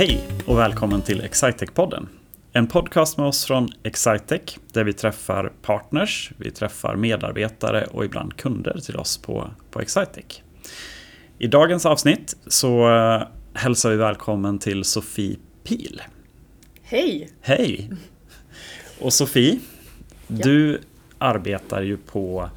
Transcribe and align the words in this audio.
Hej 0.00 0.28
och 0.46 0.58
välkommen 0.58 1.02
till 1.02 1.22
Excitec-podden. 1.22 2.06
En 2.52 2.66
podcast 2.66 3.18
med 3.18 3.26
oss 3.26 3.44
från 3.44 3.68
Excitec 3.82 4.58
där 4.72 4.84
vi 4.84 4.92
träffar 4.92 5.52
partners, 5.62 6.32
vi 6.36 6.50
träffar 6.50 6.96
medarbetare 6.96 7.84
och 7.84 8.04
ibland 8.04 8.36
kunder 8.36 8.80
till 8.80 8.96
oss 8.96 9.18
på, 9.18 9.50
på 9.70 9.80
Excitec. 9.80 10.42
I 11.38 11.46
dagens 11.46 11.86
avsnitt 11.86 12.36
så 12.46 12.96
eh, 12.96 13.22
hälsar 13.54 13.90
vi 13.90 13.96
välkommen 13.96 14.58
till 14.58 14.84
Sofie 14.84 15.36
Pil. 15.64 16.02
Hej! 16.82 17.30
Hej! 17.40 17.90
Och 19.00 19.12
Sofie, 19.12 19.58
du 20.26 20.80
arbetar 21.18 21.82
ju 21.82 21.96
på 21.96 22.50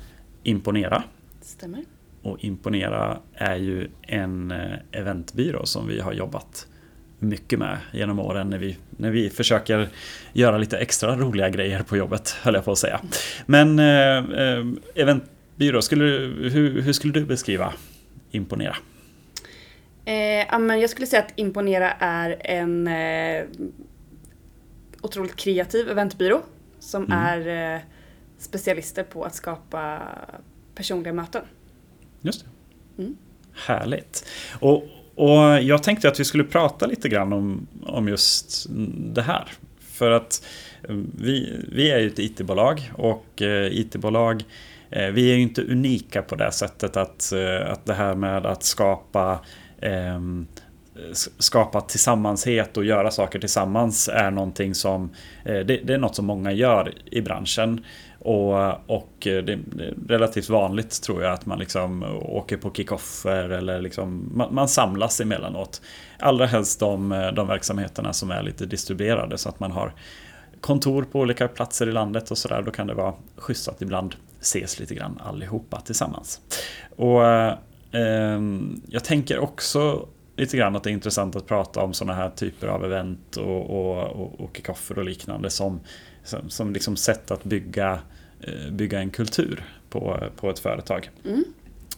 Imponera. 0.44 1.04
Stämmer. 1.42 1.84
Och 2.22 2.44
Imponera 2.44 3.20
är 3.34 3.56
ju 3.56 3.90
en 4.02 4.52
eh, 4.52 4.78
eventbyrå 4.92 5.66
som 5.66 5.88
vi 5.88 6.00
har 6.00 6.14
jobbat 6.14 6.68
mycket 7.24 7.60
med 7.60 7.78
genom 7.92 8.20
åren 8.20 8.50
när 8.50 8.58
vi, 8.58 8.78
när 8.90 9.12
vi 9.12 9.30
försöker 9.30 9.90
göra 10.34 10.58
lite 10.58 10.78
extra 10.78 11.16
roliga 11.16 11.50
grejer 11.50 11.84
på 11.84 11.98
jobbet, 11.98 12.36
höll 12.42 12.54
jag 12.54 12.66
på 12.66 12.72
att 12.72 12.78
säga. 12.78 13.02
Men 13.46 13.80
eh, 13.80 14.18
eh 14.18 14.66
eventbyrå, 14.96 15.82
skulle, 15.82 16.04
hur, 16.50 16.82
hur 16.82 16.94
skulle 16.94 17.14
du 17.14 17.26
beskriva 17.26 17.74
Imponera? 18.32 18.76
Eh, 20.06 20.78
jag 20.80 20.90
skulle 20.90 21.08
säga 21.08 21.22
att 21.22 21.34
Imponera 21.36 21.92
är 21.92 22.38
en 22.40 22.88
eh, 22.88 23.46
otroligt 25.02 25.36
kreativ 25.36 25.90
eventbyrå 25.90 26.42
som 26.80 27.04
mm. 27.04 27.20
är 27.20 27.74
eh, 27.76 27.82
specialister 28.38 29.04
på 29.04 29.24
att 29.24 29.36
skapa 29.36 30.02
personliga 30.76 31.14
möten. 31.14 31.42
Just 32.22 32.46
det. 32.46 33.04
Mm. 33.04 33.18
Härligt. 33.54 34.28
Och, 34.60 34.84
och 35.16 35.62
jag 35.62 35.84
tänkte 35.84 36.08
att 36.08 36.20
vi 36.20 36.26
skulle 36.26 36.44
prata 36.44 36.86
lite 36.86 37.10
grann 37.10 37.34
om, 37.34 37.68
om 37.84 38.08
just 38.08 38.66
det 39.14 39.22
här. 39.22 39.48
För 39.80 40.12
att 40.12 40.46
eh, 40.90 40.96
vi, 41.18 41.64
vi 41.72 41.92
är 41.92 42.00
ju 42.00 42.08
ett 42.08 42.20
IT-bolag 42.20 42.92
och 42.94 43.42
eh, 43.42 43.80
IT-bolag 43.80 44.44
eh, 44.90 45.08
vi 45.08 45.32
är 45.32 45.36
ju 45.36 45.42
inte 45.42 45.62
unika 45.62 46.22
på 46.22 46.36
det 46.36 46.52
sättet 46.52 46.98
att, 46.98 47.34
att 47.66 47.86
det 47.86 47.94
här 47.94 48.16
med 48.16 48.46
att 48.46 48.64
skapa 48.64 49.40
ehm, 49.82 50.48
skapa 51.40 51.82
tillsammanshet 51.82 52.78
och 52.78 52.86
göra 52.86 53.12
saker 53.12 53.40
tillsammans 53.40 54.10
är 54.14 54.32
någonting 54.32 54.76
som 54.76 55.10
det, 55.44 55.64
det, 55.64 55.94
är 55.94 55.98
något 55.98 56.16
som 56.16 56.26
många 56.26 56.52
gör 56.52 56.94
i 57.06 57.22
branschen. 57.22 57.86
Och, 58.24 58.90
och 58.90 59.14
det 59.20 59.50
är 59.50 59.60
relativt 60.08 60.50
vanligt 60.50 61.04
tror 61.04 61.24
jag 61.24 61.34
att 61.34 61.46
man 61.46 61.60
liksom 61.60 62.04
åker 62.22 62.58
på 62.58 62.72
kickoffer 62.72 63.50
eller 63.50 63.82
liksom, 63.82 64.32
man, 64.34 64.56
man 64.56 64.68
samlas 64.68 65.22
emellanåt. 65.22 65.82
Allra 66.20 66.46
helst 66.46 66.80
de, 66.80 67.32
de 67.36 67.48
verksamheterna 67.48 68.14
som 68.14 68.32
är 68.32 68.44
lite 68.44 68.66
distribuerade 68.66 69.38
så 69.38 69.50
att 69.50 69.60
man 69.60 69.72
har 69.72 69.94
kontor 70.62 71.04
på 71.12 71.20
olika 71.20 71.48
platser 71.48 71.90
i 71.90 71.92
landet 71.92 72.32
och 72.32 72.38
sådär. 72.38 72.62
Då 72.62 72.72
kan 72.72 72.88
det 72.88 72.94
vara 72.94 73.14
schysst 73.36 73.68
att 73.68 73.82
ibland 73.82 74.16
ses 74.42 74.80
lite 74.80 74.96
grann 74.96 75.20
allihopa 75.24 75.82
tillsammans. 75.82 76.42
Och 76.96 77.26
eh, 77.26 78.40
Jag 78.88 79.04
tänker 79.04 79.40
också 79.40 80.08
lite 80.36 80.58
grann 80.58 80.76
att 80.76 80.84
det 80.84 80.90
är 80.90 80.94
intressant 80.94 81.36
att 81.36 81.48
prata 81.48 81.82
om 81.82 81.94
sådana 81.94 82.14
här 82.14 82.30
typer 82.30 82.68
av 82.68 82.86
event 82.86 83.38
och, 83.38 83.70
och, 83.70 84.04
och, 84.04 84.42
och 84.42 84.50
kickoffer 84.56 84.98
och 84.98 85.06
liknande 85.06 85.50
som, 85.50 85.80
som, 86.24 86.50
som 86.50 86.74
liksom 86.74 86.96
sätt 86.96 87.32
att 87.32 87.44
bygga 87.44 88.00
Eh, 88.48 88.72
bygga 88.72 89.00
en 89.00 89.10
kultur 89.10 89.64
på, 89.90 90.24
på 90.36 90.50
ett 90.50 90.60
företag. 90.60 91.10
Mm. 91.26 91.44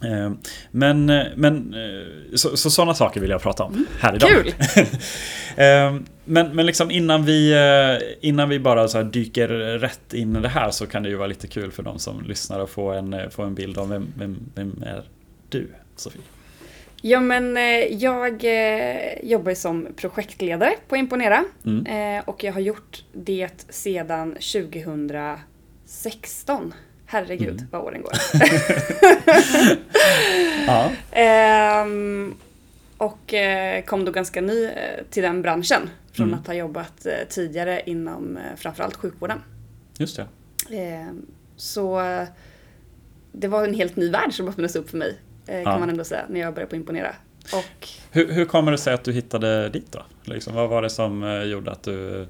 Eh, 0.04 0.38
men, 0.70 1.06
men 1.36 1.74
eh, 1.74 2.34
så, 2.34 2.56
så 2.56 2.70
sådana 2.70 2.94
saker 2.94 3.20
vill 3.20 3.30
jag 3.30 3.42
prata 3.42 3.64
om 3.64 3.72
mm. 3.72 3.86
här 4.00 4.14
idag. 4.14 4.30
Kul! 4.30 4.52
men, 6.24 6.56
men 6.56 6.66
liksom 6.66 6.90
innan 6.90 7.24
vi, 7.24 7.54
innan 8.20 8.48
vi 8.48 8.58
bara 8.58 8.88
så 8.88 9.02
dyker 9.02 9.48
rätt 9.78 10.14
in 10.14 10.36
i 10.36 10.40
det 10.40 10.48
här 10.48 10.70
så 10.70 10.86
kan 10.86 11.02
det 11.02 11.08
ju 11.08 11.16
vara 11.16 11.28
lite 11.28 11.46
kul 11.46 11.72
för 11.72 11.82
de 11.82 11.98
som 11.98 12.24
lyssnar 12.24 12.60
att 12.60 12.70
få 12.70 12.90
en, 12.90 13.30
få 13.30 13.42
en 13.42 13.54
bild 13.54 13.78
av 13.78 13.88
vem, 13.88 14.06
vem, 14.18 14.38
vem 14.54 14.82
är 14.86 15.02
du, 15.48 15.68
Sofie? 15.96 16.22
Ja 17.06 17.20
men 17.20 17.56
jag 17.98 18.44
jobbar 19.22 19.54
som 19.54 19.88
projektledare 19.96 20.74
på 20.88 20.96
Imponera 20.96 21.44
mm. 21.64 22.22
och 22.26 22.44
jag 22.44 22.52
har 22.52 22.60
gjort 22.60 23.04
det 23.12 23.66
sedan 23.68 24.32
2000 24.32 25.10
16. 25.86 26.74
Herregud 27.06 27.48
mm. 27.48 27.66
vad 27.70 27.82
åren 27.82 28.02
går. 28.02 28.12
ja. 30.66 30.90
ehm, 31.10 32.34
och 32.96 33.34
eh, 33.34 33.84
kom 33.84 34.04
då 34.04 34.12
ganska 34.12 34.40
ny 34.40 34.64
eh, 34.64 34.72
till 35.10 35.22
den 35.22 35.42
branschen. 35.42 35.90
Från 36.12 36.28
mm. 36.28 36.38
att 36.40 36.46
ha 36.46 36.54
jobbat 36.54 37.06
eh, 37.06 37.12
tidigare 37.28 37.82
inom 37.86 38.38
framförallt 38.56 38.96
sjukvården. 38.96 39.42
Just 39.98 40.16
det. 40.16 40.26
Ehm, 40.76 41.26
så 41.56 42.02
det 43.32 43.48
var 43.48 43.64
en 43.64 43.74
helt 43.74 43.96
ny 43.96 44.10
värld 44.10 44.32
som 44.32 44.48
öppnades 44.48 44.76
upp 44.76 44.90
för 44.90 44.98
mig. 44.98 45.18
Kan 45.46 45.62
ja. 45.62 45.78
man 45.78 45.90
ändå 45.90 46.04
säga 46.04 46.24
när 46.28 46.40
jag 46.40 46.54
började 46.54 46.70
på 46.70 46.76
Imponera. 46.76 47.14
Och... 47.52 47.88
Hur, 48.10 48.32
hur 48.32 48.44
kommer 48.44 48.72
det 48.72 48.78
sig 48.78 48.94
att 48.94 49.04
du 49.04 49.12
hittade 49.12 49.68
dit 49.68 49.92
då? 49.92 50.02
Liksom, 50.24 50.54
vad 50.54 50.68
var 50.68 50.82
det 50.82 50.90
som 50.90 51.22
eh, 51.22 51.42
gjorde 51.42 51.70
att 51.70 51.82
du 51.82 52.20
eh, 52.20 52.26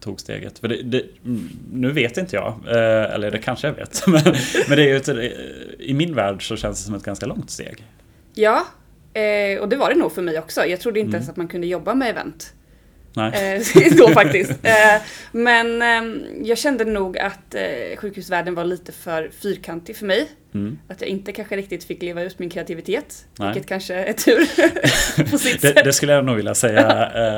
tog 0.00 0.20
steget? 0.20 0.58
För 0.58 0.68
det, 0.68 0.82
det, 0.82 1.02
mm, 1.24 1.48
nu 1.72 1.92
vet 1.92 2.16
inte 2.16 2.36
jag, 2.36 2.54
eh, 2.66 3.14
eller 3.14 3.30
det 3.30 3.38
kanske 3.38 3.66
jag 3.66 3.74
vet. 3.74 4.02
Men, 4.06 4.22
men 4.68 4.76
det 4.76 4.90
är 4.90 4.96
ett, 4.96 5.08
i 5.78 5.94
min 5.94 6.14
värld 6.14 6.48
så 6.48 6.56
känns 6.56 6.78
det 6.78 6.84
som 6.84 6.94
ett 6.94 7.04
ganska 7.04 7.26
långt 7.26 7.50
steg. 7.50 7.84
Ja, 8.34 8.66
och 9.60 9.68
det 9.68 9.76
var 9.76 9.90
det 9.90 9.98
nog 9.98 10.12
för 10.12 10.22
mig 10.22 10.38
också. 10.38 10.66
Jag 10.66 10.80
trodde 10.80 11.00
inte 11.00 11.08
mm. 11.08 11.14
ens 11.14 11.28
att 11.28 11.36
man 11.36 11.48
kunde 11.48 11.66
jobba 11.66 11.94
med 11.94 12.10
event. 12.10 12.52
Nej. 13.18 13.62
då 13.98 14.08
faktiskt. 14.08 14.52
Men 15.32 15.82
ehm, 15.82 16.22
jag 16.42 16.58
kände 16.58 16.84
nog 16.84 17.18
att 17.18 17.54
sjukhusvärlden 17.96 18.54
var 18.54 18.64
lite 18.64 18.92
för 18.92 19.30
fyrkantig 19.42 19.96
för 19.96 20.06
mig. 20.06 20.28
Mm. 20.54 20.78
Att 20.88 21.00
jag 21.00 21.10
inte 21.10 21.32
kanske 21.32 21.56
riktigt 21.56 21.84
fick 21.84 22.02
leva 22.02 22.22
ut 22.22 22.38
min 22.38 22.50
kreativitet. 22.50 23.26
Nej. 23.38 23.48
Vilket 23.48 23.68
kanske 23.68 23.94
är 23.94 24.12
tur 24.12 24.46
på 25.30 25.38
sitt 25.38 25.62
det, 25.62 25.74
sätt. 25.74 25.84
Det 25.84 25.92
skulle 25.92 26.12
jag 26.12 26.24
nog 26.24 26.36
vilja 26.36 26.54
säga 26.54 26.86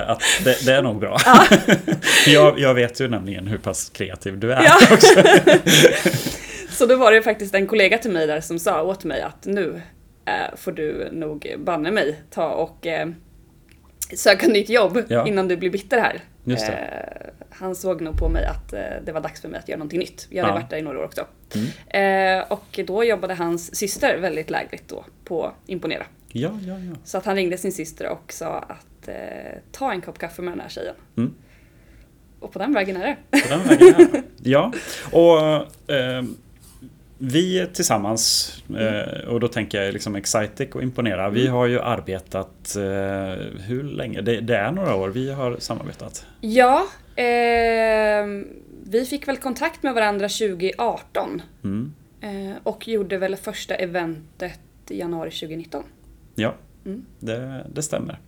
att 0.07 0.23
det, 0.45 0.67
det, 0.67 0.73
är 0.73 0.83
nog 0.83 1.01
bra. 1.01 1.17
Ja. 1.25 1.47
jag, 2.27 2.59
jag, 2.59 2.75
vet 2.75 3.01
ju 3.01 3.09
nämligen 3.09 3.47
hur 3.47 3.59
pass 3.59 3.91
kreativ 3.91 4.39
du 4.39 4.53
är 4.53 4.63
ja. 4.65 4.79
också. 4.91 5.23
Så 6.71 6.87
då 6.87 6.97
var 6.97 7.13
det 7.13 7.23
faktiskt 7.23 7.55
en 7.55 7.67
kollega 7.67 7.99
till 7.99 8.11
mig 8.11 8.27
där 8.27 8.41
som 8.41 8.59
sa 8.59 8.83
åt 8.83 9.05
mig 9.05 9.23
att 9.23 9.47
nu 9.47 9.81
får 10.57 10.73
du 10.73 11.09
nog 11.13 11.55
banne 11.59 11.91
mig 11.91 12.23
ta 12.31 12.49
och 12.49 12.87
söka 14.17 14.47
nytt 14.47 14.69
jobb 14.69 15.03
ja. 15.09 15.27
innan 15.27 15.49
du 15.49 15.57
blir 15.57 15.71
bitter 15.71 16.01
här. 16.01 16.21
Eh, 16.47 17.31
han 17.51 17.75
såg 17.75 18.01
nog 18.01 18.19
på 18.19 18.29
mig 18.29 18.45
att 18.45 18.73
eh, 18.73 18.81
det 19.05 19.13
var 19.13 19.21
dags 19.21 19.41
för 19.41 19.49
mig 19.49 19.59
att 19.59 19.69
göra 19.69 19.79
någonting 19.79 19.99
nytt. 19.99 20.27
Jag 20.31 20.43
hade 20.43 20.55
ja. 20.55 20.61
varit 20.61 20.71
där 20.71 20.77
i 20.77 20.83
några 20.83 20.99
år 20.99 21.05
också. 21.05 21.27
Mm. 21.55 22.39
Eh, 22.39 22.53
och 22.53 22.81
då 22.87 23.05
jobbade 23.05 23.35
hans 23.35 23.77
syster 23.77 24.19
väldigt 24.19 24.51
lägligt 24.51 24.89
då 24.89 25.05
på 25.25 25.53
Imponera. 25.67 26.07
Ja, 26.33 26.59
ja, 26.67 26.79
ja. 26.79 26.97
Så 27.05 27.19
att 27.19 27.25
han 27.25 27.37
ringde 27.37 27.59
sin 27.59 27.73
syster 27.73 28.09
och 28.09 28.33
sa 28.33 28.59
att 28.59 29.09
eh, 29.09 29.15
ta 29.73 29.93
en 29.93 30.01
kopp 30.01 30.19
kaffe 30.19 30.43
med 30.43 30.53
den 30.53 30.61
här 30.61 30.69
tjejen. 30.69 30.95
Mm. 31.17 31.35
Och 32.41 32.53
på 32.53 32.59
den 32.59 32.75
vägen 32.75 32.97
är 32.97 33.07
det. 33.07 33.41
På 33.41 33.49
den 33.49 33.69
vägen 33.69 33.95
är 33.95 34.13
det. 34.13 34.23
Ja, 34.43 34.73
och 35.13 35.39
eh, 35.95 36.25
vi 37.23 37.67
tillsammans, 37.73 38.53
eh, 38.79 39.29
och 39.29 39.41
då 39.41 39.49
tänker 39.49 39.83
jag 39.83 39.93
liksom 39.93 40.17
Excitec 40.17 40.75
och 40.75 40.83
Imponera, 40.83 41.31
vi 41.31 41.41
mm. 41.41 41.53
har 41.53 41.67
ju 41.67 41.81
arbetat, 41.81 42.77
eh, 42.77 42.83
hur 43.67 43.83
länge? 43.83 44.21
Det, 44.21 44.41
det, 44.41 44.57
är 44.57 44.73
några 44.73 44.95
år 44.95 45.09
vi 45.09 45.33
har 45.33 45.57
samarbetat. 45.59 46.27
Ja, 46.41 46.87
eh, 47.17 48.27
vi 48.85 49.07
fick 49.11 49.29
väl 49.29 49.37
kontakt 49.37 49.83
med 49.83 49.95
varandra 49.95 50.29
2018. 50.29 51.43
Mm. 51.65 51.95
Eh, 52.21 52.57
och 52.63 52.89
gjorde 52.89 53.19
väl 53.19 53.37
första 53.37 53.75
eventet 53.75 54.61
i 54.89 54.99
januari 54.99 55.31
2019. 55.31 55.85
Ja, 56.35 56.55
mm. 56.87 57.05
det, 57.19 57.67
det 57.75 57.83
stämmer. 57.83 58.19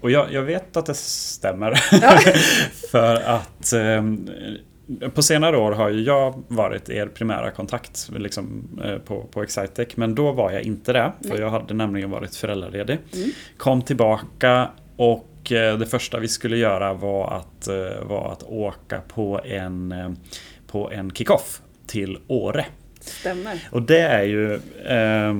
Och 0.00 0.10
jag, 0.10 0.32
jag, 0.32 0.42
vet 0.42 0.76
att 0.76 0.86
det 0.86 0.94
stämmer. 0.94 1.80
Ja. 1.92 2.18
för 2.90 3.14
att 3.16 3.72
ehm, 3.72 4.28
på 5.14 5.22
senare 5.22 5.56
år 5.56 5.72
har 5.72 5.88
ju 5.88 6.02
jag 6.02 6.42
varit 6.48 6.90
er 6.90 7.06
primära 7.06 7.50
kontakt 7.50 8.10
liksom, 8.16 8.68
eh, 8.84 8.98
på, 8.98 9.24
på 9.24 9.42
Excitec. 9.42 9.88
Men 9.96 10.14
då 10.14 10.32
var 10.32 10.50
jag 10.50 10.62
inte 10.62 10.92
det. 10.92 11.12
För 11.22 11.28
Nej. 11.28 11.40
jag 11.40 11.50
hade 11.50 11.74
nämligen 11.74 12.10
varit 12.10 12.36
föräldraledig. 12.36 12.98
Mm. 13.14 13.30
Kom 13.56 13.82
tillbaka 13.82 14.68
och 14.96 15.52
eh, 15.52 15.78
det 15.78 15.86
första 15.86 16.18
vi 16.18 16.28
skulle 16.28 16.56
göra 16.56 16.92
var 16.92 17.30
att, 17.36 17.68
eh, 17.68 18.04
var 18.08 18.32
att 18.32 18.42
åka 18.42 19.00
på 19.00 19.40
en, 19.44 19.94
på 20.66 20.90
en 20.90 21.10
kickoff 21.10 21.60
till 21.86 22.18
Åre. 22.26 22.66
Stämmer. 23.00 23.68
Och 23.70 23.82
det 23.82 24.00
är 24.00 24.22
ju... 24.22 24.54
Eh, 24.86 25.36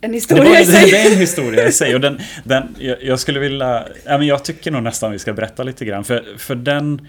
en 0.00 0.12
historia 0.12 0.60
i 0.60 0.64
sig. 0.64 0.90
Det 0.90 0.98
är 0.98 1.12
en 1.12 1.18
historia 1.18 1.66
i 1.68 1.72
sig. 1.72 1.94
Och 1.94 2.00
den, 2.00 2.20
den, 2.44 2.76
jag, 3.00 3.20
skulle 3.20 3.40
vilja... 3.40 3.88
Jag 4.20 4.44
tycker 4.44 4.70
nog 4.70 4.82
nästan 4.82 5.12
vi 5.12 5.18
ska 5.18 5.32
berätta 5.32 5.62
lite 5.62 5.84
grann. 5.84 6.04
För, 6.04 6.38
för 6.38 6.54
den 6.54 7.08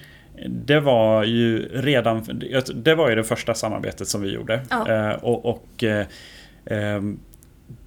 det 0.50 0.80
var 0.80 1.24
ju 1.24 1.70
redan, 1.74 2.42
det 2.76 2.96
var 2.96 3.10
ju 3.10 3.16
det 3.16 3.24
första 3.24 3.54
samarbetet 3.54 4.08
som 4.08 4.22
vi 4.22 4.32
gjorde. 4.32 4.62
Ja. 4.70 4.92
Eh, 4.92 5.16
och, 5.16 5.46
och 5.46 5.84
eh, 5.84 6.06
ehm, 6.66 7.20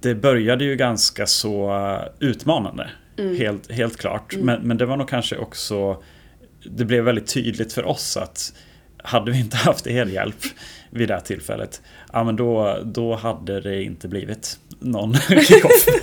det 0.01 0.15
började 0.15 0.63
ju 0.63 0.75
ganska 0.75 1.25
så 1.25 1.99
utmanande 2.19 2.89
mm. 3.17 3.37
helt, 3.37 3.71
helt 3.71 3.97
klart. 3.97 4.33
Mm. 4.33 4.45
Men, 4.45 4.61
men 4.61 4.77
det 4.77 4.85
var 4.85 4.97
nog 4.97 5.09
kanske 5.09 5.37
också, 5.37 6.03
det 6.63 6.85
blev 6.85 7.03
väldigt 7.03 7.33
tydligt 7.33 7.73
för 7.73 7.85
oss 7.85 8.17
att 8.17 8.53
hade 9.03 9.31
vi 9.31 9.39
inte 9.39 9.57
haft 9.57 9.87
er 9.87 10.05
hjälp 10.05 10.43
vid 10.89 11.07
det 11.07 11.13
här 11.13 11.21
tillfället, 11.21 11.81
ja 12.13 12.23
men 12.23 12.35
då, 12.35 12.77
då 12.83 13.15
hade 13.15 13.61
det 13.61 13.83
inte 13.83 14.07
blivit 14.07 14.59
någon 14.79 15.13
kickoff. 15.43 15.87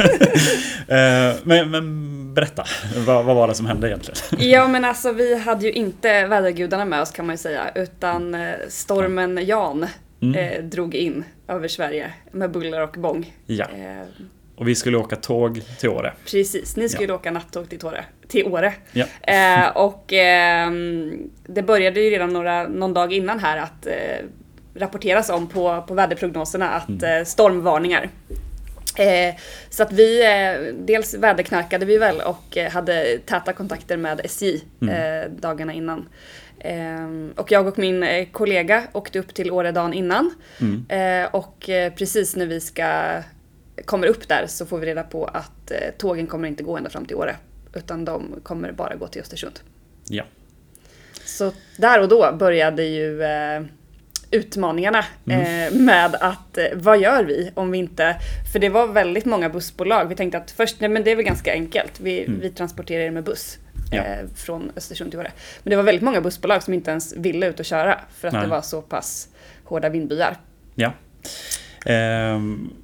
Eh, 0.88 1.34
men, 1.42 1.70
men 1.70 2.34
berätta, 2.34 2.64
vad, 3.06 3.24
vad, 3.24 3.36
var 3.36 3.48
det 3.48 3.54
som 3.54 3.66
hände 3.66 3.88
egentligen? 3.88 4.18
ja 4.50 4.68
men 4.68 4.84
alltså 4.84 5.12
vi 5.12 5.38
hade 5.38 5.64
ju 5.64 5.72
inte 5.72 6.26
vädergudarna 6.26 6.84
med 6.84 7.00
oss 7.00 7.10
kan 7.10 7.26
man 7.26 7.34
ju 7.34 7.38
säga, 7.38 7.70
utan 7.74 8.34
eh, 8.34 8.54
stormen 8.68 9.46
Jan 9.46 9.86
mm. 10.22 10.34
eh, 10.34 10.64
drog 10.64 10.94
in 10.94 11.24
över 11.48 11.68
Sverige 11.68 12.10
med 12.32 12.50
buller 12.50 12.82
och 12.82 12.96
bång. 12.98 13.34
Ja. 13.46 13.64
Eh, 13.64 14.24
och 14.56 14.68
vi 14.68 14.74
skulle 14.74 14.96
åka 14.96 15.16
tåg 15.16 15.62
till 15.78 15.88
Åre. 15.88 16.12
Precis, 16.24 16.76
ni 16.76 16.88
skulle 16.88 17.08
ja. 17.08 17.14
åka 17.14 17.30
nattåg 17.30 17.68
till 17.68 17.86
Åre. 17.86 18.04
Till 18.28 18.46
Åre. 18.46 18.74
Ja. 18.92 19.06
Eh, 19.22 19.68
och 19.76 20.12
eh, 20.12 20.70
det 21.46 21.62
började 21.62 22.00
ju 22.00 22.10
redan 22.10 22.32
några, 22.32 22.68
någon 22.68 22.94
dag 22.94 23.12
innan 23.12 23.38
här 23.38 23.56
att 23.56 23.86
eh, 23.86 23.92
rapporteras 24.74 25.30
om 25.30 25.46
på, 25.46 25.84
på 25.88 25.94
väderprognoserna 25.94 26.70
att 26.70 26.88
mm. 26.88 27.18
Eh, 27.18 27.24
stormvarningar. 27.24 28.10
Eh, 28.96 29.34
så 29.70 29.82
att 29.82 29.92
vi, 29.92 30.24
eh, 30.24 30.74
dels 30.74 31.14
väderknarkade 31.14 31.86
vi 31.86 31.98
väl 31.98 32.20
och 32.20 32.56
hade 32.70 33.18
täta 33.18 33.52
kontakter 33.52 33.96
med 33.96 34.20
SJ 34.24 34.60
mm. 34.82 35.36
dagarna 35.40 35.72
innan. 35.72 36.08
och 37.36 37.52
jag 37.52 37.66
och 37.66 37.78
min 37.78 38.26
kollega 38.32 38.82
åkte 38.92 39.18
upp 39.18 39.34
till 39.34 39.50
Åre 39.50 39.72
dagen 39.72 39.94
innan. 39.94 40.34
Mm. 40.60 41.28
och 41.32 41.70
precis 41.96 42.36
när 42.36 42.46
vi 42.46 42.60
ska 42.60 43.22
kommer 43.84 44.06
upp 44.06 44.28
där 44.28 44.46
så 44.46 44.66
får 44.66 44.78
vi 44.78 44.86
reda 44.86 45.02
på 45.02 45.24
att 45.24 45.70
eh, 45.70 45.78
tågen 45.98 46.26
kommer 46.26 46.48
inte 46.48 46.62
gå 46.62 46.76
ända 46.76 46.90
fram 46.90 47.06
till 47.06 47.16
Åre. 47.16 47.36
Utan 47.74 48.04
de 48.04 48.40
kommer 48.42 48.72
bara 48.72 48.94
gå 48.94 49.06
till 49.06 49.20
Östersund. 49.20 49.60
Ja. 50.08 50.24
Så 51.24 51.52
där 51.76 52.00
och 52.00 52.08
då 52.08 52.36
började 52.38 52.84
ju 52.84 53.22
eh, 53.22 53.62
utmaningarna 54.30 55.04
mm. 55.26 55.40
eh, 55.40 55.80
med 55.80 56.14
att 56.14 56.58
eh, 56.58 56.64
vad 56.74 57.00
gör 57.00 57.24
vi 57.24 57.50
om 57.54 57.70
vi 57.70 57.78
inte... 57.78 58.16
För 58.52 58.58
det 58.58 58.68
var 58.68 58.86
väldigt 58.86 59.24
många 59.24 59.48
bussbolag. 59.48 60.08
Vi 60.08 60.14
tänkte 60.14 60.38
att 60.38 60.50
först, 60.50 60.80
nej 60.80 60.90
men 60.90 61.04
det 61.04 61.10
är 61.10 61.16
väl 61.16 61.24
ganska 61.24 61.52
enkelt. 61.52 62.00
Vi, 62.00 62.24
mm. 62.24 62.40
vi 62.40 62.50
transporterar 62.50 63.02
er 63.02 63.10
med 63.10 63.24
buss. 63.24 63.58
Ja. 63.90 64.02
Eh, 64.02 64.26
från 64.36 64.72
Östersund 64.76 65.10
till 65.10 65.20
Åre. 65.20 65.32
Men 65.62 65.70
det 65.70 65.76
var 65.76 65.82
väldigt 65.82 66.04
många 66.04 66.20
bussbolag 66.20 66.62
som 66.62 66.74
inte 66.74 66.90
ens 66.90 67.16
ville 67.16 67.46
ut 67.46 67.60
och 67.60 67.66
köra. 67.66 68.00
För 68.18 68.28
att 68.28 68.34
nej. 68.34 68.42
det 68.42 68.48
var 68.48 68.62
så 68.62 68.82
pass 68.82 69.28
hårda 69.64 69.88
vindbyar. 69.88 70.36
Ja. 70.74 70.92
Um 72.34 72.76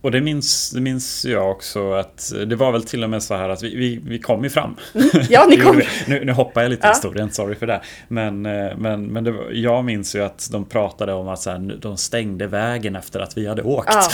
och 0.00 0.10
det 0.10 0.20
minns, 0.20 0.70
det 0.70 0.80
minns 0.80 1.24
jag 1.24 1.50
också 1.50 1.92
att 1.92 2.32
det 2.46 2.56
var 2.56 2.72
väl 2.72 2.82
till 2.82 3.04
och 3.04 3.10
med 3.10 3.22
så 3.22 3.36
här 3.36 3.48
att 3.48 3.62
vi, 3.62 3.76
vi, 3.76 4.00
vi 4.04 4.18
kom 4.18 4.44
ju 4.44 4.50
fram. 4.50 4.76
Mm. 4.94 5.08
Ja, 5.28 5.46
ni 5.50 5.56
kom. 5.60 5.82
nu, 6.06 6.24
nu 6.24 6.32
hoppar 6.32 6.62
jag 6.62 6.70
lite 6.70 6.86
i 6.86 6.88
ja. 6.88 6.92
historien, 6.94 7.30
sorry 7.30 7.54
för 7.54 7.66
det. 7.66 7.80
Men, 8.08 8.46
eh, 8.46 8.76
men, 8.76 9.06
men 9.06 9.24
det, 9.24 9.34
jag 9.52 9.84
minns 9.84 10.14
ju 10.14 10.24
att 10.24 10.48
de 10.52 10.64
pratade 10.64 11.12
om 11.12 11.28
att 11.28 11.40
så 11.40 11.50
här, 11.50 11.76
de 11.80 11.96
stängde 11.96 12.46
vägen 12.46 12.96
efter 12.96 13.20
att 13.20 13.38
vi 13.38 13.48
hade 13.48 13.62
åkt. 13.62 13.92
Ja, 13.92 14.10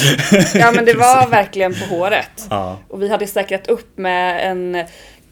ja 0.54 0.72
men 0.72 0.84
det 0.84 0.94
var 0.94 1.28
verkligen 1.28 1.74
på 1.74 1.94
håret. 1.94 2.46
Ja. 2.50 2.78
Och 2.88 3.02
vi 3.02 3.08
hade 3.08 3.26
säkrat 3.26 3.66
upp 3.66 3.98
med 3.98 4.50
en 4.50 4.84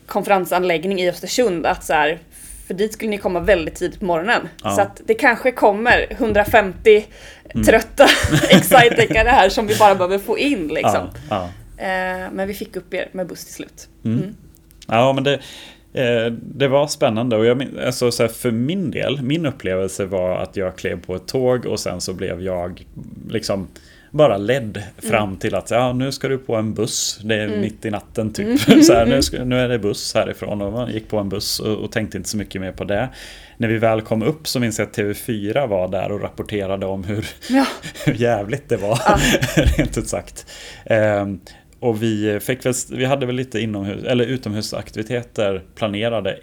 konferensanläggning 0.06 1.00
i 1.00 1.10
Östersund 1.10 1.66
att 1.66 1.84
så 1.84 1.92
här, 1.92 2.18
för 2.66 2.74
dit 2.74 2.92
skulle 2.92 3.10
ni 3.10 3.18
komma 3.18 3.40
väldigt 3.40 3.74
tidigt 3.74 4.00
på 4.00 4.06
morgonen. 4.06 4.48
Ja. 4.64 4.70
Så 4.70 4.80
att 4.80 5.00
det 5.06 5.14
kanske 5.14 5.52
kommer 5.52 6.06
150 6.10 7.06
mm. 7.50 7.64
trötta 7.64 8.06
excitecare 8.50 9.28
här 9.28 9.48
som 9.48 9.66
vi 9.66 9.76
bara 9.76 9.94
behöver 9.94 10.18
få 10.18 10.38
in 10.38 10.68
liksom. 10.68 11.08
Ja, 11.30 11.48
ja. 11.76 11.84
Eh, 11.84 12.30
men 12.32 12.48
vi 12.48 12.54
fick 12.54 12.76
upp 12.76 12.94
er 12.94 13.08
med 13.12 13.26
buss 13.26 13.44
till 13.44 13.54
slut. 13.54 13.88
Mm. 14.04 14.18
Mm. 14.18 14.34
Ja, 14.86 15.12
men 15.12 15.24
det, 15.24 15.34
eh, 15.92 16.32
det 16.32 16.68
var 16.68 16.86
spännande 16.86 17.36
och 17.36 17.46
jag, 17.46 17.66
alltså, 17.86 18.10
så 18.10 18.22
här, 18.22 18.30
för 18.30 18.50
min 18.50 18.90
del, 18.90 19.22
min 19.22 19.46
upplevelse 19.46 20.04
var 20.04 20.36
att 20.36 20.56
jag 20.56 20.76
klev 20.76 21.00
på 21.00 21.14
ett 21.14 21.26
tåg 21.26 21.66
och 21.66 21.80
sen 21.80 22.00
så 22.00 22.12
blev 22.12 22.42
jag 22.42 22.86
liksom 23.28 23.68
bara 24.12 24.36
ledd 24.36 24.82
fram 24.96 25.28
mm. 25.28 25.36
till 25.36 25.54
att 25.54 25.70
ja, 25.70 25.92
nu 25.92 26.12
ska 26.12 26.28
du 26.28 26.38
på 26.38 26.56
en 26.56 26.74
buss. 26.74 27.20
Det 27.24 27.34
är 27.34 27.46
mm. 27.48 27.60
mitt 27.60 27.84
i 27.84 27.90
natten 27.90 28.32
typ. 28.32 28.68
Mm. 28.68 28.82
Så 28.82 28.92
här, 28.92 29.06
nu, 29.06 29.22
ska, 29.22 29.44
nu 29.44 29.58
är 29.58 29.68
det 29.68 29.78
buss 29.78 30.14
härifrån 30.14 30.62
och 30.62 30.72
man 30.72 30.92
gick 30.92 31.08
på 31.08 31.18
en 31.18 31.28
buss 31.28 31.60
och, 31.60 31.76
och, 31.76 31.92
tänkte 31.92 32.16
inte 32.16 32.28
så 32.28 32.36
mycket 32.36 32.60
mer 32.60 32.72
på 32.72 32.84
det. 32.84 33.08
När 33.56 33.68
vi 33.68 33.78
väl 33.78 34.00
kom 34.00 34.22
upp 34.22 34.48
så 34.48 34.60
minns 34.60 34.78
jag 34.78 34.88
att 34.88 34.98
TV4 34.98 35.66
var 35.66 35.88
där 35.88 36.12
och 36.12 36.20
rapporterade 36.20 36.86
om 36.86 37.04
hur, 37.04 37.26
ja. 37.48 37.66
hur 38.04 38.14
jävligt 38.14 38.68
det 38.68 38.76
var. 38.76 38.98
Ja. 39.06 39.18
rent 39.76 39.98
ut 39.98 40.08
sagt. 40.08 40.46
Um, 40.90 41.40
och 41.80 42.02
vi, 42.02 42.40
fick 42.40 42.66
väl, 42.66 42.74
vi 42.90 43.04
hade 43.04 43.26
väl 43.26 43.34
lite 43.34 43.60
inomhus, 43.60 44.04
eller 44.04 44.24
utomhusaktiviteter 44.24 45.62
planerade 45.74 46.38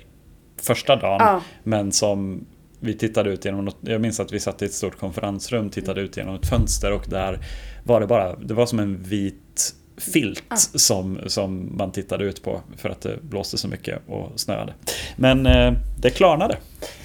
första 0.61 0.95
dagen. 0.95 1.17
Ja. 1.19 1.41
Men 1.63 1.91
som 1.91 2.45
vi 2.79 2.93
tittade 2.93 3.29
ut 3.29 3.45
genom 3.45 3.65
något, 3.65 3.77
jag 3.81 4.01
minns 4.01 4.19
att 4.19 4.33
vi 4.33 4.39
satt 4.39 4.61
i 4.61 4.65
ett 4.65 4.73
stort 4.73 4.99
konferensrum, 4.99 5.69
tittade 5.69 6.01
ut 6.01 6.17
genom 6.17 6.35
ett 6.35 6.49
fönster 6.49 6.91
och 6.91 7.05
där 7.07 7.39
var 7.83 8.01
det 8.01 8.07
bara, 8.07 8.35
det 8.35 8.53
var 8.53 8.65
som 8.65 8.79
en 8.79 9.03
vit 9.03 9.75
filt 9.97 10.43
ah. 10.47 10.55
som, 10.55 11.19
som 11.27 11.77
man 11.77 11.91
tittade 11.91 12.23
ut 12.23 12.43
på 12.43 12.61
för 12.77 12.89
att 12.89 13.01
det 13.01 13.19
blåste 13.21 13.57
så 13.57 13.67
mycket 13.67 13.99
och 14.07 14.39
snöade. 14.39 14.73
Men 15.15 15.45
eh, 15.45 15.73
det 16.01 16.09
klarnade. 16.09 16.57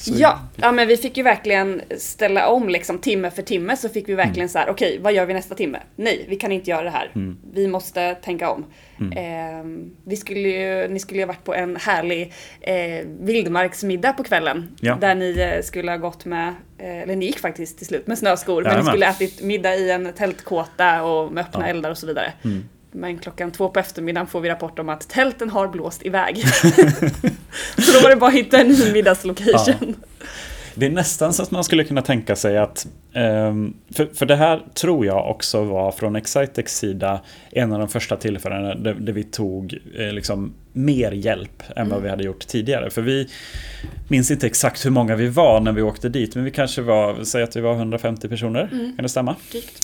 Ja, 0.04 0.40
ja, 0.56 0.72
men 0.72 0.88
vi 0.88 0.96
fick 0.96 1.16
ju 1.16 1.22
verkligen 1.22 1.82
ställa 1.98 2.48
om 2.48 2.68
liksom 2.68 2.98
timme 2.98 3.30
för 3.30 3.42
timme 3.42 3.76
så 3.76 3.88
fick 3.88 4.08
vi 4.08 4.14
verkligen 4.14 4.38
mm. 4.38 4.48
så 4.48 4.58
här, 4.58 4.68
okej, 4.68 4.88
okay, 4.88 5.02
vad 5.02 5.12
gör 5.12 5.26
vi 5.26 5.34
nästa 5.34 5.54
timme? 5.54 5.80
Nej, 5.96 6.26
vi 6.28 6.36
kan 6.36 6.52
inte 6.52 6.70
göra 6.70 6.82
det 6.82 6.90
här. 6.90 7.10
Mm. 7.14 7.38
Vi 7.52 7.68
måste 7.68 8.14
tänka 8.14 8.50
om. 8.50 8.64
Mm. 9.00 9.12
Eh, 9.12 9.90
vi 10.04 10.16
skulle 10.16 10.48
ju, 10.48 10.88
ni 10.88 10.98
skulle 10.98 11.20
ju 11.20 11.26
ha 11.26 11.32
varit 11.32 11.44
på 11.44 11.54
en 11.54 11.76
härlig 11.76 12.32
eh, 12.60 13.06
vildmarksmiddag 13.20 14.12
på 14.12 14.24
kvällen. 14.24 14.76
Ja. 14.80 14.94
Där 15.00 15.14
ni 15.14 15.40
eh, 15.40 15.62
skulle 15.62 15.90
ha 15.90 15.96
gått 15.96 16.24
med, 16.24 16.48
eh, 16.78 17.02
eller 17.02 17.16
ni 17.16 17.26
gick 17.26 17.38
faktiskt 17.38 17.78
till 17.78 17.86
slut 17.86 18.06
med 18.06 18.18
snöskor, 18.18 18.62
men 18.62 18.78
ni 18.78 18.84
skulle 18.84 19.06
ha 19.06 19.12
ätit 19.12 19.42
middag 19.42 19.74
i 19.74 19.90
en 19.90 20.12
tältkåta 20.12 21.02
och 21.02 21.32
med 21.32 21.44
öppna 21.44 21.60
ja. 21.60 21.66
eldar 21.66 21.90
och 21.90 21.98
så 21.98 22.06
vidare. 22.06 22.32
Men 22.96 23.18
klockan 23.18 23.50
två 23.50 23.68
på 23.68 23.80
eftermiddagen 23.80 24.26
får 24.26 24.40
vi 24.40 24.48
rapport 24.48 24.78
om 24.78 24.88
att 24.88 25.08
tälten 25.08 25.50
har 25.50 25.68
blåst 25.68 26.06
iväg. 26.06 26.44
så 27.78 27.92
då 27.92 28.00
var 28.02 28.10
det 28.10 28.16
bara 28.16 28.28
att 28.28 28.36
hitta 28.36 28.60
en 28.60 28.68
ny 28.68 28.92
middagslocation. 28.92 29.74
Ja. 29.80 30.13
Det 30.74 30.86
är 30.86 30.90
nästan 30.90 31.32
så 31.32 31.42
att 31.42 31.50
man 31.50 31.64
skulle 31.64 31.84
kunna 31.84 32.02
tänka 32.02 32.36
sig 32.36 32.58
att 32.58 32.86
um, 33.14 33.74
för, 33.90 34.06
för 34.14 34.26
det 34.26 34.36
här 34.36 34.62
tror 34.74 35.06
jag 35.06 35.30
också 35.30 35.64
var 35.64 35.92
från 35.92 36.16
Excitex 36.16 36.78
sida 36.78 37.20
en 37.50 37.72
av 37.72 37.78
de 37.78 37.88
första 37.88 38.16
tillfällena 38.16 38.74
där, 38.74 38.94
där 38.94 39.12
vi 39.12 39.24
tog 39.24 39.78
eh, 39.98 40.12
liksom 40.12 40.54
mer 40.72 41.12
hjälp 41.12 41.62
än 41.68 41.76
mm. 41.76 41.88
vad 41.88 42.02
vi 42.02 42.08
hade 42.08 42.24
gjort 42.24 42.46
tidigare. 42.46 42.90
För 42.90 43.02
vi 43.02 43.28
minns 44.08 44.30
inte 44.30 44.46
exakt 44.46 44.86
hur 44.86 44.90
många 44.90 45.16
vi 45.16 45.28
var 45.28 45.60
när 45.60 45.72
vi 45.72 45.82
åkte 45.82 46.08
dit, 46.08 46.34
men 46.34 46.44
vi 46.44 46.50
kanske 46.50 46.82
var, 46.82 47.24
säg 47.24 47.42
att 47.42 47.56
vi 47.56 47.60
var 47.60 47.74
150 47.74 48.28
personer, 48.28 48.68
mm. 48.72 48.96
kan 48.96 49.02
det 49.02 49.08
stämma? 49.08 49.36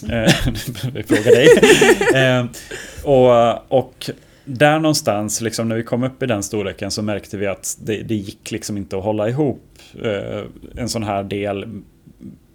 Mm. 0.08 0.24
vi 0.94 1.02
frågar 1.02 1.30
dig. 1.30 1.48
uh, 2.40 2.46
och, 3.04 3.78
och 3.78 4.10
där 4.44 4.78
någonstans, 4.78 5.40
liksom, 5.40 5.68
när 5.68 5.76
vi 5.76 5.82
kom 5.82 6.02
upp 6.02 6.22
i 6.22 6.26
den 6.26 6.42
storleken 6.42 6.90
så 6.90 7.02
märkte 7.02 7.36
vi 7.36 7.46
att 7.46 7.78
det, 7.82 8.02
det 8.02 8.14
gick 8.14 8.50
liksom 8.50 8.76
inte 8.76 8.98
att 8.98 9.04
hålla 9.04 9.28
ihop 9.28 9.62
eh, 9.69 9.69
en 10.76 10.88
sån 10.88 11.02
här 11.02 11.22
del 11.22 11.66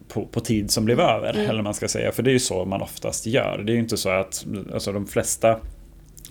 på, 0.07 0.25
på, 0.25 0.39
tid 0.39 0.71
som 0.71 0.85
blev 0.85 0.99
över. 0.99 1.33
Mm. 1.33 1.49
Eller 1.49 1.61
man 1.61 1.73
ska 1.73 1.87
säga. 1.87 2.11
För 2.11 2.23
det 2.23 2.29
är 2.29 2.33
ju 2.33 2.39
så 2.39 2.65
man 2.65 2.81
oftast 2.81 3.25
gör. 3.25 3.63
Det 3.65 3.71
är 3.71 3.73
ju 3.73 3.79
inte 3.79 3.97
så 3.97 4.09
att 4.09 4.45
alltså, 4.73 4.91
de 4.91 5.07
flesta 5.07 5.59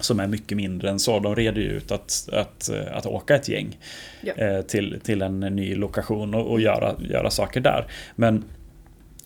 som 0.00 0.20
är 0.20 0.26
mycket 0.26 0.56
mindre 0.56 0.90
än 0.90 0.98
så, 0.98 1.18
de 1.18 1.36
reder 1.36 1.60
ju 1.60 1.68
ut 1.68 1.92
att, 1.92 2.28
att, 2.32 2.70
att 2.92 3.06
åka 3.06 3.34
ett 3.34 3.48
gäng 3.48 3.78
ja. 4.20 4.32
eh, 4.32 4.62
till, 4.62 5.00
till 5.04 5.22
en 5.22 5.40
ny 5.40 5.74
lokation 5.74 6.34
och, 6.34 6.50
och 6.50 6.60
göra, 6.60 6.94
göra 6.98 7.30
saker 7.30 7.60
där. 7.60 7.86
Men 8.16 8.44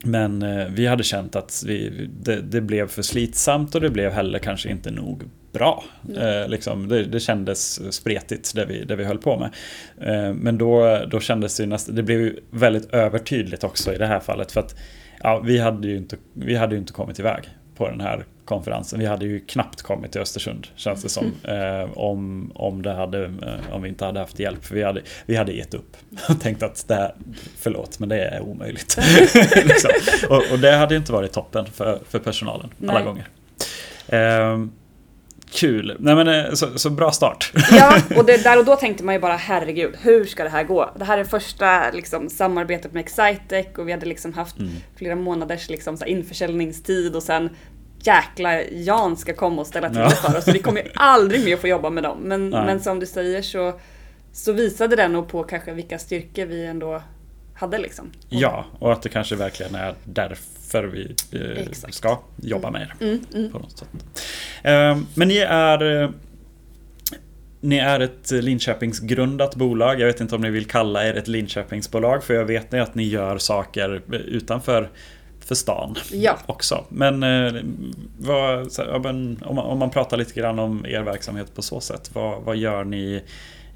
men 0.04 0.42
eh, 0.42 0.66
vi 0.70 0.86
hade 0.86 1.02
känt 1.02 1.36
att 1.36 1.62
vi, 1.66 2.08
det, 2.20 2.40
det, 2.40 2.60
blev 2.60 2.88
för 2.88 3.02
slitsamt 3.02 3.74
och 3.74 3.80
det 3.80 3.90
blev 3.90 4.10
heller 4.10 4.38
kanske 4.38 4.70
inte 4.70 4.90
nog 4.90 5.22
bra. 5.52 5.84
Mm. 6.08 6.42
Eh, 6.42 6.48
liksom, 6.48 6.88
det, 6.88 7.04
det, 7.04 7.20
kändes 7.20 7.94
spretigt 7.94 8.54
det 8.54 8.64
vi, 8.64 8.84
det 8.84 8.96
vi 8.96 9.04
höll 9.04 9.18
på 9.18 9.38
med. 9.38 9.50
Eh, 10.00 10.34
men 10.34 10.58
då, 10.58 11.00
då 11.10 11.20
kändes 11.20 11.56
det 11.56 11.66
nästan, 11.66 11.94
det 11.94 12.02
blev 12.02 12.32
väldigt 12.50 12.94
övertydligt 12.94 13.64
också 13.64 13.94
i 13.94 13.98
det 13.98 14.06
här 14.06 14.20
fallet. 14.20 14.52
För 14.52 14.60
att 14.60 14.76
ja, 15.22 15.42
vi, 15.44 15.58
hade 15.58 15.88
ju 15.88 15.96
inte, 15.96 16.16
vi 16.32 16.54
hade 16.54 16.74
ju 16.74 16.80
inte 16.80 16.92
kommit 16.92 17.18
iväg 17.18 17.42
på 17.78 17.88
den 17.88 18.00
här 18.00 18.24
konferensen. 18.44 18.98
Vi 18.98 19.06
hade 19.06 19.26
ju 19.26 19.40
knappt 19.40 19.82
kommit 19.82 20.12
till 20.12 20.20
Östersund 20.20 20.66
känns 20.76 21.02
det 21.02 21.08
som. 21.08 21.32
Eh, 21.48 21.98
om, 21.98 22.52
om, 22.54 22.82
det 22.82 22.92
hade, 22.92 23.24
eh, 23.24 23.72
om 23.74 23.82
vi 23.82 23.88
inte 23.88 24.04
hade 24.04 24.20
haft 24.20 24.38
hjälp. 24.38 24.64
För 24.64 24.74
vi 24.74 24.82
hade, 24.82 25.02
vi 25.26 25.36
hade 25.36 25.52
gett 25.52 25.74
upp 25.74 25.96
och 26.28 26.40
tänkt 26.40 26.62
att 26.62 26.88
det 26.88 26.94
här, 26.94 27.14
förlåt 27.58 27.98
men 27.98 28.08
det 28.08 28.24
är 28.24 28.40
omöjligt. 28.40 28.98
liksom. 29.64 29.90
och, 30.28 30.42
och, 30.52 30.58
det 30.58 30.72
hade 30.72 30.96
inte 30.96 31.12
varit 31.12 31.32
toppen 31.32 31.66
för, 31.66 32.00
för 32.08 32.18
personalen 32.18 32.70
Nej. 32.78 32.90
alla 32.90 33.04
gånger. 33.04 33.28
Eh, 34.08 34.66
Kul. 35.50 35.96
Nej 35.98 36.14
men 36.14 36.28
eh, 36.28 36.52
så, 36.52 36.78
så, 36.78 36.90
bra 36.90 37.12
start. 37.12 37.52
Ja, 37.70 38.00
och 38.16 38.24
det, 38.24 38.44
där 38.44 38.58
och 38.58 38.64
då 38.64 38.76
tänkte 38.76 39.04
man 39.04 39.14
ju 39.14 39.20
bara 39.20 39.36
herregud, 39.36 39.96
hur 40.02 40.24
ska 40.24 40.44
det 40.44 40.50
här 40.50 40.64
gå? 40.64 40.90
Det 40.98 41.04
här 41.04 41.18
är 41.18 41.24
första 41.24 41.90
liksom, 41.90 42.30
samarbetet 42.30 42.92
med 42.92 43.00
Excitec 43.00 43.66
och 43.78 43.88
vi 43.88 43.92
hade 43.92 44.06
liksom 44.06 44.32
haft 44.32 44.58
mm. 44.58 44.72
flera 44.96 45.14
månaders 45.14 45.70
liksom, 45.70 45.96
så 45.96 46.04
införsäljningstid 46.04 47.16
och 47.16 47.22
sen 47.22 47.50
jäkla 48.02 48.62
Jan 48.62 49.16
ska 49.16 49.34
komma 49.34 49.60
och 49.60 49.66
ställa 49.66 49.88
till 49.88 49.98
det 49.98 50.10
för 50.10 50.38
oss. 50.38 50.44
Så 50.44 50.52
vi 50.52 50.58
kommer 50.58 50.80
ju 50.82 50.88
aldrig 50.94 51.44
mer 51.44 51.56
få 51.56 51.68
jobba 51.68 51.90
med 51.90 52.02
dem. 52.02 52.18
Men, 52.22 52.50
men 52.50 52.80
som 52.80 53.00
du 53.00 53.06
säger 53.06 53.42
så, 53.42 53.80
så 54.32 54.52
visade 54.52 54.96
det 54.96 55.08
nog 55.08 55.28
på 55.28 55.42
kanske 55.42 55.72
vilka 55.72 55.98
styrkor 55.98 56.46
vi 56.46 56.66
ändå 56.66 57.02
hade 57.54 57.78
liksom. 57.78 58.10
Ja, 58.28 58.64
och 58.78 58.92
att 58.92 59.02
det 59.02 59.08
kanske 59.08 59.36
verkligen 59.36 59.74
är 59.74 59.94
därför 60.04 60.57
vi 60.82 61.14
eh, 61.32 61.90
ska 61.90 62.18
jobba 62.36 62.70
med 62.70 62.82
er. 62.82 62.94
Mm, 63.00 63.20
mm. 63.34 63.52
På 63.52 63.58
något 63.58 63.78
sätt. 63.78 63.88
Eh, 64.62 64.98
men 65.14 65.28
ni 65.28 65.38
är 65.38 66.02
eh, 66.02 66.10
ni 67.60 67.78
är 67.78 68.00
ett 68.00 68.30
Linköpingsgrundat 68.30 69.54
bolag. 69.54 70.00
Jag 70.00 70.06
vet 70.06 70.20
inte 70.20 70.34
om 70.34 70.40
ni 70.40 70.50
vill 70.50 70.66
kalla 70.66 71.06
er 71.06 71.14
ett 71.14 71.28
Linköpingsbolag 71.28 72.24
för 72.24 72.34
jag 72.34 72.44
vet 72.44 72.74
att 72.74 72.94
ni 72.94 73.04
gör 73.04 73.38
saker 73.38 74.02
utanför 74.12 74.90
för 75.48 75.54
stan 75.54 75.96
ja. 76.12 76.38
också. 76.46 76.84
Men, 76.88 77.22
eh, 77.22 77.62
vad, 78.18 78.78
om, 78.78 79.02
man, 79.02 79.38
om 79.46 79.78
man 79.78 79.90
pratar 79.90 80.16
lite 80.16 80.40
grann 80.40 80.58
om 80.58 80.86
er 80.86 81.02
verksamhet 81.02 81.54
på 81.54 81.62
så 81.62 81.80
sätt. 81.80 82.10
Vad, 82.12 82.42
vad 82.42 82.56
gör 82.56 82.84
ni? 82.84 83.22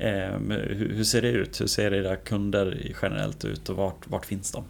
Eh, 0.02 0.38
hur, 0.68 1.04
ser 1.04 1.22
det 1.22 1.28
ut? 1.28 1.60
Hur 1.60 1.66
ser 1.66 1.94
era 1.94 2.16
kunder 2.16 2.92
generellt 3.02 3.44
ut 3.44 3.68
och 3.68 3.76
vart, 3.76 4.06
vart 4.06 4.26
finns 4.26 4.52
de? 4.52 4.64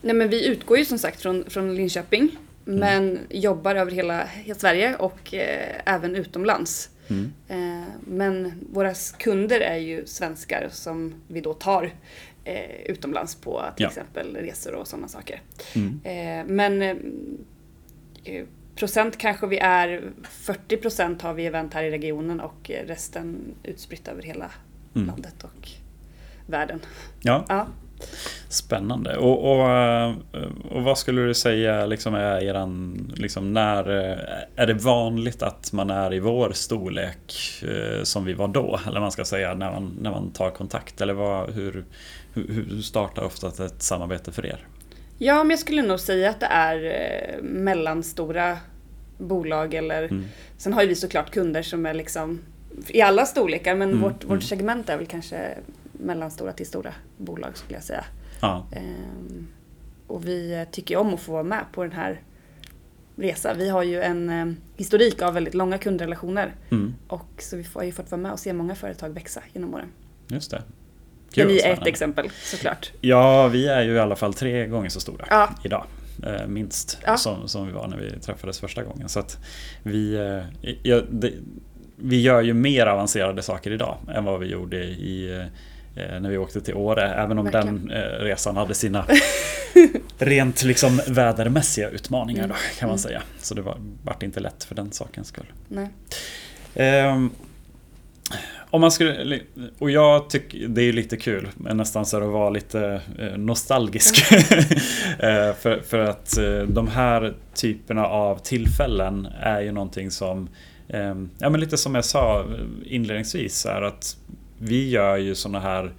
Nej, 0.00 0.14
men 0.14 0.28
vi 0.28 0.46
utgår 0.46 0.78
ju 0.78 0.84
som 0.84 0.98
sagt 0.98 1.20
från, 1.20 1.44
från 1.50 1.74
Linköping. 1.74 2.36
Mm. 2.66 2.78
Men 2.78 3.18
jobbar 3.30 3.74
över 3.74 3.92
hela, 3.92 4.24
hela 4.24 4.58
Sverige 4.58 4.96
och 4.96 5.34
eh, 5.34 5.80
även 5.84 6.16
utomlands. 6.16 6.90
Mm. 7.08 7.32
Eh, 7.48 7.88
men 8.00 8.52
våra 8.72 8.94
kunder 9.18 9.60
är 9.60 9.76
ju 9.76 10.06
svenskar 10.06 10.68
som 10.72 11.14
vi 11.28 11.40
då 11.40 11.54
tar 11.54 11.92
eh, 12.44 12.80
utomlands 12.86 13.34
på 13.34 13.64
till 13.76 13.82
ja. 13.82 13.88
exempel 13.88 14.36
resor 14.36 14.74
och 14.74 14.88
sådana 14.88 15.08
saker. 15.08 15.42
Mm. 15.74 16.00
Eh, 16.04 16.54
men 16.54 16.82
eh, 18.24 18.44
procent 18.76 19.18
kanske 19.18 19.46
vi 19.46 19.58
är, 19.58 20.02
40 20.22 20.76
procent 20.76 21.22
har 21.22 21.34
vi 21.34 21.46
event 21.46 21.74
här 21.74 21.84
i 21.84 21.90
regionen 21.90 22.40
och 22.40 22.70
resten 22.86 23.54
utspritt 23.62 24.08
över 24.08 24.22
hela 24.22 24.50
mm. 24.94 25.06
landet 25.08 25.44
och 25.44 25.68
världen. 26.46 26.80
Ja. 27.22 27.44
ja. 27.48 27.66
Spännande. 28.48 29.16
Och, 29.16 29.52
och, 29.52 30.14
och, 30.70 30.82
vad 30.82 30.98
skulle 30.98 31.22
du 31.22 31.34
säga 31.34 31.86
liksom 31.86 32.14
är 32.14 32.42
eran, 32.42 33.12
liksom 33.16 33.52
när, 33.52 33.88
är 34.56 34.66
det 34.66 34.74
vanligt 34.74 35.42
att 35.42 35.72
man 35.72 35.90
är 35.90 36.14
i 36.14 36.20
vår 36.20 36.52
storlek 36.52 37.34
eh, 37.62 38.02
som 38.02 38.24
vi 38.24 38.34
var 38.34 38.48
då? 38.48 38.80
Eller 38.86 39.00
man 39.00 39.12
ska 39.12 39.24
säga 39.24 39.54
när 39.54 39.72
man, 39.72 39.98
när 40.00 40.10
man 40.10 40.30
tar 40.30 40.50
kontakt? 40.50 41.00
Eller 41.00 41.14
vad, 41.14 41.50
hur, 41.50 41.84
hur 42.34 42.82
startar 42.82 43.22
ofta 43.22 43.64
ett 43.64 43.82
samarbete 43.82 44.32
för 44.32 44.46
er? 44.46 44.66
Ja, 45.18 45.44
men 45.44 45.50
jag 45.50 45.58
skulle 45.58 45.82
nog 45.82 46.00
säga 46.00 46.30
att 46.30 46.40
det 46.40 46.46
är 46.46 46.84
eh, 46.84 47.42
mellanstora 47.42 48.58
bolag 49.18 49.74
eller 49.74 50.02
mm. 50.02 50.24
Sen 50.56 50.72
har 50.72 50.82
ju 50.82 50.88
vi 50.88 50.94
såklart 50.94 51.30
kunder 51.30 51.62
som 51.62 51.86
är 51.86 51.94
liksom 51.94 52.40
i 52.88 53.00
alla 53.00 53.26
storlekar 53.26 53.74
men 53.74 53.88
mm. 53.88 54.02
vårt, 54.02 54.24
vårt 54.24 54.30
mm. 54.30 54.40
segment 54.40 54.88
är 54.88 54.96
väl 54.96 55.06
kanske 55.06 55.58
mellanstora 55.92 56.52
till 56.52 56.66
stora 56.66 56.94
bolag 57.16 57.56
skulle 57.56 57.76
jag 57.76 57.84
säga. 57.84 58.04
Ja. 58.40 58.66
Ehm, 58.72 59.46
och 60.06 60.28
vi 60.28 60.66
tycker 60.70 60.96
om 60.96 61.14
att 61.14 61.20
få 61.20 61.32
vara 61.32 61.42
med 61.42 61.64
på 61.72 61.82
den 61.82 61.92
här 61.92 62.20
resan. 63.16 63.58
Vi 63.58 63.68
har 63.68 63.82
ju 63.82 64.02
en 64.02 64.30
eh, 64.30 64.54
historik 64.76 65.22
av 65.22 65.34
väldigt 65.34 65.54
långa 65.54 65.78
kundrelationer. 65.78 66.54
Mm. 66.70 66.94
Och 67.08 67.28
så 67.38 67.56
vi 67.56 67.66
har 67.74 67.82
ju 67.82 67.92
fått 67.92 68.10
vara 68.10 68.20
med 68.22 68.32
och 68.32 68.40
se 68.40 68.52
många 68.52 68.74
företag 68.74 69.10
växa 69.10 69.42
genom 69.52 69.74
åren. 69.74 69.88
Just 70.28 70.50
det. 70.50 70.62
Kul, 71.34 71.46
ni 71.46 71.58
är 71.58 71.72
ett 71.72 71.86
exempel 71.86 72.30
såklart. 72.42 72.92
Ja, 73.00 73.48
vi 73.48 73.68
är 73.68 73.82
ju 73.82 73.94
i 73.94 73.98
alla 73.98 74.16
fall 74.16 74.34
tre 74.34 74.66
gånger 74.66 74.88
så 74.88 75.00
stora 75.00 75.26
ja. 75.30 75.50
idag. 75.64 75.84
Eh, 76.26 76.46
minst 76.46 76.98
ja. 77.06 77.16
som, 77.16 77.48
som 77.48 77.66
vi 77.66 77.72
var 77.72 77.88
när 77.88 77.96
vi 77.96 78.20
träffades 78.20 78.60
första 78.60 78.82
gången. 78.82 79.08
Så 79.08 79.22
vi, 79.82 80.14
eh, 80.14 80.72
ja, 80.82 81.00
det, 81.10 81.32
vi 81.96 82.20
gör 82.20 82.40
ju 82.42 82.54
mer 82.54 82.86
avancerade 82.86 83.42
saker 83.42 83.70
idag 83.70 83.98
än 84.14 84.24
vad 84.24 84.40
vi 84.40 84.46
gjorde 84.46 84.76
i 84.84 85.44
Eh, 85.96 86.20
när 86.20 86.30
vi 86.30 86.38
åkte 86.38 86.60
till 86.60 86.74
Åre. 86.74 87.14
Även 87.14 87.38
om 87.38 87.44
Verkligen. 87.44 87.86
den 87.86 88.18
resan 88.20 88.56
hade 88.56 88.74
sina 88.74 89.06
rent 90.18 90.62
liksom 90.62 91.00
vädermässiga 91.08 91.88
utmaningar 91.88 92.48
då, 92.48 92.54
kan 92.78 92.88
man 92.88 92.88
mm. 92.88 92.98
säga. 92.98 93.22
Så 93.38 93.54
det 93.54 93.62
var, 93.62 93.78
vart 94.02 94.22
inte 94.22 94.40
lätt 94.40 94.64
för 94.64 94.74
den 94.74 94.92
sakens 94.92 95.28
skull. 95.28 95.52
Nej. 95.68 95.88
Um, 97.06 97.30
om 98.74 98.80
man 98.80 98.90
skulle, 98.90 99.40
och 99.78 99.90
jag 99.90 100.30
tycker 100.30 100.68
det 100.68 100.82
är 100.82 100.92
lite 100.92 101.16
kul, 101.16 101.48
nästan 101.56 102.06
så 102.06 102.16
att 102.16 102.32
vara 102.32 102.50
lite 102.50 103.00
eh, 103.18 103.36
nostalgisk. 103.36 104.32
Mm. 104.32 105.54
för, 105.60 105.80
för 105.80 105.98
att 105.98 106.38
de 106.68 106.88
här 106.88 107.34
typerna 107.54 108.06
av 108.06 108.38
tillfällen 108.38 109.28
är 109.40 109.60
ju 109.60 109.72
någonting 109.72 110.10
som, 110.10 110.48
ja 111.38 111.50
men 111.50 111.60
lite 111.60 111.76
som 111.76 111.94
jag 111.94 112.04
sa 112.04 112.44
inledningsvis, 112.84 113.66
är 113.66 113.82
att 113.82 114.16
vi 114.58 114.90
gör 114.90 115.16
ju 115.16 115.34
sådana 115.34 115.60
här 115.60 115.92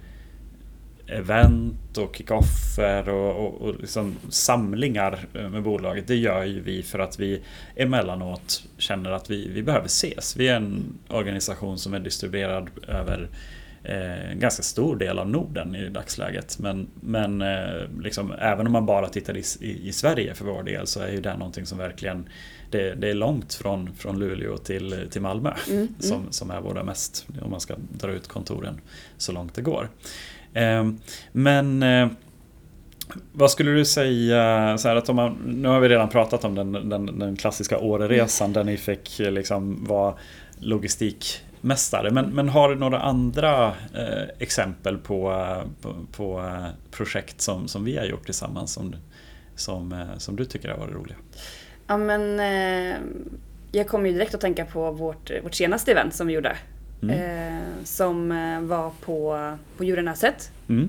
event 1.06 1.98
och 1.98 2.16
kickoffer 2.16 3.08
och, 3.08 3.46
och, 3.46 3.60
och 3.62 3.80
liksom 3.80 4.16
samlingar 4.28 5.18
med 5.32 5.62
bolaget. 5.62 6.06
Det 6.06 6.16
gör 6.16 6.44
ju 6.44 6.60
vi 6.60 6.82
för 6.82 6.98
att 6.98 7.18
vi 7.18 7.42
emellanåt 7.76 8.64
känner 8.78 9.10
att 9.10 9.30
vi, 9.30 9.48
vi 9.48 9.62
behöver 9.62 9.86
ses. 9.86 10.36
Vi 10.36 10.48
är 10.48 10.56
en 10.56 10.98
organisation 11.08 11.78
som 11.78 11.94
är 11.94 12.00
distribuerad 12.00 12.70
över 12.88 13.28
eh, 13.84 14.30
en 14.30 14.40
ganska 14.40 14.62
stor 14.62 14.96
del 14.96 15.18
av 15.18 15.28
Norden 15.28 15.76
i 15.76 15.88
dagsläget. 15.88 16.58
Men, 16.58 16.88
men 17.00 17.42
eh, 17.42 17.82
liksom, 18.00 18.32
även 18.38 18.66
om 18.66 18.72
man 18.72 18.86
bara 18.86 19.08
tittar 19.08 19.36
i, 19.36 19.42
i, 19.60 19.88
i, 19.88 19.92
Sverige 19.92 20.34
för 20.34 20.44
vår 20.44 20.62
del 20.62 20.86
så 20.86 21.00
är 21.00 21.12
ju 21.12 21.20
det 21.20 21.36
någonting 21.36 21.66
som 21.66 21.78
verkligen 21.78 22.28
det, 22.70 22.94
det 22.94 23.10
är 23.10 23.14
långt 23.14 23.54
från, 23.54 23.94
från 23.94 24.18
Luleå 24.18 24.56
till, 24.56 25.08
till 25.10 25.22
Malmö 25.22 25.54
mm, 25.66 25.78
mm. 25.78 25.94
som, 25.98 26.26
som 26.30 26.50
är 26.50 26.60
våra 26.60 26.84
mest, 26.84 27.26
om 27.42 27.50
man 27.50 27.60
ska 27.60 27.74
dra 27.92 28.12
ut 28.12 28.28
kontoren 28.28 28.80
så 29.16 29.32
långt 29.32 29.54
det 29.54 29.62
går. 29.62 29.88
Ehm, 30.54 30.98
men 31.32 31.82
eh, 31.82 32.08
vad 33.32 33.50
skulle 33.50 33.70
du 33.70 33.84
säga, 33.84 34.78
så 34.78 34.88
att 34.88 35.08
om 35.08 35.16
man, 35.16 35.36
nu 35.44 35.68
har 35.68 35.80
vi 35.80 35.88
redan 35.88 36.08
pratat 36.08 36.44
om 36.44 36.54
den, 36.54 36.72
den, 36.72 37.18
den 37.18 37.36
klassiska 37.36 37.78
Åreresan 37.78 38.44
mm. 38.44 38.52
där 38.54 38.64
ni 38.64 38.76
fick 38.76 39.20
eh, 39.20 39.32
liksom 39.32 39.84
vara 39.84 40.14
logistikmästare. 40.58 42.10
Men, 42.10 42.34
men 42.34 42.48
har 42.48 42.68
du 42.68 42.74
några 42.74 43.00
andra 43.00 43.66
eh, 43.94 44.28
exempel 44.38 44.98
på, 44.98 45.30
eh, 45.32 45.70
på, 45.80 45.94
på, 46.12 46.52
projekt 46.90 47.40
som, 47.40 47.68
som 47.68 47.84
vi 47.84 47.96
har 47.96 48.04
gjort 48.04 48.24
tillsammans 48.24 48.72
som, 48.72 48.96
som, 49.54 50.04
som 50.18 50.36
du 50.36 50.44
tycker 50.44 50.68
har 50.68 50.78
varit 50.78 50.94
roliga? 50.94 51.16
Ja 51.86 51.96
men 51.96 52.40
eh, 52.40 52.96
jag 53.72 53.88
kommer 53.88 54.08
ju 54.08 54.14
direkt 54.14 54.34
att 54.34 54.40
tänka 54.40 54.64
på 54.64 54.90
vårt, 54.90 55.30
vårt 55.44 55.54
senaste 55.54 55.92
event 55.92 56.14
som 56.14 56.26
vi 56.26 56.32
gjorde. 56.32 56.56
Mm. 57.02 57.20
Eh, 57.20 57.84
som 57.84 58.32
eh, 58.32 58.60
var 58.60 58.92
på, 59.00 59.56
på 59.76 59.84
Djurenäset 59.84 60.52
mm. 60.68 60.88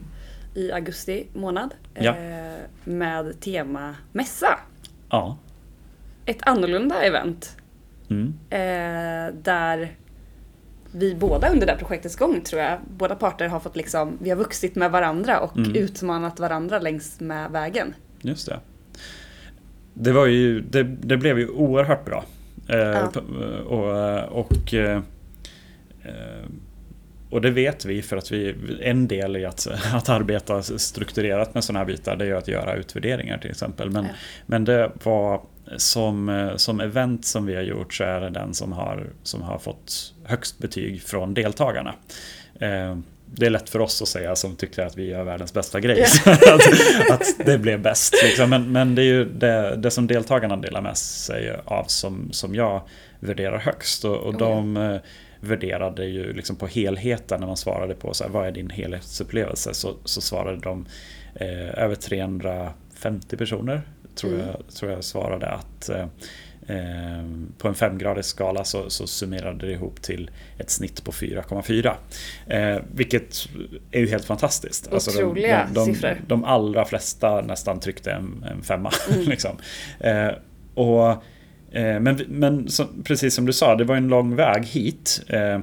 i 0.54 0.72
augusti 0.72 1.28
månad. 1.34 1.74
Ja. 1.94 2.16
Eh, 2.16 2.58
med 2.84 3.40
tema 3.40 3.96
mässa. 4.12 4.60
Ja. 5.10 5.38
Ett 6.26 6.40
annorlunda 6.42 7.02
event. 7.02 7.58
Mm. 8.10 8.34
Eh, 8.50 9.36
där 9.44 9.96
vi 10.92 11.16
båda 11.16 11.50
under 11.50 11.66
det 11.66 11.72
här 11.72 11.80
projektets 11.80 12.16
gång 12.16 12.42
tror 12.42 12.62
jag, 12.62 12.80
båda 12.98 13.16
parter 13.16 13.48
har 13.48 13.60
fått 13.60 13.76
liksom, 13.76 14.18
vi 14.22 14.30
har 14.30 14.38
vuxit 14.38 14.76
med 14.76 14.92
varandra 14.92 15.40
och 15.40 15.58
mm. 15.58 15.76
utmanat 15.76 16.40
varandra 16.40 16.80
längs 16.80 17.20
med 17.20 17.52
vägen. 17.52 17.94
Just 18.22 18.48
det 18.48 18.60
det, 20.00 20.12
var 20.12 20.26
ju, 20.26 20.62
det, 20.62 20.84
det 20.84 21.18
blev 21.18 21.40
ju 21.40 21.50
oerhört 21.50 22.06
bra. 22.06 22.24
Eh, 22.68 22.78
ja. 22.78 23.12
och, 23.66 24.40
och, 24.40 24.74
eh, 24.74 25.02
och 27.30 27.42
det 27.42 27.50
vet 27.50 27.86
vi 27.86 28.02
för 28.02 28.18
att 28.18 28.32
vi, 28.32 28.56
en 28.82 29.08
del 29.08 29.38
i 29.38 29.46
att, 29.46 29.68
att 29.94 30.10
arbeta 30.10 30.62
strukturerat 30.62 31.54
med 31.54 31.64
sådana 31.64 31.80
här 31.80 31.86
bitar 31.86 32.16
det 32.16 32.26
är 32.26 32.34
att 32.34 32.48
göra 32.48 32.76
utvärderingar 32.76 33.38
till 33.38 33.52
exempel. 33.52 33.90
Men, 33.90 34.04
ja. 34.06 34.12
men 34.46 34.66
det 34.66 34.92
var 35.04 35.42
som, 35.78 36.50
som 36.56 36.80
event 36.80 37.26
som 37.26 37.46
vi 37.46 37.56
har 37.56 37.64
gjort 37.64 37.94
så 37.94 38.04
är 38.04 38.22
det 38.22 38.30
den 38.30 38.54
som 38.54 38.72
har, 38.72 39.08
som 39.24 39.42
har 39.42 39.60
fått 39.60 40.14
högst 40.24 40.60
betyg 40.60 41.02
från 41.02 41.34
deltagarna. 41.34 41.94
Eh, 42.60 42.98
det 43.26 43.46
är 43.46 43.50
lätt 43.50 43.70
för 43.70 43.80
oss 43.80 44.02
att 44.02 44.08
säga 44.08 44.36
som 44.36 44.56
tycker 44.56 44.86
att 44.86 44.98
vi 44.98 45.10
gör 45.10 45.24
världens 45.24 45.54
bästa 45.54 45.80
grej. 45.80 45.98
Yeah. 45.98 46.28
att, 46.54 47.12
att, 47.12 47.46
det 47.46 47.58
blev 47.58 47.82
bäst. 47.82 48.14
Liksom. 48.24 48.50
Men, 48.50 48.72
men 48.72 48.96
det 48.96 49.02
är 49.02 49.06
ju 49.06 49.26
det, 49.26 49.76
det 49.76 49.92
som 49.92 50.08
deltagarna 50.08 50.58
delar 50.58 50.82
med 50.82 50.98
sig 50.98 51.60
av 51.66 51.84
som, 51.84 52.30
som 52.32 52.56
jag 52.56 52.82
värderar 53.20 53.58
högst. 53.58 54.06
Och, 54.06 54.16
och 54.16 54.34
oh, 54.34 54.38
de 54.38 54.78
yeah. 54.78 55.02
Värderade 55.40 56.06
ju 56.06 56.34
liksom 56.34 56.56
på 56.56 56.68
helheten 56.68 57.40
när 57.40 57.48
man 57.48 57.58
svarade 57.58 57.96
på 57.96 58.14
så 58.14 58.24
här, 58.24 58.32
vad 58.32 58.48
är 58.48 58.52
din 58.52 58.70
helhetsupplevelse. 58.70 59.74
Så, 59.74 59.96
så 60.04 60.22
svarade 60.22 60.60
de 60.60 60.86
eh, 61.36 61.84
över 61.84 61.96
350 61.96 63.38
personer 63.38 63.82
tror, 64.16 64.34
mm. 64.34 64.46
jag, 64.48 64.74
tror 64.74 64.92
jag 64.92 65.04
svarade 65.04 65.48
att 65.48 65.90
eh, 65.90 66.06
Eh, 66.70 67.26
på 67.58 67.68
en 67.68 67.76
femgradig 67.76 68.26
skala 68.26 68.64
så, 68.64 68.90
så 68.90 69.08
summerade 69.08 69.68
det 69.68 69.72
ihop 69.72 70.02
till 70.02 70.32
ett 70.58 70.70
snitt 70.70 71.04
på 71.04 71.12
4,4. 71.12 71.94
Eh, 72.48 72.82
vilket 72.92 73.48
är 73.92 74.00
ju 74.00 74.08
helt 74.08 74.26
fantastiskt. 74.26 74.94
Otroliga 74.94 75.62
alltså 75.62 75.82
de, 75.82 75.84
de, 75.84 75.86
de, 75.86 75.86
siffror. 75.86 76.22
De 76.28 76.44
allra 76.44 76.86
flesta 76.86 77.42
nästan 77.42 77.80
tryckte 77.80 78.12
en, 78.12 78.46
en 78.52 78.64
femma. 78.64 78.92
Mm. 79.10 79.22
liksom. 79.30 79.58
eh, 80.00 80.30
och 80.74 81.24
Eh, 81.72 82.00
men 82.00 82.22
men 82.28 82.70
så, 82.70 82.86
precis 83.04 83.36
som 83.36 83.46
du 83.46 83.54
sa, 83.54 83.76
det 83.76 83.84
var 83.84 83.96
en 83.96 84.08
lång 84.08 84.36
väg 84.36 84.66
hit. 84.66 85.24
Eh, 85.28 85.60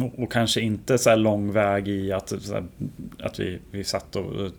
och, 0.00 0.22
och, 0.22 0.32
kanske 0.32 0.60
inte 0.60 0.98
så 0.98 1.10
här 1.10 1.16
lång 1.16 1.52
väg 1.52 1.88
i 1.88 2.12
att, 2.12 2.32
här, 2.52 2.64
att 3.22 3.40
vi, 3.40 3.58
vi 3.70 3.84
satt 3.84 4.16
och 4.16 4.44
eh, 4.44 4.50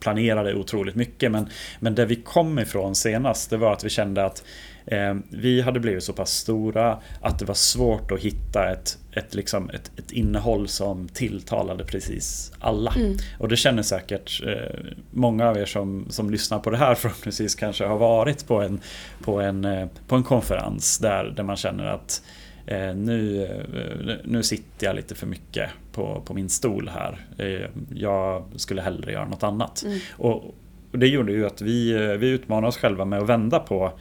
planerade 0.00 0.54
otroligt 0.54 0.94
mycket. 0.94 1.32
Men, 1.32 1.48
men 1.80 1.94
där 1.94 2.06
vi 2.06 2.16
kom 2.16 2.58
ifrån 2.58 2.94
senast, 2.94 3.50
det 3.50 3.56
var 3.56 3.72
att 3.72 3.84
vi 3.84 3.90
kände 3.90 4.24
att 4.24 4.44
eh, 4.86 5.14
vi 5.30 5.60
hade 5.60 5.80
blivit 5.80 6.04
så 6.04 6.12
pass 6.12 6.30
stora 6.30 6.98
att 7.20 7.38
det 7.38 7.44
var 7.44 7.54
svårt 7.54 8.10
att 8.10 8.20
hitta 8.20 8.72
ett, 8.72 8.98
ett, 9.12 9.34
liksom, 9.34 9.70
ett, 9.70 9.90
ett 9.96 10.12
innehåll 10.12 10.68
som 10.68 11.08
tilltalade 11.08 11.84
precis 11.84 12.52
alla. 12.58 12.92
Mm. 12.96 13.16
Och 13.38 13.48
det 13.48 13.56
känner 13.56 13.82
säkert 13.82 14.42
eh, 14.46 14.80
många 15.10 15.48
av 15.48 15.58
er 15.58 15.66
som, 15.66 16.06
som 16.10 16.30
lyssnar 16.30 16.58
på 16.58 16.70
det 16.70 16.76
här 16.76 16.94
förhoppningsvis 16.94 17.54
kanske 17.54 17.84
har 17.84 17.98
varit 17.98 18.46
på 18.46 18.62
en, 18.62 18.80
på 19.22 19.40
en, 19.40 19.64
eh, 19.64 19.88
på 20.06 20.16
en 20.16 20.22
konferens 20.22 20.98
där, 20.98 21.24
där 21.36 21.42
man 21.42 21.56
känner 21.56 21.84
att 21.84 22.22
Eh, 22.70 22.94
nu, 22.94 23.44
eh, 23.44 24.16
nu 24.24 24.42
sitter 24.42 24.86
jag 24.86 24.96
lite 24.96 25.14
för 25.14 25.26
mycket 25.26 25.70
på, 25.92 26.22
på 26.24 26.34
min 26.34 26.48
stol 26.48 26.88
här. 26.88 27.18
Eh, 27.38 27.70
jag 27.94 28.44
skulle 28.56 28.82
hellre 28.82 29.12
göra 29.12 29.28
något 29.28 29.42
annat. 29.42 29.82
Mm. 29.82 29.98
Och, 30.16 30.44
och, 30.92 30.98
det 30.98 31.06
gjorde 31.06 31.32
ju 31.32 31.46
att 31.46 31.60
vi, 31.60 31.92
vi 32.16 32.28
utmanade 32.28 32.68
oss 32.68 32.76
själva 32.76 33.04
med 33.04 33.18
att 33.18 33.28
vända 33.28 33.58
på, 33.58 33.92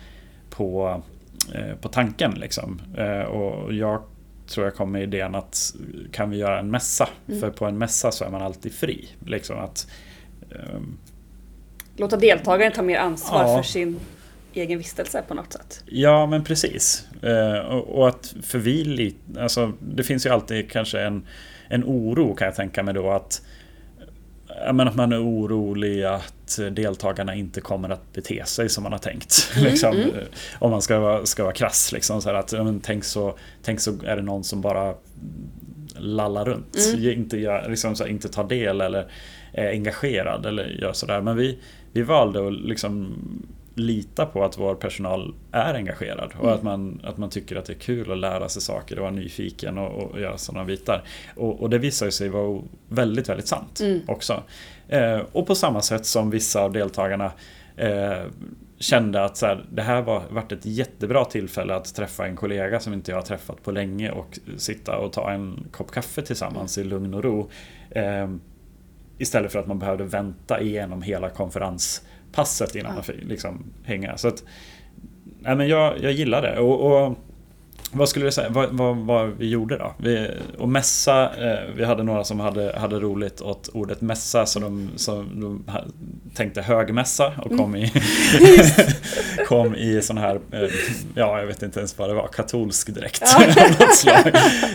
på, 0.50 1.01
på 1.82 1.89
tanken. 1.89 2.32
Liksom. 2.32 2.82
Och 3.30 3.74
jag 3.74 4.04
tror 4.50 4.65
jag 4.65 4.75
kom 4.75 4.91
med 4.91 5.03
idén 5.03 5.36
att 5.36 5.75
kan 6.12 6.29
vi 6.29 6.38
göra 6.38 6.60
en 6.60 6.72
mässa? 6.72 7.10
Mm. 7.27 7.39
För 7.39 7.50
på 7.50 7.65
en 7.65 7.77
mässa 7.77 8.12
så 8.12 8.25
är 8.25 8.29
man 8.29 8.41
alltid 8.41 8.74
fri. 8.74 9.10
Liksom 9.25 9.60
att, 9.60 9.88
um... 10.75 10.98
Låta 11.98 12.18
deltagaren 12.18 12.72
ta 12.72 12.82
mer 12.82 12.98
ansvar 12.98 13.44
ja. 13.44 13.58
för 13.58 13.63
sin 13.63 14.00
egen 14.53 14.77
vistelse 14.77 15.24
på 15.27 15.34
något 15.34 15.53
sätt. 15.53 15.84
Ja, 15.86 16.25
men 16.25 16.44
precis. 16.44 17.08
Eh, 17.22 17.60
och, 17.75 18.08
att 18.08 18.36
för 18.41 18.60
vi, 18.60 19.15
alltså, 19.38 19.74
det 19.79 20.03
finns 20.03 20.25
ju 20.25 20.29
alltid 20.29 20.72
kanske 20.72 21.01
en, 21.01 21.27
en 21.68 21.84
oro 21.84 22.36
kan 22.36 22.46
jag 22.46 22.56
tänka 22.56 22.84
mig 22.84 22.94
då 22.94 23.12
att 23.12 23.41
men 24.74 24.88
att 24.88 24.96
man 24.96 25.13
är 25.13 25.24
orolig 25.24 26.03
att 26.03 26.60
deltagarna 26.72 27.36
inte 27.36 27.62
kommer 27.62 27.89
att 27.89 28.13
bete 28.13 28.46
sig 28.46 28.70
som 28.70 28.84
man 28.84 28.91
har 28.91 29.00
tänkt. 29.00 29.51
Mm, 29.60 29.72
liksom, 29.72 29.96
mm. 29.96 30.12
Om 30.60 30.72
man 30.72 30.82
ska 30.82 31.00
vara, 31.00 31.25
ska 31.25 31.44
vara 31.44 31.53
krass. 31.53 31.91
Liksom, 31.91 32.22
så 32.22 32.29
att, 32.29 32.51
men, 32.51 32.79
tänk, 32.79 33.03
så, 33.03 33.38
tänk 33.63 33.79
så 33.79 33.94
är 34.06 34.15
det 34.15 34.22
någon 34.22 34.44
som 34.44 34.62
bara 34.62 34.94
lallar 35.96 36.46
runt. 36.46 36.77
Mm. 36.94 37.20
Inte, 37.20 37.38
gör, 37.38 37.70
liksom, 37.70 37.96
så, 37.96 38.08
inte 38.08 38.29
tar 38.29 38.44
del 38.44 38.82
eller 38.82 39.12
är 39.53 39.70
engagerad 39.70 40.46
eller 40.46 40.65
gör 40.65 40.94
sådär. 40.94 41.22
Men 41.22 41.38
vi, 41.38 41.60
vi 41.94 42.01
valde 42.01 42.48
att 42.48 42.53
liksom 42.53 43.15
lita 43.80 44.26
på 44.26 44.44
att 44.44 44.58
vår 44.58 44.76
personal 44.76 45.34
är 45.52 45.74
engagerad 45.74 46.32
och 46.38 46.44
mm. 46.44 46.56
att, 46.56 46.64
man, 46.64 47.02
att 47.04 47.18
man 47.18 47.30
tycker 47.30 47.56
att 47.56 47.66
det 47.66 47.74
är 47.74 47.80
kul 47.80 48.12
att 48.12 48.18
lära 48.18 48.50
sig 48.50 48.62
saker 48.62 48.96
och 48.96 49.02
vara 49.02 49.12
nyfiken 49.12 49.78
och, 49.78 50.04
och 50.04 50.20
göra 50.20 50.38
sådana 50.38 50.66
bitar. 50.66 51.04
Och, 51.36 51.62
och 51.62 51.70
det 51.70 51.78
visar 51.78 52.10
sig 52.10 52.30
vara 52.30 52.62
väldigt, 52.88 53.30
väldigt 53.30 53.48
sant 53.48 53.80
mm. 53.80 54.02
också. 54.08 54.44
Eh, 54.88 55.22
och 55.32 55.48
på 55.48 55.56
samma 55.56 55.82
sätt 55.82 56.06
som 56.06 56.30
vissa 56.30 56.62
av 56.62 56.74
deltagarna 56.74 57.32
eh, 57.78 58.24
kände 58.80 59.24
att 59.24 59.38
så 59.38 59.46
här, 59.46 59.66
det 59.72 59.82
här 59.82 60.02
var 60.02 60.24
varit 60.30 60.52
ett 60.52 60.66
jättebra 60.66 61.26
tillfälle 61.26 61.76
att 61.76 61.96
träffa 61.96 62.26
en 62.26 62.36
kollega 62.36 62.80
som 62.80 62.94
inte 62.94 63.12
jag 63.12 63.18
har 63.18 63.24
träffat 63.24 63.64
på 63.64 63.72
länge 63.72 64.12
och 64.12 64.40
sitta 64.58 64.98
och 64.98 65.14
ta 65.14 65.32
en 65.32 65.68
kopp 65.72 65.92
kaffe 65.92 66.22
tillsammans 66.22 66.78
i 66.78 66.84
lugn 66.84 67.14
och 67.14 67.24
ro. 67.24 67.50
Eh, 67.90 68.30
istället 69.18 69.52
för 69.52 69.60
att 69.60 69.68
man 69.68 69.80
behövde 69.80 70.04
vänta 70.04 70.62
igenom 70.62 71.02
hela 71.02 71.30
konferens 71.30 72.06
passet 72.32 72.76
innan 72.76 72.96
man 72.96 73.04
liksom 73.22 73.64
hänga. 73.84 74.18
Så 74.18 74.28
att, 74.28 74.44
nej 75.39 75.56
men 75.56 75.68
jag, 75.68 76.04
jag 76.04 76.12
gillar 76.12 76.42
det. 76.42 76.60
Och, 76.60 77.06
och 77.06 77.18
vad 77.92 78.10
skulle 78.10 78.26
du 78.26 78.32
säga, 78.32 78.50
vad, 78.50 78.70
vad, 78.72 78.98
vad, 78.98 79.30
vi 79.38 79.50
gjorde 79.50 79.78
då? 79.78 79.94
Vi, 79.98 80.32
och 80.58 80.70
mässa, 80.70 81.24
eh, 81.24 81.60
vi 81.76 81.86
hade 81.86 82.04
några 82.04 82.24
som 82.24 82.39
hade, 82.39 82.80
hade 82.80 83.00
roligt 83.00 83.42
åt 83.42 83.68
ordet 83.68 84.02
mässa 84.02 84.46
så 84.46 84.60
de, 84.60 84.89
så 84.96 85.26
de 85.34 85.65
tänkte 86.34 86.62
högmässa 86.62 87.34
och 87.38 87.58
kom 87.58 87.76
i, 87.76 87.92
kom 89.48 89.76
i 89.76 90.02
sån 90.02 90.18
här, 90.18 90.36
eh, 90.52 90.70
ja 91.15 91.39
jag 91.39 91.48
vet 91.48 91.63
inte 91.63 91.80
ens 91.80 91.98
vad 91.98 92.10
det 92.10 92.13
var, 92.13 92.28
katolsk 92.28 92.89
dräkt 92.89 93.22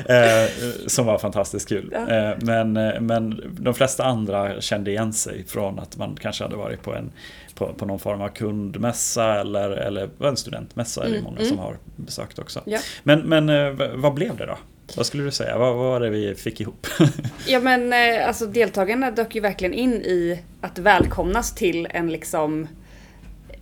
eh, 0.09 0.51
som 0.87 1.07
var 1.07 1.19
fantastiskt 1.19 1.69
kul. 1.69 1.95
Eh, 1.95 2.31
men, 2.40 2.73
men 3.07 3.40
de 3.59 3.75
flesta 3.75 4.05
andra 4.05 4.61
kände 4.61 4.90
igen 4.90 5.12
sig 5.12 5.45
från 5.47 5.79
att 5.79 5.97
man 5.97 6.17
kanske 6.21 6.45
hade 6.45 6.57
varit 6.57 6.83
på 6.83 6.95
en 6.95 7.12
på, 7.55 7.75
på 7.75 7.87
någon 7.87 7.99
form 7.99 8.21
av 8.21 8.29
kundmässa 8.29 9.40
eller, 9.40 9.71
eller 9.71 10.09
en 10.25 10.37
studentmässa 10.37 11.01
mm. 11.01 11.12
är 11.12 11.14
det 11.14 11.21
mm, 11.21 11.31
många 11.31 11.40
mm. 11.40 11.49
som 11.49 11.59
har 11.59 11.79
besökt 11.97 12.38
också. 12.38 12.62
Ja. 12.67 12.79
Men, 13.03 13.21
men 13.21 13.49
eh, 13.49 13.90
vad 13.95 14.14
blev 14.14 14.37
det 14.37 14.47
då? 14.47 14.59
Vad 14.97 15.07
skulle 15.07 15.23
du 15.23 15.31
säga? 15.31 15.59
Vad, 15.59 15.77
vad 15.77 15.87
var 15.87 16.01
det 16.01 16.11
vi 16.11 16.35
fick 16.35 16.61
ihop? 16.61 16.87
ja 17.47 17.61
men 17.61 17.93
eh, 17.93 18.29
alltså 18.29 18.47
deltagarna 18.47 19.11
dök 19.11 19.35
ju 19.35 19.40
verkligen 19.40 19.75
in 19.75 19.93
i 19.93 20.43
att 20.61 20.79
välkomnas 20.79 21.55
till 21.55 21.88
en 21.90 22.12
liksom 22.12 22.69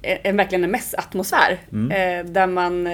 en, 0.03 0.37
verkligen 0.37 0.65
en 0.65 0.71
mässatmosfär. 0.71 1.59
Mm. 1.73 1.91
Eh, 1.91 2.33
där 2.33 2.47
man 2.47 2.89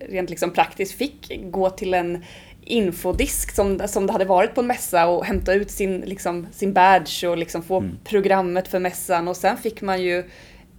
rent 0.00 0.30
liksom 0.30 0.50
praktiskt 0.50 0.98
fick 0.98 1.40
gå 1.50 1.70
till 1.70 1.94
en 1.94 2.24
infodisk 2.68 3.54
som, 3.54 3.88
som 3.88 4.06
det 4.06 4.12
hade 4.12 4.24
varit 4.24 4.54
på 4.54 4.60
en 4.60 4.66
mässa 4.66 5.06
och 5.06 5.24
hämta 5.24 5.54
ut 5.54 5.70
sin, 5.70 6.00
liksom, 6.00 6.46
sin 6.52 6.72
badge 6.72 7.24
och 7.24 7.38
liksom 7.38 7.62
få 7.62 7.78
mm. 7.78 7.98
programmet 8.04 8.68
för 8.68 8.78
mässan 8.78 9.28
och 9.28 9.36
sen 9.36 9.56
fick 9.56 9.82
man 9.82 10.02
ju 10.02 10.18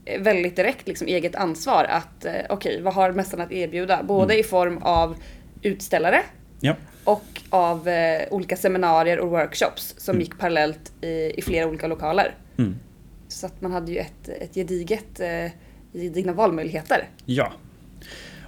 eh, 0.05 0.21
väldigt 0.21 0.55
direkt 0.55 0.87
liksom 0.87 1.07
eget 1.07 1.35
ansvar 1.35 1.83
att 1.83 2.25
eh, 2.25 2.31
okej, 2.31 2.45
okay, 2.49 2.81
vad 2.81 2.93
har 2.93 3.11
mässan 3.11 3.41
att 3.41 3.51
erbjuda? 3.51 4.03
Både 4.03 4.33
mm. 4.33 4.39
i 4.39 4.43
form 4.43 4.77
av 4.77 5.15
utställare 5.61 6.21
ja. 6.59 6.75
och 7.03 7.41
av 7.49 7.87
eh, 7.87 8.21
olika 8.31 8.57
seminarier 8.57 9.19
och 9.19 9.29
workshops 9.29 9.95
som 9.97 10.15
mm. 10.15 10.21
gick 10.21 10.39
parallellt 10.39 10.91
i, 11.01 11.33
i 11.37 11.41
flera 11.41 11.67
olika 11.67 11.87
lokaler. 11.87 12.35
Mm. 12.57 12.75
Så 13.27 13.45
att 13.45 13.61
man 13.61 13.71
hade 13.71 13.91
ju 13.91 13.97
ett, 13.97 14.29
ett 14.29 14.55
gediget, 14.55 15.19
eh, 15.19 15.51
gedigna 15.93 16.33
valmöjligheter. 16.33 17.07
Ja. 17.25 17.51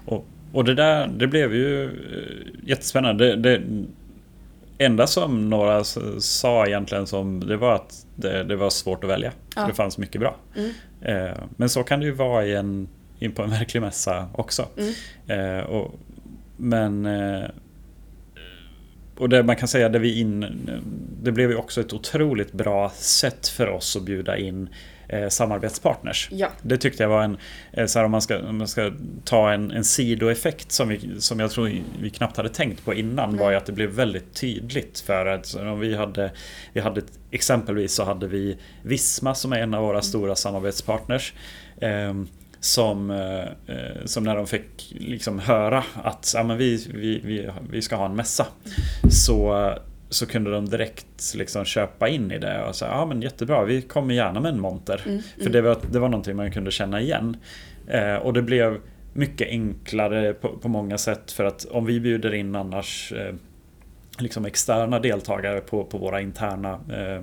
Och 0.05 0.25
och 0.53 0.63
det 0.63 0.73
där, 0.73 1.07
det 1.07 1.27
blev 1.27 1.55
ju 1.55 1.83
eh, 1.85 2.69
jättespännande. 2.69 3.35
Det, 3.35 3.57
det 3.57 3.61
enda 4.77 5.07
som 5.07 5.49
några 5.49 5.83
sa 6.19 6.67
egentligen 6.67 7.07
som 7.07 7.39
det 7.39 7.57
var 7.57 7.75
att 7.75 8.05
det, 8.15 8.43
det 8.43 8.55
var 8.55 8.69
svårt 8.69 9.03
att 9.03 9.09
välja. 9.09 9.31
Ja. 9.55 9.67
Det 9.67 9.73
fanns 9.73 9.97
mycket 9.97 10.21
bra. 10.21 10.35
Mm. 10.55 10.71
Eh, 11.01 11.37
men 11.57 11.69
så 11.69 11.83
kan 11.83 11.99
det 11.99 12.05
ju 12.05 12.11
vara 12.11 12.45
i 12.45 12.55
en, 12.55 12.87
in 13.19 13.31
på 13.31 13.43
en 13.43 13.49
verklig 13.59 13.81
mässa 13.81 14.29
också. 14.33 14.67
Mm. 14.77 15.59
Eh, 15.59 15.63
och, 15.63 15.95
men 16.57 17.07
och 19.21 19.29
det 19.29 19.43
man 19.43 19.55
kan 19.55 19.67
säga, 19.67 19.89
det, 19.89 19.99
vi 19.99 20.19
in, 20.19 20.45
det 21.23 21.31
blev 21.31 21.49
ju 21.49 21.55
också 21.55 21.81
ett 21.81 21.93
otroligt 21.93 22.53
bra 22.53 22.91
sätt 22.95 23.47
för 23.47 23.67
oss 23.67 23.95
att 23.95 24.03
bjuda 24.03 24.37
in 24.37 24.69
eh, 25.11 25.29
samarbetspartners. 25.29 26.29
Ja. 26.31 26.47
Det 26.61 26.77
tyckte 26.77 27.03
jag 27.03 27.09
var 27.09 27.23
en, 27.23 27.37
eh, 27.73 27.85
så 27.85 27.99
här, 27.99 28.05
om, 28.05 28.11
man 28.11 28.21
ska, 28.21 28.39
om 28.39 28.57
man 28.57 28.67
ska 28.67 28.91
ta 29.23 29.51
en, 29.51 29.71
en 29.71 29.83
sidoeffekt 29.83 30.71
som, 30.71 30.89
vi, 30.89 31.21
som 31.21 31.39
jag 31.39 31.51
tror 31.51 31.71
vi 32.01 32.09
knappt 32.09 32.37
hade 32.37 32.49
tänkt 32.49 32.85
på 32.85 32.93
innan 32.93 33.29
mm. 33.29 33.41
var 33.41 33.51
ju 33.51 33.57
att 33.57 33.65
det 33.65 33.71
blev 33.71 33.89
väldigt 33.89 34.33
tydligt 34.33 34.99
för 34.99 35.25
att 35.25 35.55
om 35.55 35.79
vi 35.79 35.95
hade, 35.95 36.31
vi 36.73 36.81
hade 36.81 37.01
exempelvis 37.31 37.93
så 37.93 38.03
hade 38.03 38.27
vi 38.27 38.57
Visma 38.83 39.35
som 39.35 39.53
är 39.53 39.59
en 39.59 39.73
av 39.73 39.81
våra 39.83 39.91
mm. 39.91 40.03
stora 40.03 40.35
samarbetspartners. 40.35 41.33
Eh, 41.81 42.13
som, 42.59 43.11
eh, 43.11 44.05
som 44.05 44.23
när 44.23 44.35
de 44.35 44.47
fick 44.47 44.93
liksom 44.99 45.39
höra 45.39 45.83
att 46.03 46.31
ja, 46.35 46.43
men 46.43 46.57
vi, 46.57 46.87
vi, 46.93 47.21
vi, 47.23 47.49
vi 47.69 47.81
ska 47.81 47.95
ha 47.95 48.05
en 48.05 48.15
mässa. 48.15 48.47
Så 49.09 49.73
så 50.11 50.25
kunde 50.25 50.51
de 50.51 50.69
direkt 50.69 51.33
liksom 51.35 51.65
köpa 51.65 52.09
in 52.09 52.31
i 52.31 52.39
det 52.39 52.63
och 52.63 52.75
säga 52.75 52.91
ja 52.91 53.05
men 53.05 53.21
jättebra, 53.21 53.63
vi 53.63 53.81
kommer 53.81 54.13
gärna 54.13 54.39
med 54.39 54.53
en 54.53 54.59
monter. 54.59 55.01
Mm, 55.05 55.21
För 55.21 55.41
mm. 55.41 55.51
Det, 55.51 55.61
var, 55.61 55.77
det 55.91 55.99
var 55.99 56.09
någonting 56.09 56.35
man 56.35 56.51
kunde 56.51 56.71
känna 56.71 57.01
igen. 57.01 57.37
Eh, 57.87 58.15
och 58.15 58.33
det 58.33 58.41
blev 58.41 58.77
mycket 59.13 59.47
enklare 59.47 60.33
på, 60.33 60.57
på, 60.57 60.69
många 60.69 60.97
sätt 60.97 61.31
för 61.31 61.43
att 61.43 61.65
om 61.65 61.85
vi 61.85 61.99
bjuder 61.99 62.33
in 62.33 62.55
annars 62.55 63.13
eh, 63.13 63.35
liksom 64.19 64.45
externa 64.45 64.99
deltagare 64.99 65.61
på, 65.61 65.83
på 65.83 65.97
våra 65.97 66.21
interna 66.21 66.79
eh, 66.89 67.21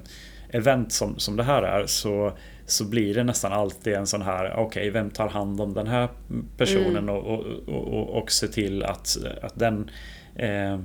event 0.50 0.92
som, 0.92 1.18
som 1.18 1.36
det 1.36 1.42
här 1.42 1.62
är 1.62 1.86
så, 1.86 2.32
så 2.66 2.84
blir 2.84 3.14
det 3.14 3.24
nästan 3.24 3.52
alltid 3.52 3.92
en 3.92 4.06
sån 4.06 4.22
här, 4.22 4.52
okej 4.52 4.64
okay, 4.66 4.90
vem 4.90 5.10
tar 5.10 5.28
hand 5.28 5.60
om 5.60 5.74
den 5.74 5.86
här 5.86 6.08
personen 6.56 6.96
mm. 6.96 7.14
och, 7.14 7.26
och, 7.26 7.44
och, 7.68 8.22
och, 8.22 8.30
se 8.30 8.48
till 8.48 8.82
att, 8.82 9.16
att 9.42 9.58
den 9.58 9.90
eh, 10.36 10.78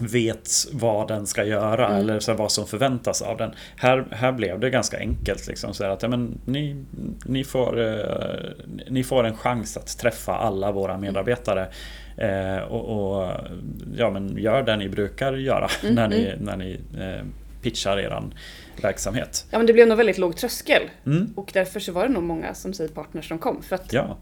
vet 0.00 0.50
vad 0.72 1.08
den 1.08 1.26
ska 1.26 1.44
göra 1.44 1.86
mm. 1.86 1.98
eller 1.98 2.20
så 2.20 2.34
vad 2.34 2.52
som 2.52 2.66
förväntas 2.66 3.22
av 3.22 3.36
den. 3.36 3.54
Här, 3.76 4.06
här 4.10 4.32
blev 4.32 4.60
det 4.60 4.70
ganska 4.70 4.98
enkelt. 4.98 5.46
Liksom, 5.46 5.74
så 5.74 5.84
att, 5.84 6.02
ja, 6.02 6.08
men, 6.08 6.40
ni, 6.44 6.84
ni, 7.24 7.44
får, 7.44 7.80
eh, 7.80 8.50
ni 8.88 9.04
får 9.04 9.24
en 9.24 9.36
chans 9.36 9.76
att 9.76 9.98
träffa 9.98 10.36
alla 10.36 10.72
våra 10.72 10.92
mm. 10.92 11.00
medarbetare. 11.00 11.68
Eh, 12.16 12.62
och, 12.62 13.20
och, 13.20 13.32
ja, 13.96 14.10
men 14.10 14.36
gör 14.38 14.62
det 14.62 14.76
ni 14.76 14.88
brukar 14.88 15.32
göra 15.32 15.68
mm. 15.82 15.94
när 15.94 16.08
ni, 16.08 16.26
mm. 16.26 16.44
när 16.44 16.56
ni 16.56 16.80
eh, 16.98 17.26
pitchar 17.62 17.98
eran 17.98 18.34
verksamhet. 18.82 19.46
Ja 19.50 19.58
men 19.58 19.66
det 19.66 19.72
blev 19.72 19.88
nog 19.88 19.96
väldigt 19.96 20.18
låg 20.18 20.36
tröskel. 20.36 20.82
Mm. 21.06 21.32
Och 21.36 21.50
därför 21.54 21.80
så 21.80 21.92
var 21.92 22.06
det 22.06 22.12
nog 22.12 22.22
många 22.22 22.54
som 22.54 22.72
säger 22.72 22.90
partners 22.90 23.28
som 23.28 23.38
kom. 23.38 23.62
För 23.62 23.74
att 23.74 23.92
ja. 23.92 24.16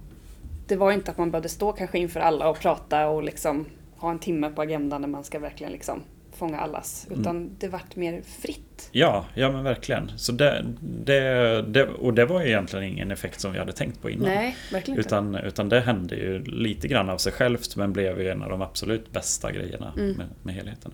det 0.67 0.77
var 0.77 0.93
inte 0.93 1.11
att 1.11 1.19
man 1.19 1.31
behövde 1.31 1.49
stå 1.49 1.73
kanske 1.73 1.99
inför 1.99 2.21
alla 2.21 2.49
och 2.49 2.61
prata 2.61 3.09
och 3.09 3.23
liksom 3.23 3.67
ha 3.99 4.11
en 4.11 4.19
timme 4.19 4.51
på 4.51 4.63
agendan 4.63 5.01
när 5.01 5.09
man 5.09 5.25
ska 5.25 5.39
verkligen 5.39 5.73
liksom 5.73 6.03
fånga 6.33 6.59
allas. 6.59 7.07
Mm. 7.07 7.21
Utan 7.21 7.37
mm. 7.37 7.51
det 7.59 7.69
vart 7.69 7.97
mer 7.97 8.23
fritt. 8.23 8.68
Ja, 8.93 9.25
ja 9.35 9.53
men 9.53 9.65
verkligen. 9.65 10.13
Så 10.17 10.33
det, 10.33 10.65
det, 10.81 11.63
det, 11.63 11.85
och 11.85 12.15
det 12.15 12.25
var 12.25 12.41
ju 12.41 12.49
egentligen 12.49 12.85
ingen 12.85 13.11
effekt 13.11 13.41
som 13.41 13.53
vi 13.53 13.59
hade 13.59 13.73
tänkt 13.73 14.03
på 14.03 14.11
innan. 14.11 14.29
Nej, 14.29 14.57
verkligen 14.73 15.01
utan, 15.01 15.27
inte. 15.27 15.47
Utan 15.47 15.69
det 15.69 15.81
hände 15.81 16.17
ju 16.17 16.45
lite 16.45 16.89
grann 16.89 17.11
av 17.11 17.19
sig 17.19 17.33
självt 17.33 17.77
men 17.77 17.93
blev 17.93 18.21
ju 18.21 18.29
en 18.29 18.43
av 18.43 18.51
de 18.51 18.63
absolut 18.63 19.13
bästa 19.13 19.53
grejerna 19.53 19.93
mm. 19.97 20.17
med, 20.17 20.27
med 20.43 20.55
helheten. 20.55 20.93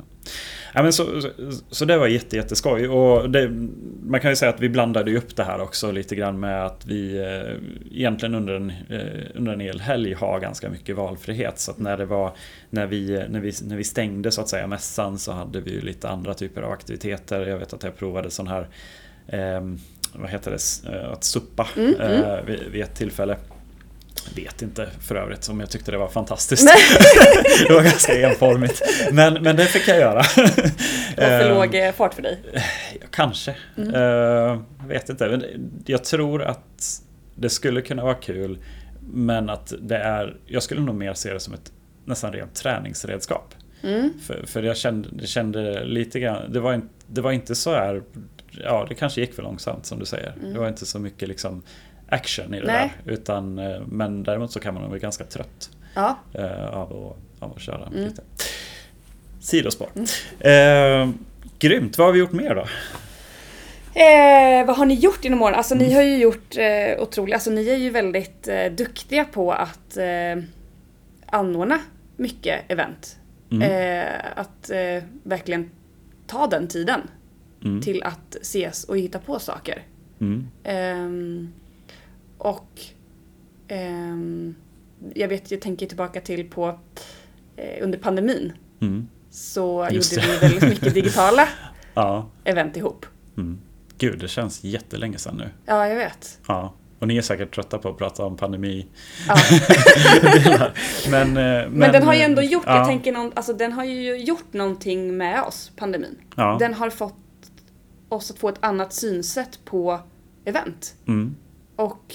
Ja, 0.75 0.83
men 0.83 0.93
så, 0.93 1.21
så, 1.21 1.31
så, 1.71 1.85
det 1.85 1.99
var 1.99 2.07
jätte, 2.07 2.37
jätteskoj. 2.37 2.89
Och 2.89 3.31
det, 3.31 3.51
man 4.03 4.21
kan 4.21 4.31
ju 4.31 4.37
säga 4.37 4.51
att 4.51 4.61
vi 4.61 4.69
blandade 4.69 5.17
upp 5.17 5.37
det 5.37 5.45
här 5.45 5.61
också 5.61 5.91
lite 5.91 6.15
grann 6.15 6.41
med 6.41 6.67
att 6.67 6.87
vi 6.87 7.19
eh, 7.19 7.97
egentligen 7.99 8.35
under 8.35 8.55
en, 8.55 8.71
eh, 8.71 9.25
under 9.35 9.53
en 9.53 9.61
hel 9.61 9.81
helg 9.81 10.15
har 10.15 10.41
ganska 10.41 10.71
mycket 10.71 10.97
valfrihet. 10.97 11.59
Så 11.59 11.71
att 11.71 11.79
när, 11.79 11.97
det 11.97 12.07
var, 12.07 12.33
när, 12.71 12.87
vi, 12.87 13.25
när, 13.29 13.41
vi, 13.41 13.53
när 13.65 13.77
vi 13.77 13.85
stängde 13.85 14.31
så 14.31 14.41
att 14.41 14.49
säga 14.49 14.67
mässan 14.67 15.19
så 15.19 15.33
hade 15.33 15.61
vi 15.61 15.71
ju 15.71 15.81
lite 15.81 16.09
andra 16.09 16.35
typer 16.35 16.63
av 16.63 16.73
aktiviteter. 16.73 17.47
Jag 17.47 17.59
vet 17.59 17.73
att 17.75 17.83
jag 17.83 17.97
provade 17.97 18.31
sån 18.31 18.47
här 18.47 18.69
eh, 19.27 19.61
vad 20.13 20.31
heter 20.31 20.51
det, 20.51 20.97
eh, 20.97 21.13
att 21.13 21.25
suppa 21.25 21.69
mm, 21.77 21.95
mm. 21.95 22.25
Eh, 22.25 22.45
vid, 22.45 22.61
vid 22.71 22.83
ett 22.83 22.95
tillfälle. 22.95 23.37
Vet 24.35 24.63
inte 24.63 24.89
för 25.01 25.15
övrigt 25.15 25.49
om 25.49 25.61
jag 25.61 25.71
tyckte 25.71 25.91
det 25.91 25.99
var 25.99 26.09
fantastiskt. 26.09 26.69
det 27.69 27.75
var 27.75 27.83
ganska 27.83 28.29
enformigt. 28.29 28.83
Men, 29.13 29.43
men 29.43 29.57
det 29.57 29.65
fick 29.65 29.89
jag 29.89 29.99
göra. 29.99 30.23
Det 31.17 31.31
var 31.31 31.41
för 31.41 31.49
låg 31.49 31.75
eh, 31.75 31.93
fart 31.93 32.15
för 32.15 32.23
dig? 32.23 32.39
Kanske. 33.11 33.57
Mm. 33.77 33.95
Uh, 33.95 34.61
vet 34.87 35.09
inte. 35.09 35.29
Men 35.29 35.45
jag 35.87 36.05
tror 36.05 36.43
att 36.43 37.03
det 37.35 37.49
skulle 37.49 37.81
kunna 37.81 38.05
vara 38.05 38.15
kul. 38.15 38.59
Men 39.13 39.51
att 39.51 39.73
det 39.81 39.97
är, 39.97 40.37
jag 40.47 40.63
skulle 40.63 40.81
nog 40.81 40.95
mer 40.95 41.15
se 41.15 41.33
det 41.33 41.41
som 41.41 41.55
ett 41.55 41.73
nästan 42.05 42.33
rent 42.33 42.55
träningsredskap. 42.55 43.55
Mm. 43.83 44.13
För, 44.27 44.45
för 44.47 44.63
jag 44.63 44.77
kände, 44.77 45.27
kände 45.27 45.85
lite 45.85 46.21
grann, 46.21 46.53
det 46.53 46.61
var, 46.61 46.75
inte, 46.75 46.94
det 47.07 47.21
var 47.21 47.33
inte 47.33 47.55
så 47.55 47.75
här, 47.75 48.03
ja 48.51 48.87
det 48.89 48.95
kanske 48.95 49.21
gick 49.21 49.35
för 49.35 49.43
långsamt 49.43 49.87
som 49.87 49.99
du 49.99 50.05
säger. 50.07 50.35
Mm. 50.41 50.53
Det 50.53 50.59
var 50.59 50.69
inte 50.69 50.87
så 50.87 50.99
mycket 50.99 51.29
liksom 51.29 51.63
action 52.09 52.55
i 52.55 52.61
det 52.61 52.67
Nej. 52.67 52.93
där. 53.05 53.13
Utan, 53.13 53.59
eh, 53.59 53.81
men 53.87 54.23
däremot 54.23 54.53
så 54.53 54.61
kan 54.61 54.75
man 54.75 54.91
bli 54.91 55.01
ganska 55.01 55.25
trött 55.25 55.71
ja. 55.95 56.19
Eh, 56.33 56.67
av, 56.67 56.83
att, 56.83 57.43
av 57.43 57.53
att 57.57 57.61
köra 57.61 57.87
mm. 57.87 58.05
lite. 58.05 58.23
Sidospår. 59.41 59.89
Mm. 59.95 60.07
Eh, 60.41 61.15
grymt, 61.59 61.99
vad 61.99 62.07
har 62.07 62.13
vi 62.13 62.19
gjort 62.19 62.33
mer 62.33 62.55
då? 62.55 62.67
Eh, 64.01 64.67
vad 64.67 64.77
har 64.77 64.87
ni 64.87 64.95
gjort 64.95 65.25
inom 65.25 65.43
åren? 65.43 65.55
Alltså 65.55 65.75
mm. 65.75 65.87
ni 65.87 65.95
har 65.95 66.03
ju 66.03 66.17
gjort 66.17 66.57
eh, 66.57 67.03
otroligt, 67.03 67.35
alltså 67.35 67.51
ni 67.51 67.69
är 67.69 67.77
ju 67.77 67.91
väldigt 67.91 68.49
eh, 68.49 68.67
duktiga 68.67 69.25
på 69.25 69.53
att 69.53 69.97
eh, 69.97 70.45
anordna 71.27 71.79
mycket 72.17 72.61
event. 72.69 73.17
Mm. 73.51 73.71
Eh, 73.71 74.13
att 74.35 74.71
verkligen 75.23 75.71
ta 76.27 76.47
den 76.47 76.69
tiden 76.69 77.01
mm. 77.65 77.83
till 77.83 78.03
att 78.03 78.37
ses 78.41 78.85
och 78.85 78.99
hitta 78.99 79.19
på 79.19 79.39
saker. 79.39 79.83
Mm. 80.21 80.49
Eh, 80.65 81.49
och 82.39 82.81
ehm, 83.69 84.55
jag 85.15 85.29
vet, 85.29 85.51
jag 85.51 85.61
tänker 85.61 85.87
tillbaka 85.87 86.21
till 86.21 86.51
på 86.51 86.79
eh, 87.57 87.85
under 87.85 87.99
pandemin. 87.99 88.53
Mm. 88.81 89.09
Så 89.31 89.89
Just 89.91 90.13
gjorde 90.13 90.27
det. 90.27 90.33
vi 90.33 90.39
väldigt 90.39 90.69
mycket 90.69 90.95
digitala 91.05 91.49
ja. 91.95 92.31
event 92.45 92.77
ihop. 92.77 93.07
Mm. 93.37 93.59
Gud, 93.99 94.19
det 94.19 94.29
känns 94.29 94.65
jättelänge 94.65 95.19
sedan 95.19 95.37
nu. 95.37 95.51
Ja, 95.67 95.89
jag 95.89 95.97
vet. 95.97 96.41
Ja. 96.49 96.75
Och 97.05 97.09
ni 97.09 97.17
är 97.17 97.23
säkert 97.23 97.55
trötta 97.55 97.79
på 97.79 97.89
att 97.89 97.99
prata 97.99 98.25
om 98.25 98.37
pandemi. 98.37 98.87
Ja. 99.29 99.37
men, 101.11 101.33
men, 101.33 101.71
men, 101.71 101.93
den 101.93 102.03
har 102.03 102.15
ju 102.15 102.21
ändå 102.21 102.43
gjort, 102.43 102.65
ja. 102.67 102.77
jag 102.77 102.87
tänker 102.87 103.13
någon, 103.13 103.33
alltså 103.35 103.53
den 103.53 103.73
har 103.73 103.85
ju 103.85 104.17
gjort 104.17 104.53
någonting 104.53 105.17
med 105.17 105.43
oss, 105.43 105.73
pandemin. 105.77 106.17
Ja. 106.37 106.57
Den 106.61 106.75
har 106.75 106.91
fått 106.91 107.15
oss 108.09 108.31
att 108.31 108.39
få 108.39 108.49
ett 108.49 108.59
annat 108.61 108.93
synsätt 108.93 109.65
på 109.65 110.01
event. 110.45 110.95
Mm. 111.07 111.37
Och, 111.77 112.15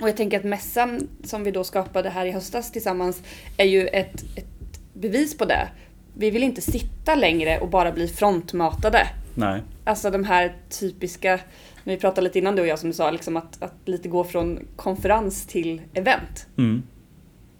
och 0.00 0.08
jag 0.08 0.16
tänker 0.16 0.38
att 0.38 0.44
mässan 0.44 1.08
som 1.24 1.44
vi 1.44 1.50
då 1.50 1.64
skapade 1.64 2.10
här 2.10 2.26
i 2.26 2.30
höstas 2.30 2.72
tillsammans 2.72 3.22
är 3.56 3.66
ju 3.66 3.86
ett, 3.86 4.24
ett 4.36 4.80
bevis 4.92 5.38
på 5.38 5.44
det. 5.44 5.68
Vi 6.14 6.30
vill 6.30 6.42
inte 6.42 6.60
sitta 6.60 7.14
längre 7.14 7.58
och 7.58 7.68
bara 7.68 7.92
bli 7.92 8.08
frontmatade. 8.08 9.06
Nej. 9.34 9.62
Alltså 9.84 10.10
de 10.10 10.24
här 10.24 10.56
typiska 10.80 11.40
vi 11.84 11.96
pratade 11.96 12.20
lite 12.20 12.38
innan 12.38 12.56
du 12.56 12.62
och 12.62 12.68
jag 12.68 12.78
som 12.78 12.88
du 12.90 12.94
sa, 12.94 13.10
liksom 13.10 13.36
att, 13.36 13.62
att 13.62 13.74
lite 13.84 14.08
gå 14.08 14.24
från 14.24 14.58
konferens 14.76 15.46
till 15.46 15.82
event. 15.94 16.46
Mm. 16.58 16.82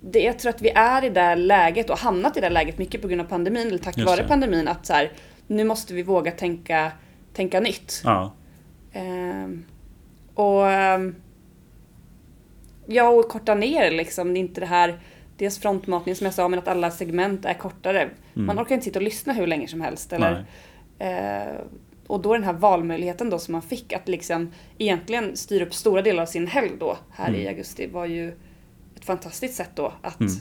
Det, 0.00 0.20
jag 0.20 0.38
tror 0.38 0.50
att 0.50 0.62
vi 0.62 0.70
är 0.70 1.04
i 1.04 1.08
det 1.08 1.34
läget 1.34 1.90
och 1.90 1.98
hamnat 1.98 2.36
i 2.36 2.40
det 2.40 2.50
läget 2.50 2.78
mycket 2.78 3.02
på 3.02 3.08
grund 3.08 3.20
av 3.20 3.24
pandemin, 3.24 3.66
eller 3.66 3.78
tack 3.78 3.98
vare 3.98 4.24
pandemin, 4.28 4.68
att 4.68 4.86
så 4.86 4.92
här, 4.92 5.12
nu 5.46 5.64
måste 5.64 5.94
vi 5.94 6.02
våga 6.02 6.30
tänka, 6.30 6.92
tänka 7.32 7.60
nytt. 7.60 8.00
Ja. 8.04 8.32
Ehm, 8.92 9.64
och 10.34 10.70
ehm, 10.70 11.14
Ja, 12.86 13.08
och 13.08 13.28
korta 13.28 13.54
ner 13.54 13.90
liksom. 13.90 14.32
Det 14.32 14.38
är 14.38 14.40
inte 14.40 14.60
det 14.60 14.66
här 14.66 14.98
Dels 15.36 15.58
frontmatning 15.58 16.14
som 16.16 16.24
jag 16.24 16.34
sa, 16.34 16.48
men 16.48 16.58
att 16.58 16.68
alla 16.68 16.90
segment 16.90 17.44
är 17.44 17.54
kortare. 17.54 18.00
Mm. 18.00 18.46
Man 18.46 18.58
orkar 18.58 18.74
inte 18.74 18.84
sitta 18.84 18.98
och 18.98 19.02
lyssna 19.02 19.32
hur 19.32 19.46
länge 19.46 19.68
som 19.68 19.80
helst. 19.80 20.12
Eller, 20.12 20.44
eh, 20.98 21.60
och 22.12 22.22
då 22.22 22.32
den 22.32 22.44
här 22.44 22.52
valmöjligheten 22.52 23.30
då 23.30 23.38
som 23.38 23.52
man 23.52 23.62
fick 23.62 23.92
att 23.92 24.08
liksom 24.08 24.50
egentligen 24.78 25.36
styra 25.36 25.66
upp 25.66 25.74
stora 25.74 26.02
delar 26.02 26.22
av 26.22 26.26
sin 26.26 26.46
helg 26.46 26.70
då 26.80 26.98
här 27.10 27.28
mm. 27.28 27.40
i 27.40 27.48
augusti 27.48 27.86
var 27.86 28.06
ju 28.06 28.28
ett 28.96 29.04
fantastiskt 29.04 29.54
sätt 29.54 29.70
då 29.74 29.92
att 30.02 30.20
mm. 30.20 30.32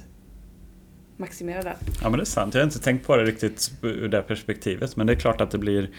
maximera 1.18 1.62
det. 1.62 1.76
Ja 2.02 2.10
men 2.10 2.18
det 2.18 2.24
är 2.24 2.26
sant, 2.26 2.54
jag 2.54 2.62
har 2.62 2.66
inte 2.66 2.80
tänkt 2.80 3.08
på 3.08 3.16
det 3.16 3.24
riktigt 3.24 3.72
ur 3.82 4.08
det 4.08 4.22
perspektivet 4.22 4.96
men 4.96 5.08
det 5.08 5.14
är 5.14 5.20
klart 5.20 5.42
att 5.42 5.52
det 5.52 5.58
blir 5.58 5.90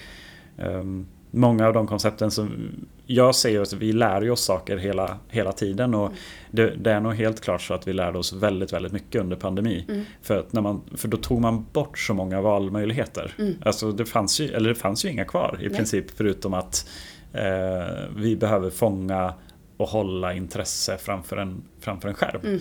um 0.57 1.07
många 1.35 1.67
av 1.67 1.73
de 1.73 1.87
koncepten 1.87 2.31
som 2.31 2.51
jag 3.07 3.35
ser 3.35 3.61
att 3.61 3.73
vi 3.73 3.93
lär 3.93 4.31
oss 4.31 4.45
saker 4.45 4.77
hela, 4.77 5.19
hela 5.29 5.53
tiden 5.53 5.95
och 5.95 6.07
mm. 6.07 6.19
det, 6.51 6.75
det, 6.77 6.93
är 6.93 7.01
nog 7.01 7.15
helt 7.15 7.41
klart 7.41 7.63
så 7.63 7.75
att 7.75 7.89
vi 7.89 7.93
lärde 7.93 8.19
oss 8.19 8.33
väldigt, 8.33 8.73
väldigt 8.73 8.93
mycket 8.93 9.21
under 9.21 9.37
pandemi. 9.37 9.85
Mm. 9.89 10.05
För, 10.23 10.39
att 10.39 10.53
när 10.53 10.61
man, 10.61 10.83
för 10.97 11.09
då 11.09 11.17
tog 11.17 11.41
man 11.41 11.67
bort 11.73 11.99
så 11.99 12.15
många 12.15 12.41
valmöjligheter. 12.41 13.35
Mm. 13.39 13.55
Alltså 13.65 13.93
det 13.93 14.05
fanns 14.05 14.41
ju, 14.41 14.49
eller 14.49 14.69
det 14.69 14.75
fanns 14.75 15.05
ju 15.05 15.09
inga 15.09 15.25
kvar 15.25 15.59
i 15.61 15.67
Nej. 15.67 15.77
princip 15.77 16.11
förutom 16.17 16.55
att 16.55 16.89
eh, 17.33 17.43
vi 18.17 18.37
behöver 18.37 18.71
fånga 18.71 19.35
och 19.77 19.89
hålla 19.89 20.35
intresse 20.35 20.97
framför 20.99 21.37
en, 21.37 21.63
framför 21.81 22.09
en 22.09 22.15
skärm. 22.15 22.61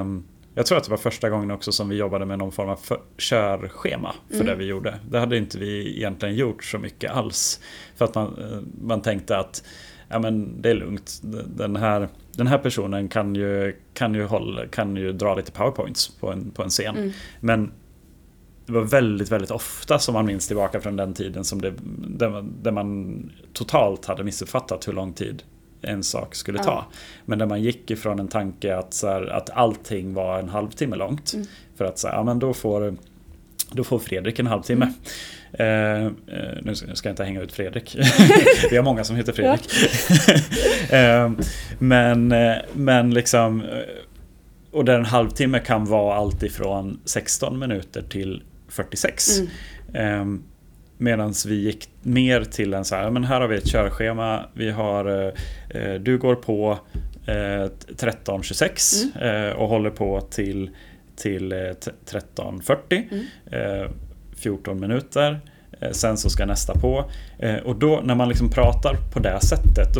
Um, 0.00 0.24
jag 0.56 0.66
tror 0.66 0.78
att 0.78 0.84
det 0.84 0.90
var 0.90 0.98
första 0.98 1.30
gången 1.30 1.50
också 1.50 1.72
som 1.72 1.88
vi 1.88 1.96
jobbade 1.96 2.26
med 2.26 2.38
någon 2.38 2.52
form 2.52 2.68
av 2.68 2.76
för, 2.76 3.00
körschema 3.18 4.14
för 4.28 4.34
mm. 4.34 4.46
det 4.46 4.54
vi 4.54 4.64
gjorde. 4.64 4.98
Det 5.10 5.18
hade 5.18 5.36
inte 5.36 5.58
vi 5.58 5.96
egentligen 5.96 6.34
gjort 6.34 6.64
så 6.64 6.78
mycket 6.78 7.10
alls. 7.10 7.60
För 7.96 8.04
att 8.04 8.14
man, 8.14 8.26
eh, 8.38 8.58
man 8.82 9.02
tänkte 9.02 9.38
att 9.38 9.64
ja, 10.08 10.18
men 10.18 10.62
det 10.62 10.70
är 10.70 10.74
lugnt. 10.74 11.20
Den 11.56 11.76
här, 11.76 12.08
den 12.32 12.46
här 12.46 12.58
personen 12.58 13.08
kan 13.08 13.34
ju, 13.34 13.76
kan, 13.94 14.14
ju 14.14 14.24
hålla, 14.24 14.66
kan 14.66 14.96
ju 14.96 15.12
dra 15.12 15.34
lite 15.34 15.52
powerpoints 15.52 16.08
på 16.08 16.32
en, 16.32 16.50
på 16.50 16.62
en 16.62 16.70
scen. 16.70 16.96
Mm. 16.96 17.12
Men 17.40 17.72
det 18.66 18.72
var 18.72 18.82
väldigt, 18.82 19.32
väldigt 19.32 19.50
ofta 19.50 19.98
som 19.98 20.14
man 20.14 20.26
minns 20.26 20.46
tillbaka 20.46 20.80
från 20.80 20.96
den 20.96 21.14
tiden 21.14 21.44
som 21.44 21.60
det, 21.60 21.72
där, 22.06 22.44
där 22.62 22.72
man 22.72 23.30
totalt 23.52 24.04
hade 24.04 24.24
missuppfattat 24.24 24.88
hur 24.88 24.92
lång 24.92 25.12
tid 25.12 25.42
en 25.82 26.02
sak 26.02 26.34
skulle 26.34 26.58
ta. 26.58 26.70
Ja. 26.70 26.86
Men 27.24 27.38
där 27.38 27.46
man 27.46 27.62
gick 27.62 27.90
ifrån 27.90 28.18
en 28.18 28.28
tanke 28.28 28.76
att, 28.76 28.94
så 28.94 29.06
här, 29.08 29.26
att 29.26 29.50
allting 29.50 30.14
var 30.14 30.38
en 30.38 30.48
halvtimme 30.48 30.96
långt. 30.96 31.32
Mm. 31.32 31.46
För 31.76 31.84
att 31.84 31.98
så 31.98 32.08
här, 32.08 32.14
ja, 32.14 32.22
men 32.22 32.38
då 32.38 32.54
får, 32.54 32.96
då 33.70 33.84
får 33.84 33.98
Fredrik 33.98 34.38
en 34.38 34.46
halvtimme. 34.46 34.84
Mm. 34.84 36.06
Eh 36.06 36.12
nu 36.62 36.74
ska 36.74 37.08
jag 37.08 37.12
inte 37.12 37.24
hänga 37.24 37.40
ut 37.40 37.52
Fredrik. 37.52 37.96
Vi 38.70 38.76
har 38.76 38.84
många 38.84 39.04
som 39.04 39.16
heter 39.16 39.32
Fredrik. 39.32 39.68
eh, 40.92 41.30
men, 41.78 42.34
men 42.72 43.14
liksom 43.14 43.64
Och 44.70 44.84
där 44.84 44.98
en 44.98 45.04
halvtimme 45.04 45.58
kan 45.58 45.84
vara 45.84 46.16
allt 46.16 46.42
ifrån 46.42 47.00
16 47.04 47.58
minuter 47.58 48.02
till 48.02 48.42
46. 48.68 49.38
Mm. 49.38 49.50
Ehm, 49.94 50.42
Medan 50.98 51.34
vi 51.46 51.54
gick 51.54 51.88
mer 52.02 52.44
till 52.44 52.74
en 52.74 52.84
så 52.84 52.96
här, 52.96 53.10
men 53.10 53.24
här 53.24 53.40
har 53.40 53.48
vi 53.48 53.56
ett 53.56 53.68
körschema. 53.68 54.44
Vi 54.52 54.70
har, 54.70 55.26
eh, 55.26 55.32
eh 55.68 55.94
du 55.94 56.18
går 56.18 56.34
på 56.34 56.78
eh, 57.26 57.32
13.26 57.32 59.18
mm. 59.18 59.46
eh, 59.46 59.56
och 59.56 59.68
håller 59.68 59.90
på 59.90 60.20
till, 60.20 60.70
till 61.16 61.52
13.40. 61.52 62.76
Eh, 63.50 63.78
mm. 63.80 63.92
14 64.36 64.76
eh, 64.76 64.80
minuter. 64.80 65.40
Eh, 65.80 65.90
sen 65.90 66.16
så 66.16 66.30
ska 66.30 66.46
nästa 66.46 66.74
på. 66.74 67.04
Eh, 67.38 67.56
och 67.56 67.76
då 67.76 68.00
när 68.04 68.14
man 68.14 68.28
liksom 68.28 68.50
pratar 68.50 68.96
på 69.12 69.18
det 69.18 69.40
sättet 69.40 69.96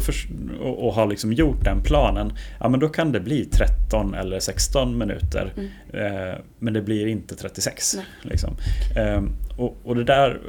och, 0.61 0.95
har 0.95 1.07
liksom 1.07 1.33
gjort 1.33 1.65
den 1.65 1.83
planen. 1.83 2.33
Ja 2.61 2.69
men 2.69 2.81
då 2.81 2.89
kan 2.89 3.13
det 3.13 3.21
bli 3.21 3.45
13 3.45 4.15
eller 4.15 4.41
16 4.41 4.99
minuter. 4.99 5.53
Mm. 5.57 6.29
Eh, 6.29 6.35
men 6.59 6.75
det 6.75 6.83
blir 6.83 7.07
inte 7.07 7.37
36. 7.37 7.97
Liksom. 8.23 8.57
Ehm, 8.97 9.33
och, 9.57 9.77
och, 9.85 9.97
det 9.97 10.05
där 10.05 10.41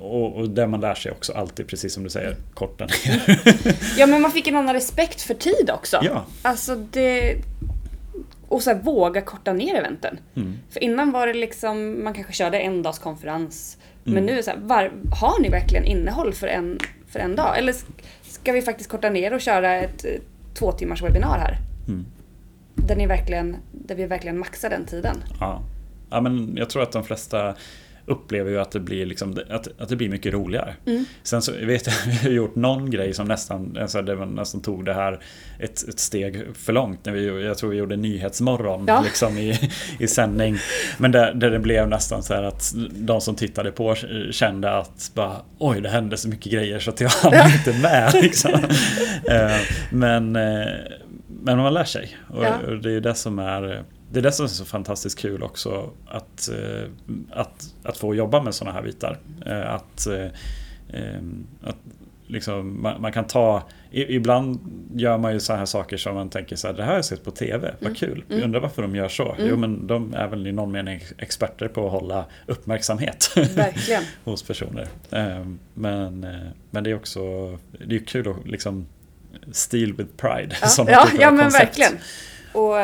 och, 0.00 0.36
och 0.36 0.50
det 0.50 0.66
man 0.66 0.80
lär 0.80 0.94
sig 0.94 1.12
också 1.12 1.32
alltid 1.32 1.66
precis 1.66 1.94
som 1.94 2.04
du 2.04 2.10
säger, 2.10 2.36
korta 2.54 2.84
ner. 3.06 3.42
ja 3.98 4.06
men 4.06 4.22
man 4.22 4.30
fick 4.30 4.46
en 4.46 4.56
annan 4.56 4.74
respekt 4.74 5.22
för 5.22 5.34
tid 5.34 5.70
också. 5.70 5.98
Ja. 6.02 6.24
Alltså 6.42 6.74
det 6.90 7.36
och 8.48 8.62
så 8.62 8.70
här, 8.70 8.80
våga 8.82 9.20
korta 9.20 9.52
ner 9.52 9.74
eventen. 9.74 10.18
Mm. 10.36 10.58
För 10.70 10.84
innan 10.84 11.12
var 11.12 11.26
det 11.26 11.34
liksom, 11.34 12.04
man 12.04 12.14
kanske 12.14 12.32
körde 12.32 12.58
en 12.58 12.82
dags 12.82 12.98
konferens. 12.98 13.78
Mm. 14.06 14.14
Men 14.14 14.26
nu 14.26 14.32
är 14.32 14.36
det 14.36 14.42
så 14.42 14.50
här, 14.50 14.58
var, 14.58 14.92
har 15.20 15.40
ni 15.40 15.48
verkligen 15.48 15.84
innehåll 15.84 16.32
för 16.32 16.46
en, 16.46 16.78
för 17.06 17.20
en 17.20 17.36
dag? 17.36 17.58
Eller 17.58 17.74
ska 18.22 18.52
vi 18.52 18.62
faktiskt 18.62 18.90
korta 18.90 19.10
ner 19.10 19.34
och 19.34 19.40
köra 19.40 19.74
ett 19.74 20.04
två 20.54 20.72
timmars 20.72 21.02
webbinar 21.02 21.38
här? 21.38 21.56
Mm. 21.88 22.06
Där, 22.74 22.96
ni 22.96 23.06
verkligen, 23.06 23.56
där 23.72 23.94
vi 23.94 24.06
verkligen 24.06 24.38
maxar 24.38 24.70
den 24.70 24.86
tiden. 24.86 25.16
Ja. 25.40 25.62
ja, 26.10 26.20
men 26.20 26.56
jag 26.56 26.70
tror 26.70 26.82
att 26.82 26.92
de 26.92 27.04
flesta 27.04 27.54
upplever 28.06 28.50
ju 28.50 28.60
att 28.60 28.70
det 28.70 28.80
blir, 28.80 29.06
liksom, 29.06 29.38
att, 29.50 29.68
att 29.78 29.88
det 29.88 29.96
blir 29.96 30.08
mycket 30.08 30.32
roligare. 30.32 30.74
Mm. 30.86 31.04
Sen 31.22 31.42
så 31.42 31.52
vet 31.52 31.86
jag, 31.86 31.94
vi 32.06 32.16
har 32.16 32.30
gjort 32.30 32.54
någon 32.54 32.90
grej 32.90 33.14
som 33.14 33.28
nästan, 33.28 33.78
alltså 33.80 34.02
det 34.02 34.26
nästan 34.26 34.60
tog 34.60 34.84
det 34.84 34.94
här 34.94 35.20
ett, 35.58 35.88
ett 35.88 35.98
steg 35.98 36.44
för 36.54 36.72
långt. 36.72 37.04
När 37.04 37.12
vi, 37.12 37.44
jag 37.44 37.58
tror 37.58 37.70
vi 37.70 37.76
gjorde 37.76 37.96
Nyhetsmorgon 37.96 38.84
ja. 38.86 39.00
liksom 39.00 39.38
i, 39.38 39.70
i 39.98 40.06
sändning. 40.06 40.56
Men 40.98 41.12
där, 41.12 41.34
där 41.34 41.50
det 41.50 41.58
blev 41.58 41.88
nästan 41.88 42.22
så 42.22 42.34
här 42.34 42.42
att 42.42 42.74
de 42.90 43.20
som 43.20 43.34
tittade 43.34 43.72
på 43.72 43.94
kände 44.30 44.78
att 44.78 45.10
bara, 45.14 45.36
oj 45.58 45.80
det 45.80 45.88
hände 45.88 46.16
så 46.16 46.28
mycket 46.28 46.52
grejer 46.52 46.78
så 46.78 46.90
att 46.90 47.00
jag 47.00 47.08
hann 47.08 47.32
ja. 47.32 47.52
inte 47.54 47.72
med. 47.82 48.14
Liksom. 48.14 48.52
Eh, 49.30 49.60
men, 49.90 50.36
eh, 50.36 50.66
men 51.42 51.58
man 51.58 51.74
lär 51.74 51.84
sig. 51.84 52.16
Och, 52.28 52.44
ja. 52.44 52.56
och 52.68 52.78
det 52.78 52.92
är 52.92 53.00
det 53.00 53.14
som 53.14 53.38
är 53.38 53.84
det 54.14 54.20
är 54.20 54.22
det 54.22 54.32
som 54.32 54.44
är 54.44 54.48
så 54.48 54.64
fantastiskt 54.64 55.18
kul 55.18 55.42
också 55.42 55.90
att, 56.06 56.48
eh, 56.48 56.90
att, 57.30 57.74
att 57.82 57.96
få 57.96 58.14
jobba 58.14 58.42
med 58.42 58.54
sådana 58.54 58.76
här 58.76 58.82
bitar. 58.82 59.18
Eh, 59.46 59.74
att, 59.74 60.06
eh, 60.06 60.26
att 61.62 61.76
liksom, 62.26 62.82
man, 62.82 63.00
man, 63.00 63.12
kan 63.12 63.24
ta, 63.24 63.62
ibland 63.90 64.58
gör 64.94 65.18
man 65.18 65.32
ju 65.32 65.40
så 65.40 65.54
här 65.54 65.64
saker 65.64 65.96
som 65.96 66.14
man 66.14 66.30
tänker 66.30 66.56
så 66.56 66.66
här, 66.66 66.74
det 66.74 66.82
här 66.82 66.88
har 66.88 66.96
jag 66.96 67.04
sett 67.04 67.24
på 67.24 67.30
TV, 67.30 67.74
vad 67.78 67.86
mm. 67.86 67.94
kul, 67.94 68.24
jag 68.28 68.36
mm. 68.36 68.44
undrar 68.44 68.60
varför 68.60 68.82
de 68.82 68.96
gör 68.96 69.08
så. 69.08 69.32
Mm. 69.32 69.48
Jo 69.48 69.56
men 69.56 69.86
de 69.86 70.14
är 70.14 70.28
väl 70.28 70.46
i 70.46 70.52
någon 70.52 70.72
mening 70.72 71.00
experter 71.18 71.68
på 71.68 71.86
att 71.86 71.92
hålla 71.92 72.24
uppmärksamhet 72.46 73.30
hos 74.24 74.42
personer. 74.42 74.88
Men, 75.74 76.26
men 76.70 76.84
det 76.84 76.90
är 76.90 76.94
också, 76.94 77.22
det 77.86 77.94
är 77.94 78.04
kul 78.04 78.28
att 78.28 78.48
liksom, 78.48 78.86
Steal 79.52 79.92
with 79.92 80.10
pride. 80.16 80.56
Ja, 80.76 80.84
ja, 80.88 81.08
ja 81.20 81.30
men 81.30 81.50
verkligen. 81.50 81.92
Och 82.52 82.74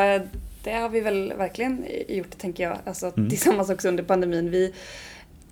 det 0.62 0.73
har 0.73 0.88
vi 0.88 1.01
väl 1.01 1.33
verkligen 1.37 1.87
gjort, 2.09 2.38
tänker 2.38 2.64
jag. 2.64 2.79
Alltså, 2.85 3.12
mm. 3.16 3.31
Tillsammans 3.31 3.70
också 3.70 3.88
under 3.88 4.05
pandemin. 4.05 4.51
Vi, 4.51 4.75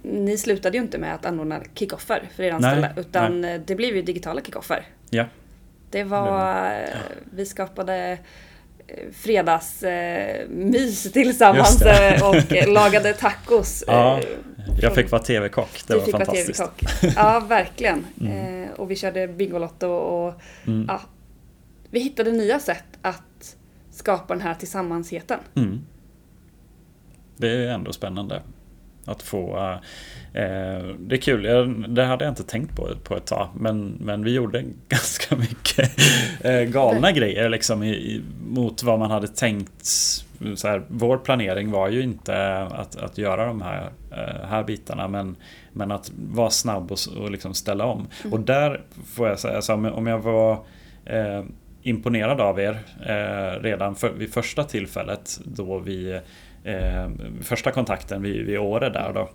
ni 0.03 0.39
slutade 0.39 0.77
ju 0.77 0.83
inte 0.83 0.99
med 0.99 1.15
att 1.15 1.27
anordna 1.27 1.61
kickoffer 1.75 2.29
för 2.37 2.43
er 2.43 2.53
anställda, 2.53 2.81
nej, 2.81 2.91
utan 2.97 3.41
nej. 3.41 3.61
det 3.67 3.75
blev 3.75 3.97
ju 3.97 4.03
digitala 4.03 4.41
kickoffer. 4.41 4.87
Ja. 5.11 5.25
Det 5.91 6.05
var, 6.05 6.73
ja. 6.73 6.99
vi 7.31 7.47
skapade 7.47 8.19
eh, 8.87 8.97
fredagsmys 9.13 11.13
tillsammans 11.13 11.83
eh, 11.83 12.29
och 12.29 12.69
lagade 12.69 13.13
tacos. 13.13 13.85
Ja, 13.87 14.19
eh, 14.19 14.25
jag 14.81 14.95
fick 14.95 15.11
vara 15.11 15.23
TV-kock, 15.23 15.83
det 15.87 15.93
du 15.93 15.99
var 15.99 16.07
fick 16.07 16.17
fantastiskt. 16.17 16.61
Vara 16.61 16.71
TV-kock. 16.71 17.13
Ja, 17.17 17.41
verkligen. 17.49 18.07
Mm. 18.21 18.69
Och 18.77 18.91
vi 18.91 18.97
körde 18.97 19.29
Bingolotto 19.29 19.89
och 19.89 20.35
mm. 20.67 20.85
ja, 20.89 21.01
vi 21.91 22.01
hittade 22.01 22.33
nya 22.33 22.61
sätt 22.61 22.85
att 23.03 23.57
skapa 23.99 24.35
den 24.35 24.43
här 24.43 24.55
tillsammansheten. 24.55 25.39
Mm. 25.55 25.81
Det 27.37 27.49
är 27.49 27.69
ändå 27.69 27.93
spännande 27.93 28.43
att 29.05 29.23
få 29.23 29.59
eh, 30.33 30.95
Det 30.99 31.15
är 31.15 31.21
kul, 31.21 31.43
det 31.95 32.05
hade 32.05 32.25
jag 32.25 32.33
inte 32.33 32.43
tänkt 32.43 32.77
på 32.77 32.89
på 33.05 33.17
ett 33.17 33.27
tag 33.27 33.49
men, 33.55 33.97
men 34.01 34.25
vi 34.25 34.35
gjorde 34.35 34.65
ganska 34.89 35.37
mycket 35.37 36.01
eh, 36.41 36.61
galna 36.61 37.13
grejer 37.13 37.49
liksom 37.49 37.83
i, 37.83 37.91
i, 37.91 38.23
mot 38.49 38.83
vad 38.83 38.99
man 38.99 39.11
hade 39.11 39.29
tänkt 39.29 39.87
så 40.55 40.69
här, 40.69 40.83
vår 40.89 41.19
planering 41.19 41.71
var 41.71 41.89
ju 41.89 42.03
inte 42.03 42.59
att, 42.59 42.97
att 42.97 43.19
göra 43.19 43.47
de 43.47 43.63
här, 43.63 43.91
eh, 44.11 44.49
här 44.49 44.65
bitarna 44.65 45.09
men, 45.09 45.37
men 45.73 45.91
att 45.91 46.13
vara 46.31 46.51
snabb 46.51 46.93
och, 46.93 46.99
och 47.19 47.31
liksom 47.31 47.55
ställa 47.55 47.85
om. 47.85 48.09
Mm. 48.23 48.33
Och 48.33 48.41
där 48.41 48.85
får 49.07 49.29
jag 49.29 49.39
säga, 49.39 49.57
alltså, 49.57 49.73
om 49.73 50.07
jag 50.07 50.19
var 50.19 50.53
eh, 51.05 51.45
imponerad 51.89 52.41
av 52.41 52.61
er 52.61 52.79
eh, 53.07 53.63
redan 53.63 53.95
för, 53.95 54.11
vid 54.11 54.33
första 54.33 54.65
tillfället 54.65 55.41
då 55.45 55.79
vi 55.79 56.21
eh, 56.65 57.11
första 57.43 57.71
kontakten 57.71 58.23
vid, 58.23 58.47
vid 58.47 58.59
Åre 58.59 58.91
där 58.91 59.13
då 59.15 59.29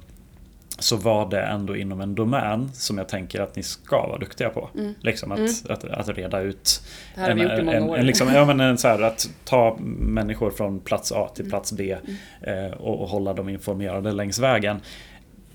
så 0.80 0.96
var 0.98 1.30
det 1.30 1.42
ändå 1.42 1.76
inom 1.76 2.02
en 2.02 2.16
domän 2.16 2.70
som 2.74 2.98
jag 2.98 3.08
tänker 3.08 3.42
att 3.42 3.56
ni 3.56 3.64
ska 3.64 4.08
vara 4.08 4.18
duktiga 4.18 4.50
på. 4.50 4.70
Mm. 4.76 4.94
Liksom 5.00 5.32
att, 5.32 5.38
mm. 5.38 5.52
att, 5.70 5.84
att, 5.84 6.10
att, 6.10 6.18
reda 6.18 6.40
ut. 6.40 6.82
Det 7.16 7.22
här 7.22 7.30
har 7.30 7.36
vi 7.36 7.44
gjort 7.44 7.60
i 7.60 7.64
många 7.64 7.78
en, 7.78 7.84
år. 7.84 7.98
En, 7.98 8.06
liksom, 8.06 8.34
ja, 8.34 8.46
men 8.46 8.60
en, 8.60 8.78
så 8.78 8.88
här, 8.88 9.02
att 9.02 9.30
ta 9.46 9.78
människor 10.00 10.52
från 10.52 10.80
plats 10.80 11.12
A 11.12 11.30
till 11.36 11.50
plats 11.50 11.74
B 11.74 11.96
mm. 12.42 12.66
eh, 12.66 12.72
och, 12.72 13.02
och, 13.02 13.10
hålla 13.10 13.34
dem 13.34 13.50
informerade 13.50 14.12
längs 14.12 14.40
vägen. 14.40 14.80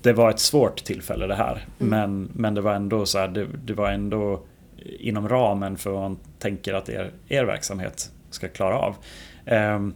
Det 0.01 0.13
var 0.13 0.29
ett 0.29 0.39
svårt 0.39 0.83
tillfälle 0.83 1.27
det 1.27 1.35
här. 1.35 1.65
Mm. 1.79 1.89
Men, 1.89 2.29
men 2.33 2.53
det 2.53 2.61
var 2.61 2.73
ändå 2.73 3.05
så 3.05 3.19
här, 3.19 3.27
det, 3.27 3.47
det 3.65 3.73
var 3.73 3.91
ändå 3.91 4.41
inom 4.99 5.29
ramen 5.29 5.77
för 5.77 5.91
vad 5.91 6.01
man 6.01 6.19
tänker 6.39 6.73
att 6.73 6.89
er, 6.89 7.11
er 7.27 7.43
verksamhet 7.43 8.11
ska 8.29 8.47
klara 8.47 8.77
av. 8.77 8.95
Um, 9.75 9.93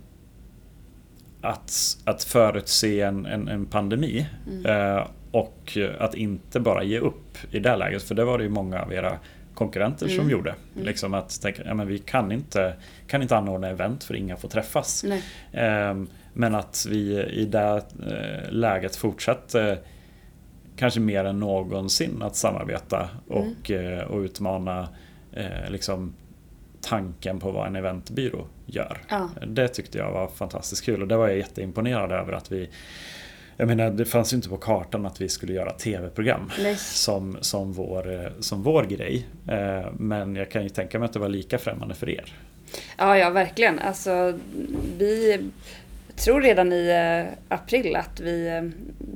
att, 1.41 1.97
att 2.05 2.23
förutse 2.23 3.01
en, 3.01 3.25
en, 3.25 3.47
en 3.47 3.65
pandemi 3.65 4.27
mm. 4.47 4.65
uh, 4.65 5.07
och 5.31 5.77
att 5.99 6.15
inte 6.15 6.59
bara 6.59 6.83
ge 6.83 6.99
upp 6.99 7.37
i 7.51 7.59
det 7.59 7.75
läget, 7.75 8.03
för 8.03 8.15
det 8.15 8.25
var 8.25 8.37
det 8.37 8.43
ju 8.43 8.49
många 8.49 8.81
av 8.81 8.93
era 8.93 9.17
konkurrenter 9.53 10.05
mm. 10.05 10.17
som 10.17 10.29
gjorde. 10.29 10.55
Mm. 10.75 10.85
Liksom 10.85 11.13
att 11.13 11.41
tänka, 11.41 11.61
ja, 11.65 11.73
men 11.73 11.87
vi 11.87 11.99
kan 11.99 12.31
inte, 12.31 12.73
kan 13.07 13.21
inte 13.21 13.37
anordna 13.37 13.69
event 13.69 14.03
för 14.03 14.15
inga 14.15 14.37
får 14.37 14.49
träffas. 14.49 15.03
Um, 15.03 16.09
men 16.33 16.55
att 16.55 16.85
vi 16.89 17.23
i 17.23 17.45
det 17.45 17.83
uh, 17.99 18.51
läget 18.51 18.95
fortsatte 18.95 19.77
kanske 20.75 20.99
mer 20.99 21.25
än 21.25 21.39
någonsin 21.39 22.21
att 22.21 22.35
samarbeta 22.35 23.09
och, 23.27 23.69
mm. 23.69 24.07
och 24.07 24.19
utmana 24.19 24.89
eh, 25.33 25.69
liksom, 25.69 26.13
tanken 26.81 27.39
på 27.39 27.51
vad 27.51 27.67
en 27.67 27.75
eventbyrå 27.75 28.47
gör. 28.65 28.97
Ja. 29.09 29.29
Det 29.47 29.67
tyckte 29.67 29.97
jag 29.97 30.11
var 30.11 30.27
fantastiskt 30.27 30.85
kul 30.85 31.01
och 31.01 31.07
det 31.07 31.17
var 31.17 31.27
jag 31.27 31.37
jätteimponerad 31.37 32.11
över 32.11 32.33
att 32.33 32.51
vi 32.51 32.69
jag 33.57 33.67
menar, 33.67 33.89
det 33.89 34.05
fanns 34.05 34.33
ju 34.33 34.35
inte 34.35 34.49
på 34.49 34.57
kartan 34.57 35.05
att 35.05 35.21
vi 35.21 35.29
skulle 35.29 35.53
göra 35.53 35.71
tv-program 35.71 36.51
som, 36.77 37.37
som, 37.41 37.73
vår, 37.73 38.33
som 38.39 38.63
vår 38.63 38.83
grej. 38.83 39.27
Men 39.97 40.35
jag 40.35 40.51
kan 40.51 40.63
ju 40.63 40.69
tänka 40.69 40.99
mig 40.99 41.05
att 41.05 41.13
det 41.13 41.19
var 41.19 41.29
lika 41.29 41.57
främmande 41.57 41.95
för 41.95 42.09
er. 42.09 42.33
Ja, 42.97 43.17
ja 43.17 43.29
verkligen. 43.29 43.79
Alltså, 43.79 44.39
vi 44.97 45.39
tror 46.15 46.41
redan 46.41 46.73
i 46.73 46.87
eh, 46.89 47.55
april 47.57 47.95
att 47.95 48.19
vi, 48.19 48.47
eh, 48.47 48.61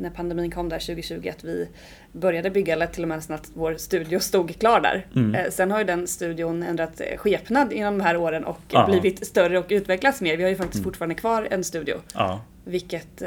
när 0.02 0.10
pandemin 0.10 0.52
kom 0.52 0.70
där 0.70 0.80
2020, 0.80 1.30
att 1.30 1.44
vi 1.44 1.70
började 2.12 2.50
bygga, 2.50 2.74
eller 2.74 2.88
till 2.88 3.04
och 3.04 3.10
med 3.10 3.18
att 3.18 3.52
vår 3.54 3.76
studio 3.76 4.20
stod 4.20 4.60
klar 4.60 4.82
där. 4.82 5.06
Mm. 5.16 5.36
Eh, 5.36 5.52
sen 5.52 5.72
har 5.72 5.80
ju 5.80 5.86
den 5.86 6.08
studion 6.08 6.64
ändrat 6.64 7.02
skepnad 7.18 7.74
inom 7.74 7.98
de 7.98 8.04
här 8.04 8.18
åren 8.18 8.46
och 8.46 8.62
ja. 8.70 8.86
blivit 8.86 9.28
större 9.28 9.60
och 9.60 9.66
utvecklats 9.70 10.22
mer. 10.22 10.38
Vi 10.38 10.44
har 10.44 10.50
ju 10.50 10.56
faktiskt 10.56 10.76
mm. 10.76 10.84
fortfarande 10.84 11.16
kvar 11.16 11.48
en 11.52 11.64
studio. 11.64 11.96
Ja. 12.14 12.42
Vilket 12.64 13.22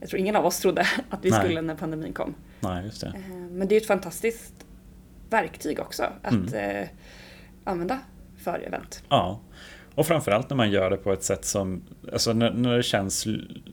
jag 0.00 0.08
tror 0.08 0.20
ingen 0.20 0.36
av 0.36 0.46
oss 0.46 0.60
trodde 0.60 0.80
att 1.10 1.24
vi 1.24 1.30
Nej. 1.30 1.40
skulle 1.40 1.62
när 1.62 1.74
pandemin 1.74 2.12
kom. 2.12 2.34
Nej, 2.60 2.84
just 2.84 3.00
det. 3.00 3.12
Men 3.50 3.68
det 3.68 3.74
är 3.74 3.80
ett 3.80 3.86
fantastiskt 3.86 4.54
verktyg 5.30 5.80
också 5.80 6.02
att 6.22 6.52
mm. 6.52 6.88
använda 7.64 7.98
för 8.44 8.58
event. 8.66 9.02
Ja. 9.08 9.40
Och 9.94 10.06
framförallt 10.06 10.50
när 10.50 10.56
man 10.56 10.70
gör 10.70 10.90
det 10.90 10.96
på 10.96 11.12
ett 11.12 11.22
sätt 11.22 11.44
som, 11.44 11.82
alltså 12.12 12.32
när, 12.32 12.50
när 12.50 12.76
det 12.76 12.82
känns 12.82 13.26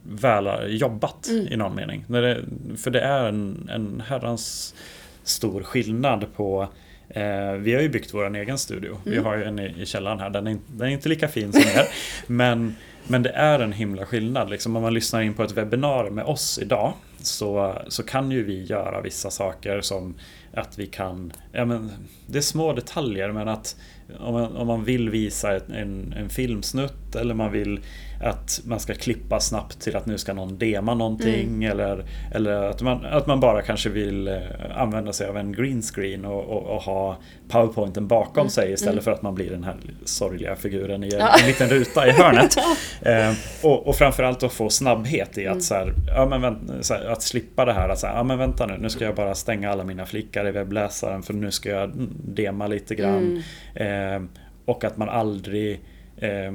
väl 0.03 0.49
jobbat 0.67 1.27
mm. 1.27 1.47
i 1.47 1.57
någon 1.57 1.75
mening. 1.75 2.05
När 2.07 2.21
det, 2.21 2.41
för 2.77 2.91
det 2.91 3.01
är 3.01 3.25
en, 3.25 3.69
en 3.73 4.03
herrans 4.07 4.75
stor 5.23 5.63
skillnad 5.63 6.25
på 6.35 6.67
eh, 7.09 7.51
vi 7.51 7.73
har 7.73 7.81
ju 7.81 7.89
byggt 7.89 8.13
vår 8.13 8.35
egen 8.35 8.57
studio. 8.57 8.89
Mm. 8.89 9.01
Vi 9.03 9.17
har 9.17 9.37
ju 9.37 9.43
en 9.43 9.59
i, 9.59 9.75
i 9.81 9.85
källaren 9.85 10.19
här. 10.19 10.29
Den 10.29 10.47
är, 10.47 10.57
den 10.67 10.87
är 10.87 10.91
inte 10.91 11.09
lika 11.09 11.27
fin 11.27 11.53
som 11.53 11.61
er. 11.61 11.87
men, 12.27 12.75
men 13.07 13.23
det 13.23 13.29
är 13.29 13.59
en 13.59 13.73
himla 13.73 14.05
skillnad. 14.05 14.49
Liksom, 14.49 14.75
om 14.75 14.81
man 14.81 14.93
lyssnar 14.93 15.21
in 15.21 15.33
på 15.33 15.43
ett 15.43 15.51
webbinar 15.51 16.09
med 16.09 16.25
oss 16.25 16.59
idag 16.61 16.93
så, 17.17 17.75
så 17.87 18.03
kan 18.03 18.31
ju 18.31 18.43
vi 18.43 18.63
göra 18.63 19.01
vissa 19.01 19.29
saker 19.29 19.81
som 19.81 20.15
att 20.53 20.79
vi 20.79 20.87
kan, 20.87 21.33
ja 21.51 21.65
men 21.65 21.91
det 22.27 22.37
är 22.37 22.41
små 22.41 22.73
detaljer 22.73 23.31
men 23.31 23.47
att 23.47 23.75
om 24.19 24.33
man, 24.33 24.57
om 24.57 24.67
man 24.67 24.83
vill 24.83 25.09
visa 25.09 25.55
en, 25.55 26.13
en 26.17 26.29
filmsnutt 26.29 27.00
eller 27.15 27.33
man 27.33 27.51
vill 27.51 27.79
att 28.23 28.61
man 28.65 28.79
ska 28.79 28.93
klippa 28.93 29.39
snabbt 29.39 29.81
till 29.81 29.95
att 29.95 30.05
nu 30.05 30.17
ska 30.17 30.33
någon 30.33 30.57
dema 30.57 30.93
någonting 30.93 31.47
mm. 31.47 31.71
eller, 31.71 32.05
eller 32.31 32.51
att, 32.51 32.81
man, 32.81 33.05
att 33.05 33.27
man 33.27 33.39
bara 33.39 33.61
kanske 33.61 33.89
vill 33.89 34.27
eh, 34.27 34.35
använda 34.75 35.13
sig 35.13 35.27
av 35.27 35.37
en 35.37 35.51
green 35.51 35.81
screen 35.81 36.25
och, 36.25 36.43
och, 36.43 36.75
och 36.75 36.81
ha 36.81 37.17
powerpointen 37.49 38.07
bakom 38.07 38.41
mm. 38.41 38.49
sig 38.49 38.71
istället 38.71 38.93
mm. 38.93 39.03
för 39.03 39.11
att 39.11 39.21
man 39.21 39.35
blir 39.35 39.49
den 39.49 39.63
här 39.63 39.75
sorgliga 40.05 40.55
figuren 40.55 41.03
i 41.03 41.07
en, 41.13 41.19
ja. 41.19 41.35
en 41.39 41.47
liten 41.47 41.69
ruta 41.69 42.07
i 42.07 42.11
hörnet. 42.11 42.55
eh, 43.01 43.33
och, 43.63 43.87
och 43.87 43.95
framförallt 43.95 44.43
att 44.43 44.53
få 44.53 44.69
snabbhet 44.69 45.37
i 45.37 45.47
att, 45.47 45.51
mm. 45.51 45.61
så 45.61 45.73
här, 45.73 45.93
ja, 46.07 46.25
men 46.25 46.41
vänt, 46.41 46.85
så 46.85 46.93
här, 46.93 47.05
att 47.05 47.21
slippa 47.21 47.65
det 47.65 47.73
här 47.73 47.89
att 47.89 47.99
säga, 47.99 48.13
ja 48.13 48.23
men 48.23 48.37
vänta 48.37 48.65
nu, 48.65 48.77
nu 48.77 48.89
ska 48.89 49.05
jag 49.05 49.15
bara 49.15 49.35
stänga 49.35 49.71
alla 49.71 49.83
mina 49.83 50.05
flickar 50.05 50.47
i 50.47 50.51
webbläsaren 50.51 51.23
för 51.23 51.33
nu 51.33 51.51
ska 51.51 51.69
jag 51.69 51.91
dema 52.25 52.67
lite 52.67 52.95
grann. 52.95 53.43
Mm. 53.75 54.23
Eh, 54.25 54.29
och 54.65 54.83
att 54.83 54.97
man 54.97 55.09
aldrig 55.09 55.81
eh, 56.17 56.51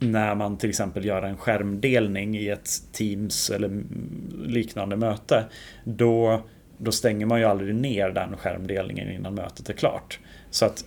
när 0.00 0.34
man 0.34 0.56
till 0.56 0.68
exempel 0.70 1.04
gör 1.04 1.22
en 1.22 1.36
skärmdelning 1.36 2.36
i 2.36 2.48
ett 2.48 2.70
Teams 2.92 3.50
eller 3.50 3.82
liknande 4.46 4.96
möte. 4.96 5.44
Då, 5.84 6.42
då 6.78 6.92
stänger 6.92 7.26
man 7.26 7.40
ju 7.40 7.44
aldrig 7.44 7.74
ner 7.74 8.10
den 8.10 8.36
skärmdelningen 8.36 9.10
innan 9.10 9.34
mötet 9.34 9.68
är 9.68 9.72
klart. 9.72 10.18
Så 10.50 10.64
att 10.64 10.84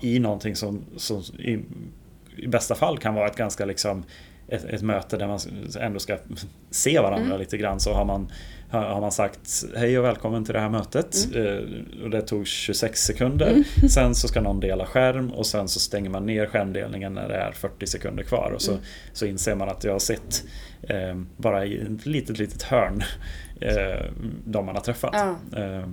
i 0.00 0.18
någonting 0.18 0.56
som, 0.56 0.84
som 0.96 1.22
i, 1.38 1.58
i 2.36 2.46
bästa 2.46 2.74
fall 2.74 2.98
kan 2.98 3.14
vara 3.14 3.26
ett 3.26 3.36
ganska 3.36 3.64
liksom 3.64 4.04
ett, 4.48 4.64
ett 4.64 4.82
möte 4.82 5.16
där 5.16 5.26
man 5.26 5.38
ändå 5.80 5.98
ska 5.98 6.18
se 6.70 7.00
varandra 7.00 7.26
mm. 7.26 7.38
lite 7.38 7.56
grann 7.56 7.80
så 7.80 7.92
har 7.92 8.04
man 8.04 8.30
har 8.78 9.00
man 9.00 9.12
sagt 9.12 9.64
hej 9.76 9.98
och 9.98 10.04
välkommen 10.04 10.44
till 10.44 10.54
det 10.54 10.60
här 10.60 10.68
mötet. 10.68 11.16
Mm. 11.34 11.46
Eh, 11.46 12.04
och 12.04 12.10
det 12.10 12.22
tog 12.22 12.46
26 12.46 13.00
sekunder. 13.00 13.50
Mm. 13.50 13.64
Sen 13.88 14.14
så 14.14 14.28
ska 14.28 14.40
någon 14.40 14.60
dela 14.60 14.86
skärm 14.86 15.30
och 15.30 15.46
sen 15.46 15.68
så 15.68 15.80
stänger 15.80 16.10
man 16.10 16.26
ner 16.26 16.46
skärmdelningen 16.46 17.14
när 17.14 17.28
det 17.28 17.34
är 17.34 17.52
40 17.52 17.86
sekunder 17.86 18.22
kvar. 18.22 18.52
Och 18.54 18.62
så, 18.62 18.72
mm. 18.72 18.84
så 19.12 19.26
inser 19.26 19.54
man 19.54 19.68
att 19.68 19.84
jag 19.84 19.92
har 19.92 19.98
sett 19.98 20.44
eh, 20.82 21.20
bara 21.36 21.66
i 21.66 21.80
ett 21.80 22.06
litet, 22.06 22.38
litet 22.38 22.62
hörn 22.62 23.02
eh, 23.60 24.04
de 24.44 24.66
man 24.66 24.74
har 24.74 24.82
träffat. 24.82 25.14
Ja. 25.14 25.36
Eh, 25.62 25.88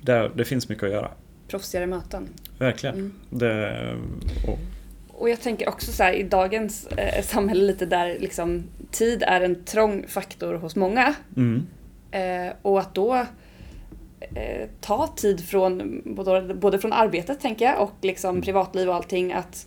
det, 0.00 0.30
det 0.34 0.44
finns 0.44 0.68
mycket 0.68 0.84
att 0.84 0.90
göra. 0.90 1.10
Proffsigare 1.48 1.86
möten. 1.86 2.28
Verkligen. 2.58 2.94
Mm. 2.94 3.12
Det, 3.30 3.96
och, 4.46 4.58
och 5.18 5.28
jag 5.28 5.40
tänker 5.40 5.68
också 5.68 5.92
så 5.92 6.02
här, 6.02 6.12
i 6.12 6.22
dagens 6.22 6.86
eh, 6.86 7.22
samhälle 7.22 7.64
lite 7.64 7.86
där 7.86 8.18
liksom 8.18 8.64
tid 8.90 9.22
är 9.22 9.40
en 9.40 9.64
trång 9.64 10.04
faktor 10.08 10.54
hos 10.54 10.76
många. 10.76 11.14
Mm. 11.36 11.66
Eh, 12.10 12.52
och 12.62 12.80
att 12.80 12.94
då 12.94 13.14
eh, 14.20 14.68
ta 14.80 15.06
tid 15.06 15.44
från 15.44 16.02
både, 16.04 16.54
både 16.54 16.78
från 16.78 16.92
arbetet 16.92 17.40
tänker 17.40 17.64
jag 17.64 17.82
och 17.82 17.94
liksom 18.02 18.30
mm. 18.30 18.42
privatliv 18.42 18.88
och 18.88 18.94
allting 18.94 19.32
att 19.32 19.66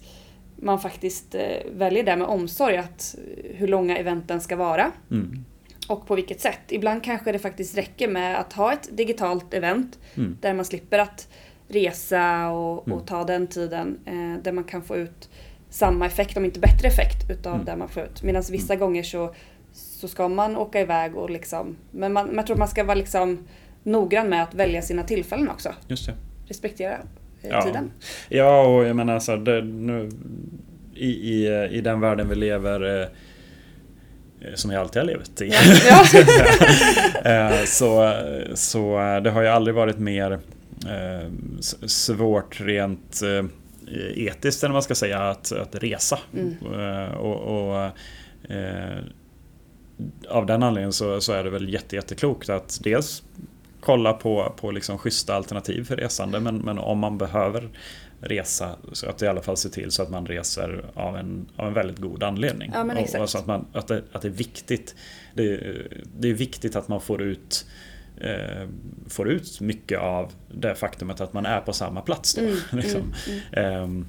man 0.55 0.79
faktiskt 0.79 1.35
eh, 1.35 1.71
väljer 1.71 2.03
det 2.03 2.15
med 2.15 2.27
omsorg 2.27 2.77
att 2.77 3.15
hur 3.55 3.67
långa 3.67 3.97
eventen 3.97 4.41
ska 4.41 4.55
vara. 4.55 4.91
Mm. 5.11 5.45
Och 5.87 6.07
på 6.07 6.15
vilket 6.15 6.41
sätt. 6.41 6.59
Ibland 6.69 7.03
kanske 7.03 7.31
det 7.31 7.39
faktiskt 7.39 7.77
räcker 7.77 8.07
med 8.07 8.39
att 8.39 8.53
ha 8.53 8.73
ett 8.73 8.97
digitalt 8.97 9.53
event 9.53 9.99
mm. 10.15 10.37
där 10.41 10.53
man 10.53 10.65
slipper 10.65 10.99
att 10.99 11.27
resa 11.67 12.49
och, 12.49 12.77
och 12.77 12.87
mm. 12.87 13.05
ta 13.05 13.23
den 13.23 13.47
tiden. 13.47 13.99
Eh, 14.05 14.43
där 14.43 14.51
man 14.51 14.63
kan 14.63 14.81
få 14.81 14.97
ut 14.97 15.29
samma 15.71 16.05
effekt, 16.05 16.37
om 16.37 16.45
inte 16.45 16.59
bättre 16.59 16.87
effekt, 16.87 17.29
utav 17.29 17.53
mm. 17.53 17.65
det 17.65 17.75
man 17.75 17.89
får 17.89 18.03
ut. 18.03 18.23
Medan 18.23 18.43
vissa 18.51 18.73
mm. 18.73 18.79
gånger 18.79 19.03
så 19.03 19.33
så 19.73 20.07
ska 20.07 20.27
man 20.27 20.57
åka 20.57 20.81
iväg 20.81 21.15
och 21.15 21.29
liksom, 21.29 21.77
men 21.91 22.13
man, 22.13 22.35
jag 22.35 22.47
tror 22.47 22.57
man 22.57 22.67
ska 22.67 22.83
vara 22.83 22.95
liksom 22.95 23.47
noggrann 23.83 24.29
med 24.29 24.43
att 24.43 24.53
välja 24.53 24.81
sina 24.81 25.03
tillfällen 25.03 25.49
också. 25.49 25.73
Just 25.87 26.05
det. 26.05 26.13
Respektera 26.47 26.93
eh, 27.41 27.49
ja. 27.49 27.61
tiden. 27.61 27.91
Ja, 28.29 28.67
och 28.67 28.85
jag 28.85 28.95
menar 28.95 29.19
så 29.19 29.35
det, 29.35 29.61
nu, 29.61 30.09
i, 30.95 31.09
i, 31.09 31.67
i 31.71 31.81
den 31.81 31.99
världen 31.99 32.29
vi 32.29 32.35
lever 32.35 33.01
eh, 33.01 33.07
som 34.55 34.71
jag 34.71 34.81
alltid 34.81 35.01
har 35.01 35.07
levt 35.07 35.41
i. 35.41 35.51
Ja. 35.89 36.05
Eh, 37.25 37.65
så, 37.65 38.13
så 38.53 38.97
det 39.23 39.29
har 39.29 39.41
ju 39.41 39.47
aldrig 39.47 39.75
varit 39.75 39.97
mer 39.97 40.31
eh, 40.31 41.31
svårt 41.87 42.61
rent 42.61 43.21
eh, 43.21 43.45
etiskt, 44.15 44.63
eller 44.63 44.73
man 44.73 44.83
ska 44.83 44.95
säga, 44.95 45.19
att, 45.19 45.51
att 45.51 45.75
resa. 45.75 46.19
Mm. 46.33 46.55
Eh, 46.79 47.13
och, 47.13 47.35
och 47.35 47.91
av 50.29 50.45
den 50.45 50.63
anledningen 50.63 50.93
så, 50.93 51.21
så 51.21 51.33
är 51.33 51.43
det 51.43 51.49
väl 51.49 51.73
jätte, 51.73 51.95
jätteklokt 51.95 52.49
att 52.49 52.79
dels 52.83 53.23
kolla 53.79 54.13
på, 54.13 54.53
på 54.57 54.71
liksom 54.71 54.97
schyssta 54.97 55.35
alternativ 55.35 55.83
för 55.83 55.95
resande 55.97 56.39
men, 56.39 56.57
men 56.57 56.79
om 56.79 56.99
man 56.99 57.17
behöver 57.17 57.69
resa 58.21 58.75
så 58.93 59.09
att 59.09 59.21
i 59.21 59.27
alla 59.27 59.41
fall 59.41 59.57
se 59.57 59.69
till 59.69 59.91
så 59.91 60.03
att 60.03 60.09
man 60.09 60.25
reser 60.25 60.85
av 60.93 61.17
en, 61.17 61.45
av 61.55 61.67
en 61.67 61.73
väldigt 61.73 61.97
god 61.97 62.23
anledning. 62.23 62.71
Ja, 62.73 62.83
och, 62.83 63.21
och, 63.21 63.29
så 63.29 63.37
att, 63.37 63.45
man, 63.45 63.65
att, 63.73 63.87
det, 63.87 64.03
att 64.11 64.21
det 64.21 64.27
är 64.27 64.31
viktigt. 64.31 64.95
Det, 65.33 65.57
det 66.19 66.29
är 66.29 66.33
viktigt 66.33 66.75
att 66.75 66.87
man 66.87 67.01
får 67.01 67.21
ut 67.21 67.65
eh, 68.23 68.67
får 69.07 69.29
ut 69.29 69.61
mycket 69.61 69.99
av 69.99 70.31
det 70.51 70.75
faktumet 70.75 71.21
att 71.21 71.33
man 71.33 71.45
är 71.45 71.61
på 71.61 71.73
samma 71.73 72.01
plats. 72.01 72.33
Då, 72.33 72.41
mm, 72.41 72.57
liksom. 72.71 73.13
mm, 73.27 73.41
mm. 73.51 74.01
Eh, 74.01 74.05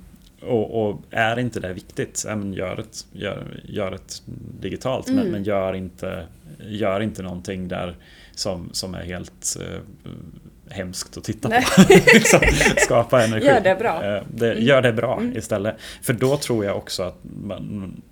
och, 0.48 0.88
och, 0.88 1.03
är 1.11 1.38
inte 1.38 1.61
det 1.61 1.72
viktigt, 1.72 2.25
ja, 2.27 2.44
gör, 2.44 2.81
ett, 2.81 3.07
gör, 3.12 3.61
gör 3.64 3.92
ett 3.92 4.22
digitalt 4.61 5.09
mm. 5.09 5.22
men, 5.22 5.33
men, 5.33 5.44
gör, 5.44 5.75
inte, 5.75 6.27
gör 6.61 7.01
inte 7.01 7.22
någonting 7.22 7.68
där 7.68 7.96
som, 8.35 8.68
som 8.72 8.94
är 8.94 9.03
helt 9.03 9.57
eh, 9.61 9.81
hemskt 10.72 11.16
att 11.16 11.25
titta 11.25 11.48
Nej. 11.48 11.64
på. 11.77 11.83
liksom, 12.14 12.40
skapa 12.77 13.22
energi. 13.25 13.46
Gör 13.46 13.61
det 13.61 13.75
bra. 13.75 14.05
Eh, 14.05 14.22
det, 14.35 14.53
mm. 14.53 14.64
Gör 14.64 14.83
det 14.83 14.92
bra 14.92 15.18
mm. 15.20 15.37
istället. 15.37 15.77
För 16.03 16.12
då 16.12 16.37
tror 16.37 16.64
jag 16.64 16.77
också 16.77 17.03
att 17.03 17.18
man, 17.22 18.03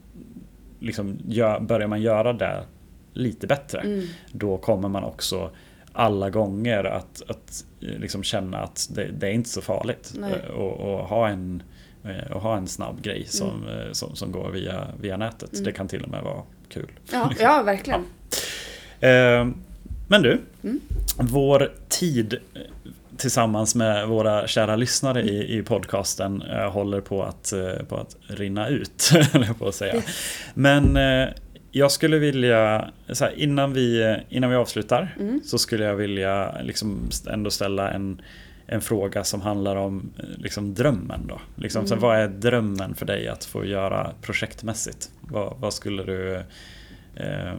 liksom, 0.80 1.18
gör, 1.28 1.60
börjar 1.60 1.88
man 1.88 2.02
göra 2.02 2.32
det 2.32 2.64
lite 3.12 3.46
bättre 3.46 3.80
mm. 3.80 4.06
då 4.32 4.58
kommer 4.58 4.88
man 4.88 5.04
också 5.04 5.50
alla 5.92 6.30
gånger 6.30 6.84
att, 6.84 7.22
att 7.28 7.64
liksom 7.80 8.22
känna 8.22 8.58
att 8.58 8.88
det, 8.90 9.04
det 9.04 9.26
är 9.26 9.32
inte 9.32 9.48
så 9.48 9.60
farligt. 9.60 10.14
Eh, 10.30 10.50
och, 10.50 10.80
och 10.80 11.08
ha 11.08 11.28
en 11.28 11.62
Eh, 12.04 12.32
och 12.32 12.40
ha 12.40 12.56
en 12.56 12.68
snabb 12.68 13.02
grej 13.02 13.24
som, 13.28 13.62
mm. 13.62 13.86
Eh, 13.86 13.92
som, 13.92 14.16
som, 14.16 14.32
går 14.32 14.50
via, 14.50 14.86
via 15.00 15.16
nätet. 15.16 15.52
Mm. 15.52 15.64
Det 15.64 15.72
kan 15.72 15.88
till 15.88 16.02
och 16.02 16.10
med 16.10 16.22
vara 16.22 16.42
kul. 16.68 16.90
Ja, 17.12 17.32
ja 17.40 17.62
verkligen. 17.62 18.04
Ja. 19.00 19.08
Eh, 19.08 19.48
men 20.08 20.22
du, 20.22 20.40
mm. 20.62 20.80
vår 21.16 21.72
tid 21.88 22.36
tillsammans 23.16 23.74
med 23.74 24.08
våra 24.08 24.46
kära 24.46 24.76
lyssnare 24.76 25.22
i, 25.22 25.58
i 25.58 25.62
podcasten 25.62 26.42
håller 26.72 27.00
på 27.00 27.22
att, 27.22 27.52
på 27.88 27.96
att 27.96 28.16
rinna 28.26 28.68
ut, 28.68 29.10
på 29.58 29.68
att 29.68 29.74
säga. 29.74 30.02
Men 30.54 30.98
jag 31.70 31.92
skulle 31.92 32.18
vilja, 32.18 32.90
här, 33.20 33.32
innan, 33.36 33.72
vi, 33.72 34.16
innan 34.28 34.50
vi 34.50 34.56
avslutar, 34.56 35.16
mm. 35.20 35.40
så 35.44 35.58
skulle 35.58 35.84
jag 35.84 35.96
vilja 35.96 36.62
liksom 36.62 37.10
ändå 37.26 37.50
ställa 37.50 37.90
en 37.90 38.22
en 38.72 38.80
fråga 38.80 39.24
som 39.24 39.40
handlar 39.40 39.76
om 39.76 40.12
eh, 40.18 40.24
liksom, 40.38 40.74
drömmen. 40.74 41.26
Då. 41.26 41.40
Liksom, 41.56 41.78
mm. 41.78 41.88
så 41.88 41.96
vad 41.96 42.16
är 42.16 42.28
drömmen 42.28 42.94
för 42.94 43.06
dig 43.06 43.28
att 43.28 43.44
få 43.44 43.64
göra 43.64 44.12
projektmässigt? 44.22 45.10
Vad, 45.20 45.56
vad 45.58 45.74
skulle 45.74 46.04
du... 46.04 46.36
Eh, 47.16 47.54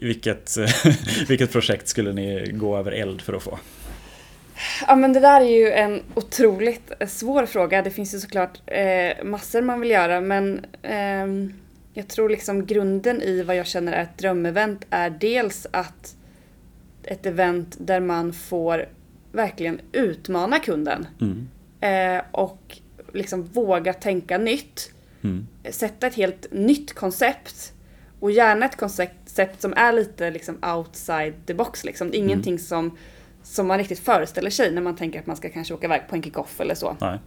vilket, 0.00 0.56
vilket 1.28 1.52
projekt 1.52 1.88
skulle 1.88 2.12
ni 2.12 2.50
gå 2.52 2.76
över 2.76 2.92
eld 2.92 3.22
för 3.22 3.32
att 3.32 3.42
få? 3.42 3.58
Ja 4.86 4.94
men 4.94 5.12
det 5.12 5.20
där 5.20 5.40
är 5.40 5.58
ju 5.58 5.70
en 5.70 6.02
otroligt 6.14 6.92
svår 7.08 7.46
fråga. 7.46 7.82
Det 7.82 7.90
finns 7.90 8.14
ju 8.14 8.18
såklart 8.18 8.60
eh, 8.66 9.24
massor 9.24 9.62
man 9.62 9.80
vill 9.80 9.90
göra 9.90 10.20
men 10.20 10.64
eh, 10.82 11.26
jag 11.94 12.08
tror 12.08 12.28
liksom 12.28 12.66
grunden 12.66 13.22
i 13.22 13.42
vad 13.42 13.56
jag 13.56 13.66
känner 13.66 13.92
är 13.92 14.02
ett 14.02 14.18
drömevent 14.18 14.86
är 14.90 15.10
dels 15.10 15.66
att 15.70 16.16
ett 17.02 17.26
event 17.26 17.76
där 17.80 18.00
man 18.00 18.32
får 18.32 18.88
verkligen 19.32 19.80
utmana 19.92 20.58
kunden. 20.58 21.06
Mm. 21.20 21.48
Eh, 21.80 22.24
och 22.30 22.78
liksom 23.12 23.42
våga 23.42 23.92
tänka 23.92 24.38
nytt. 24.38 24.92
Mm. 25.22 25.46
Sätta 25.70 26.06
ett 26.06 26.14
helt 26.14 26.52
nytt 26.52 26.94
koncept. 26.94 27.72
Och 28.20 28.30
gärna 28.30 28.66
ett 28.66 28.76
koncept 28.76 29.60
som 29.60 29.72
är 29.76 29.92
lite 29.92 30.30
liksom 30.30 30.58
outside 30.76 31.34
the 31.46 31.54
box. 31.54 31.84
Liksom. 31.84 32.06
Mm. 32.06 32.20
Ingenting 32.20 32.58
som, 32.58 32.98
som 33.44 33.66
man 33.66 33.78
riktigt 33.78 33.98
föreställer 33.98 34.50
sig 34.50 34.72
när 34.72 34.82
man 34.82 34.96
tänker 34.96 35.20
att 35.20 35.26
man 35.26 35.36
ska 35.36 35.48
kanske 35.48 35.74
åka 35.74 35.86
iväg 35.86 36.02
på 36.08 36.16
en 36.16 36.22
kick-off 36.22 36.60
eller 36.60 36.74
så. 36.74 36.96
Nej, 37.00 37.18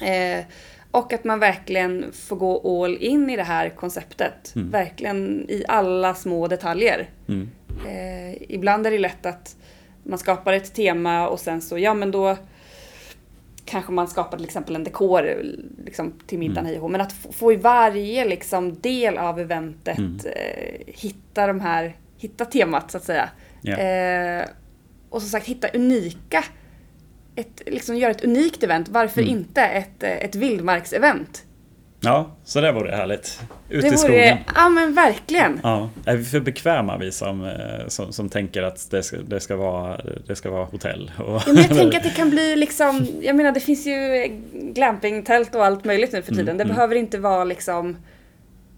nej. 0.00 0.38
Eh, 0.38 0.44
och 0.90 1.12
att 1.12 1.24
man 1.24 1.38
verkligen 1.38 2.12
får 2.12 2.36
gå 2.36 2.84
all 2.84 2.96
in 2.96 3.30
i 3.30 3.36
det 3.36 3.42
här 3.42 3.68
konceptet. 3.68 4.52
Mm. 4.56 4.70
Verkligen 4.70 5.50
i 5.50 5.64
alla 5.68 6.14
små 6.14 6.48
detaljer. 6.48 7.08
Mm. 7.28 7.50
Eh, 7.88 8.42
ibland 8.48 8.86
är 8.86 8.90
det 8.90 8.98
lätt 8.98 9.26
att 9.26 9.56
man 10.02 10.18
skapar 10.18 10.52
ett 10.52 10.74
tema 10.74 11.28
och 11.28 11.40
sen 11.40 11.62
så, 11.62 11.78
ja 11.78 11.94
men 11.94 12.10
då 12.10 12.36
kanske 13.64 13.92
man 13.92 14.08
skapar 14.08 14.36
till 14.36 14.46
exempel 14.46 14.76
en 14.76 14.84
dekor 14.84 15.42
liksom, 15.84 16.12
till 16.26 16.38
middagen 16.38 16.66
mm. 16.66 16.80
hej 16.80 16.90
Men 16.90 17.00
att 17.00 17.12
få, 17.12 17.52
i 17.52 17.56
varje 17.56 18.24
liksom, 18.24 18.80
del 18.80 19.18
av 19.18 19.40
eventet 19.40 19.98
mm. 19.98 20.20
eh, 20.24 20.80
hitta 20.86 21.46
de 21.46 21.60
här, 21.60 21.96
hitta 22.18 22.44
temat 22.44 22.90
så 22.90 22.96
att 22.96 23.04
säga. 23.04 23.30
Yeah. 23.62 24.40
Eh, 24.40 24.46
och 25.10 25.22
som 25.22 25.30
sagt 25.30 25.46
hitta 25.46 25.68
unika, 25.68 26.44
ett, 27.36 27.62
liksom 27.66 27.96
göra 27.96 28.10
ett 28.10 28.24
unikt 28.24 28.62
event. 28.62 28.88
Varför 28.88 29.20
mm. 29.20 29.36
inte 29.36 29.62
ett, 29.62 30.02
ett 30.02 30.34
vildmarksevent? 30.34 31.44
Ja, 32.02 32.30
så 32.44 32.60
det 32.60 32.72
vore 32.72 32.96
härligt. 32.96 33.40
Ut 33.68 33.82
det 33.82 33.88
i 33.88 33.96
skogen. 33.96 34.38
Ja 34.54 34.68
men 34.68 34.94
verkligen. 34.94 35.60
Ja. 35.62 35.90
Är 36.04 36.16
vi 36.16 36.24
för 36.24 36.40
bekväma 36.40 36.98
vi 36.98 37.12
som, 37.12 37.44
eh, 37.44 37.88
som, 37.88 38.12
som 38.12 38.28
tänker 38.28 38.62
att 38.62 38.90
det 38.90 39.02
ska, 39.02 39.16
det 39.16 39.40
ska, 39.40 39.56
vara, 39.56 40.00
det 40.26 40.36
ska 40.36 40.50
vara 40.50 40.64
hotell? 40.64 41.12
Och 41.18 41.24
ja, 41.26 41.42
men 41.46 41.56
jag 41.56 41.68
tänker 41.68 41.98
att 41.98 42.04
det 42.04 42.10
kan 42.10 42.30
bli 42.30 42.56
liksom, 42.56 43.06
jag 43.20 43.36
menar 43.36 43.52
det 43.52 43.60
finns 43.60 43.86
ju 43.86 44.28
glampingtält 44.52 45.54
och 45.54 45.64
allt 45.64 45.84
möjligt 45.84 46.12
nu 46.12 46.22
för 46.22 46.34
tiden. 46.34 46.48
Mm, 46.48 46.58
det 46.58 46.64
mm. 46.64 46.76
behöver 46.76 46.94
inte 46.94 47.18
vara 47.18 47.44
liksom, 47.44 47.96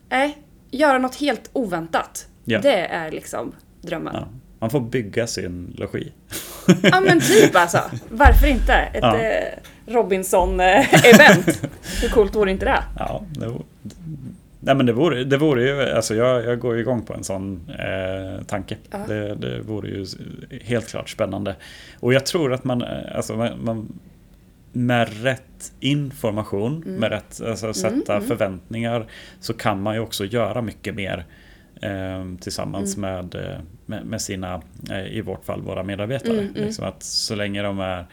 nej, 0.08 0.38
göra 0.70 0.98
något 0.98 1.16
helt 1.16 1.50
oväntat. 1.52 2.26
Ja. 2.44 2.60
Det 2.60 2.86
är 2.86 3.10
liksom 3.10 3.54
drömmen. 3.80 4.14
Ja. 4.14 4.28
Man 4.62 4.70
får 4.70 4.80
bygga 4.80 5.26
sin 5.26 5.74
logi. 5.78 6.12
Ja 6.82 7.00
men 7.00 7.20
typ 7.20 7.56
alltså. 7.56 7.80
Varför 8.08 8.46
inte? 8.46 8.72
Ett 8.72 9.02
ja. 9.02 9.18
eh, 9.18 9.58
Robinson-event. 9.86 11.68
Hur 12.02 12.08
coolt 12.08 12.34
vore 12.34 12.50
inte 12.50 12.64
det? 12.64 12.82
Ja, 12.98 13.22
det, 13.30 13.52
nej 14.60 14.74
men 14.74 14.86
det 14.86 14.92
vore, 14.92 15.24
det 15.24 15.36
vore 15.36 15.62
ju, 15.62 15.90
alltså 15.90 16.14
jag, 16.14 16.44
jag 16.44 16.58
går 16.58 16.78
igång 16.78 17.02
på 17.02 17.14
en 17.14 17.24
sån 17.24 17.70
eh, 17.70 18.44
tanke. 18.44 18.76
Ja. 18.90 18.98
Det, 19.08 19.34
det 19.34 19.60
vore 19.60 19.88
ju 19.88 20.06
helt 20.64 20.88
klart 20.88 21.10
spännande. 21.10 21.56
Och 22.00 22.12
jag 22.14 22.26
tror 22.26 22.52
att 22.52 22.64
man, 22.64 22.82
eh, 22.82 23.16
alltså 23.16 23.36
man, 23.36 23.64
man 23.64 23.98
med 24.72 25.22
rätt 25.22 25.72
information, 25.80 26.82
mm. 26.86 26.94
med 26.94 27.10
rätt 27.10 27.40
alltså, 27.40 27.66
mm, 27.66 27.74
sätta 27.74 28.16
mm, 28.16 28.28
förväntningar 28.28 29.06
så 29.40 29.54
kan 29.54 29.82
man 29.82 29.94
ju 29.94 30.00
också 30.00 30.24
göra 30.24 30.62
mycket 30.62 30.94
mer 30.94 31.26
tillsammans 32.40 32.96
mm. 32.96 33.14
med, 33.14 33.34
eh, 33.34 33.58
med, 33.86 34.06
med, 34.06 34.22
sina, 34.22 34.62
eh, 34.90 35.06
i 35.06 35.20
vårt 35.20 35.44
fall 35.44 35.62
våra 35.62 35.82
medarbetare. 35.82 36.32
Mm, 36.32 36.48
mm. 36.48 36.64
liksom 36.64 36.84
att 36.84 37.02
så 37.02 37.34
länge 37.34 37.62
de 37.62 37.80
är 37.80 38.06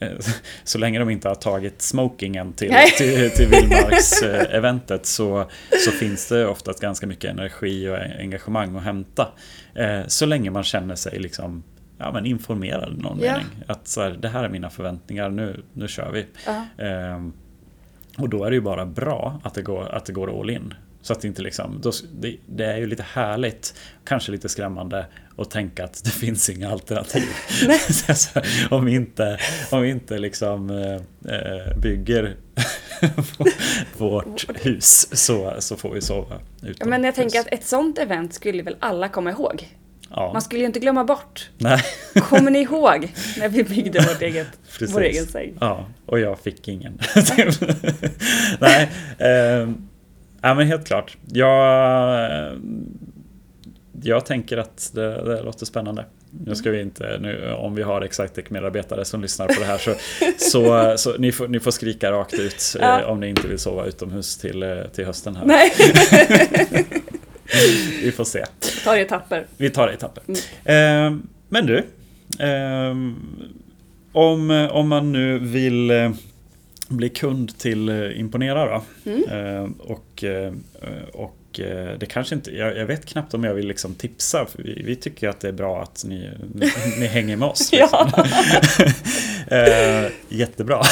eh, 0.00 0.08
så 0.64 0.78
länge 0.78 0.98
de 0.98 1.10
inte 1.10 1.28
har 1.28 1.34
tagit 1.34 1.82
smokingen 1.82 2.52
till, 2.52 2.74
till, 2.98 3.30
till 3.30 3.48
vildmarks-eventet 3.48 5.06
så, 5.06 5.50
så 5.84 5.90
finns 5.90 6.28
det 6.28 6.46
oftast 6.46 6.80
ganska 6.80 7.06
mycket 7.06 7.30
energi 7.30 7.88
och 7.88 7.96
engagemang 8.20 8.76
att 8.76 8.82
hämta. 8.82 9.28
Så 10.06 10.26
länge 10.26 10.50
man 10.50 10.64
känner 10.64 10.94
sig 10.94 11.18
liksom 11.18 11.62
ja, 11.98 12.12
men 12.12 12.26
informerad 12.26 12.98
i 12.98 13.02
någon 13.02 13.18
ja. 13.22 13.32
mening. 13.32 13.46
Att 13.66 13.88
så 13.88 14.02
här, 14.02 14.10
det 14.10 14.28
här 14.28 14.44
är 14.44 14.48
mina 14.48 14.70
förväntningar, 14.70 15.30
nu, 15.30 15.62
nu 15.72 15.88
kör 15.88 16.10
vi. 16.12 16.26
Uh-huh. 16.46 17.32
och 18.18 18.28
då 18.28 18.44
är 18.44 18.50
det 18.50 18.56
ju 18.56 18.62
bara 18.62 18.86
bra 18.86 19.40
att 19.42 19.54
det 19.54 19.62
går, 19.62 19.88
att 19.88 20.04
det 20.04 20.12
går 20.12 20.40
all 20.40 20.50
in. 20.50 20.74
Så 21.04 21.12
att 21.12 21.20
det 21.20 21.28
inte 21.28 21.42
liksom, 21.42 21.80
då, 21.82 21.92
det, 22.12 22.36
det, 22.46 22.64
är 22.64 22.76
ju 22.76 22.86
lite 22.86 23.02
härligt, 23.12 23.74
kanske 24.04 24.32
lite 24.32 24.48
skrämmande 24.48 25.06
att 25.36 25.50
tänka 25.50 25.84
att 25.84 26.04
det 26.04 26.10
finns 26.20 26.50
inga 26.50 26.70
alternativ. 26.70 27.28
om 28.70 28.84
vi 28.84 28.94
inte, 28.94 29.38
om 29.70 29.82
vi 29.82 29.90
inte 29.90 30.18
liksom 30.18 30.70
eh, 30.70 31.78
bygger 31.78 32.36
vårt 33.96 34.66
hus 34.66 35.08
så, 35.12 35.54
så 35.58 35.76
får 35.76 35.94
vi 35.94 36.00
sova 36.00 36.36
utomhus. 36.56 36.78
Men 36.84 37.04
jag 37.04 37.14
tänker 37.14 37.40
att 37.40 37.48
ett 37.52 37.66
sånt 37.66 37.98
event 37.98 38.34
skulle 38.34 38.62
väl 38.62 38.76
alla 38.80 39.08
komma 39.08 39.30
ihåg? 39.30 39.68
Ja. 40.10 40.32
Man 40.32 40.42
skulle 40.42 40.60
ju 40.60 40.66
inte 40.66 40.80
glömma 40.80 41.04
bort. 41.04 41.50
Nej. 41.58 41.82
Kommer 42.14 42.50
ni 42.50 42.58
ihåg 42.58 43.12
när 43.38 43.48
vi 43.48 43.64
byggde 43.64 44.00
vårt 44.00 44.22
eget, 44.22 44.48
vår 44.92 45.02
egen 45.02 45.26
säng? 45.26 45.56
Ja, 45.60 45.86
och 46.06 46.20
jag 46.20 46.38
fick 46.38 46.68
ingen. 46.68 46.98
Nej, 48.60 48.90
eh, 49.18 49.68
ja, 50.44 50.54
men 50.54 50.66
helt 50.66 50.86
klart. 50.86 51.16
Jag, 51.32 52.58
jag 54.02 54.26
tänker 54.26 54.56
att 54.56 54.90
det, 54.94 55.24
det 55.24 55.42
låter 55.42 55.66
spännande. 55.66 56.04
Nu 56.46 56.54
ska 56.54 56.70
vi 56.70 56.80
inte, 56.80 57.18
nu, 57.20 57.52
om 57.52 57.74
vi 57.74 57.82
har 57.82 58.00
Excitec-medarbetare 58.00 59.04
som 59.04 59.22
lyssnar 59.22 59.46
på 59.46 59.60
det 59.60 59.66
här 59.66 59.78
så, 59.78 59.94
så, 60.38 60.94
så 60.96 61.18
ni, 61.18 61.32
får, 61.32 61.48
ni 61.48 61.60
får 61.60 61.70
skrika 61.70 62.12
rakt 62.12 62.34
ut 62.34 62.76
ja. 62.80 63.00
eh, 63.00 63.08
om 63.08 63.20
ni 63.20 63.28
inte 63.28 63.48
vill 63.48 63.58
sova 63.58 63.86
utomhus 63.86 64.36
till, 64.36 64.62
eh, 64.62 64.82
till 64.94 65.06
hösten 65.06 65.36
här. 65.36 65.46
Nej. 65.46 65.72
vi 68.02 68.12
får 68.12 68.24
se. 68.24 68.44
Vi 68.60 68.84
tar 68.84 68.94
det 68.94 69.00
i 69.00 69.02
etapper. 69.02 69.46
Vi 69.56 69.70
tar 69.70 69.86
det 69.86 69.92
i 69.92 69.94
etapper. 69.94 70.22
Mm. 70.64 71.14
Eh, 71.14 71.20
men 71.48 71.66
du. 71.66 71.78
Eh, 72.38 72.90
om, 74.12 74.68
om 74.72 74.88
man 74.88 75.12
nu 75.12 75.38
vill 75.38 75.90
eh, 75.90 76.10
bli 76.96 77.08
kund 77.08 77.58
till 77.58 77.88
eh, 77.88 78.20
Imponera 78.20 78.66
då. 78.66 79.10
Mm. 79.10 79.24
Eh, 79.28 79.70
och, 79.78 80.24
och 81.12 81.36
det 81.98 82.06
kanske 82.08 82.34
inte, 82.34 82.56
jag, 82.56 82.76
jag, 82.76 82.86
vet 82.86 83.06
knappt 83.06 83.34
om 83.34 83.44
jag 83.44 83.54
vill 83.54 83.68
liksom 83.68 83.94
tipsa. 83.94 84.46
Vi, 84.56 84.82
vi 84.84 84.96
tycker 84.96 85.28
att 85.28 85.40
det 85.40 85.48
är 85.48 85.52
bra 85.52 85.82
att 85.82 86.04
ni, 86.06 86.30
ni, 86.54 86.72
ni 86.98 87.06
hänger 87.06 87.36
med 87.36 87.48
oss. 87.48 87.72
Liksom. 87.72 88.08
eh, 89.48 90.10
jättebra. 90.28 90.82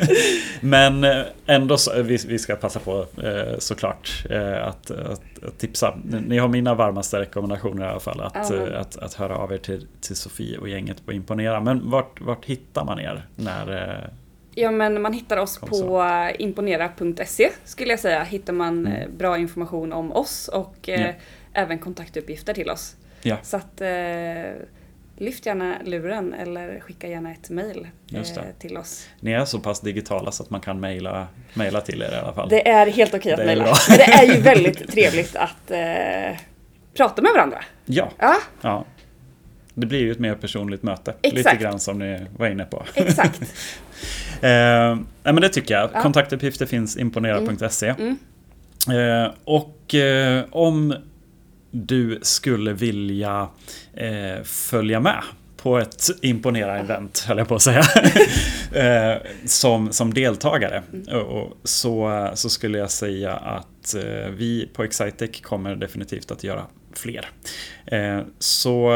Men 0.60 1.04
eh, 1.04 1.22
ändå 1.46 1.76
så, 1.76 2.02
vi, 2.02 2.18
vi 2.28 2.38
ska 2.38 2.56
passa 2.56 2.80
på 2.80 3.06
eh, 3.22 3.58
såklart 3.58 4.24
eh, 4.30 4.66
att, 4.66 4.90
att, 4.90 5.44
att, 5.46 5.58
tipsa. 5.58 5.94
Ni 6.26 6.38
har 6.38 6.48
mina 6.48 6.74
varmaste 6.74 7.20
rekommendationer 7.20 7.86
i 7.86 7.88
alla 7.88 8.00
fall. 8.00 8.20
Att, 8.20 8.50
mm. 8.50 8.74
att, 8.74 8.96
att, 8.96 9.14
höra 9.14 9.36
av 9.36 9.52
er 9.52 9.58
till, 9.58 9.86
till 10.00 10.16
Sofie 10.16 10.58
och 10.58 10.68
gänget 10.68 11.06
på 11.06 11.12
Imponera. 11.12 11.60
Men 11.60 11.90
vart, 11.90 12.20
vart 12.20 12.44
hittar 12.44 12.84
man 12.84 13.00
er 13.00 13.26
när 13.36 14.10
Ja 14.54 14.70
men 14.70 15.02
man 15.02 15.12
hittar 15.12 15.36
oss 15.36 15.58
på 15.58 16.04
imponera.se 16.38 17.50
skulle 17.64 17.90
jag 17.90 18.00
säga. 18.00 18.22
Hittar 18.22 18.52
man 18.52 18.86
mm. 18.86 19.16
bra 19.18 19.38
information 19.38 19.92
om 19.92 20.12
oss 20.12 20.48
och 20.48 20.88
eh, 20.88 21.00
ja. 21.00 21.12
även 21.52 21.78
kontaktuppgifter 21.78 22.54
till 22.54 22.70
oss. 22.70 22.96
Ja. 23.22 23.36
Så 23.42 23.56
att 23.56 23.80
eh, 23.80 23.88
lyft 25.16 25.46
gärna 25.46 25.76
luren 25.84 26.34
eller 26.34 26.80
skicka 26.80 27.08
gärna 27.08 27.32
ett 27.32 27.50
mail 27.50 27.86
eh, 28.14 28.22
till 28.58 28.76
oss. 28.76 29.08
Ni 29.20 29.32
är 29.32 29.44
så 29.44 29.58
pass 29.58 29.80
digitala 29.80 30.32
så 30.32 30.42
att 30.42 30.50
man 30.50 30.60
kan 30.60 30.80
mejla, 30.80 31.26
mejla 31.54 31.80
till 31.80 32.02
er 32.02 32.12
i 32.12 32.16
alla 32.16 32.32
fall. 32.32 32.48
Det 32.48 32.68
är 32.68 32.86
helt 32.86 33.14
okej 33.14 33.32
att 33.32 33.46
mejla. 33.46 33.74
Men 33.88 33.98
det 33.98 34.04
är 34.04 34.34
ju 34.34 34.40
väldigt 34.40 34.92
trevligt 34.92 35.36
att 35.36 35.70
eh, 35.70 36.38
prata 36.94 37.22
med 37.22 37.32
varandra. 37.34 37.64
Ja. 37.84 38.10
ja. 38.18 38.36
ja. 38.60 38.84
Det 39.74 39.86
blir 39.86 40.00
ju 40.00 40.12
ett 40.12 40.18
mer 40.18 40.34
personligt 40.34 40.82
möte. 40.82 41.14
Exakt. 41.22 41.36
Lite 41.36 41.56
grann 41.56 41.80
som 41.80 41.98
ni 41.98 42.20
var 42.36 42.48
inne 42.48 42.64
på. 42.64 42.84
Exakt. 42.94 43.40
eh, 44.40 44.98
men 45.22 45.36
det 45.40 45.48
tycker 45.48 45.74
jag. 45.74 45.90
Ja. 45.92 46.02
Kontaktuppgifter 46.02 46.66
finns 46.66 46.96
imponera.se. 46.96 47.88
Mm. 47.88 48.16
Mm. 48.88 49.22
Eh, 49.24 49.30
och 49.44 49.94
eh, 49.94 50.44
om 50.50 50.94
du 51.70 52.18
skulle 52.22 52.72
vilja 52.72 53.48
eh, 53.94 54.42
följa 54.44 55.00
med 55.00 55.22
på 55.56 55.78
ett 55.78 56.06
imponera-event, 56.22 57.24
höll 57.26 57.38
jag 57.38 57.48
på 57.48 57.54
att 57.54 57.62
säga, 57.62 57.82
eh, 58.72 59.22
som, 59.44 59.92
som 59.92 60.14
deltagare. 60.14 60.82
Mm. 60.92 61.26
Och, 61.26 61.58
så, 61.64 62.30
så 62.34 62.50
skulle 62.50 62.78
jag 62.78 62.90
säga 62.90 63.32
att 63.32 63.94
eh, 63.94 64.30
vi 64.30 64.68
på 64.74 64.84
Excitec 64.84 65.40
kommer 65.40 65.76
definitivt 65.76 66.30
att 66.30 66.44
göra 66.44 66.66
fler. 66.94 67.28
Så 68.38 68.92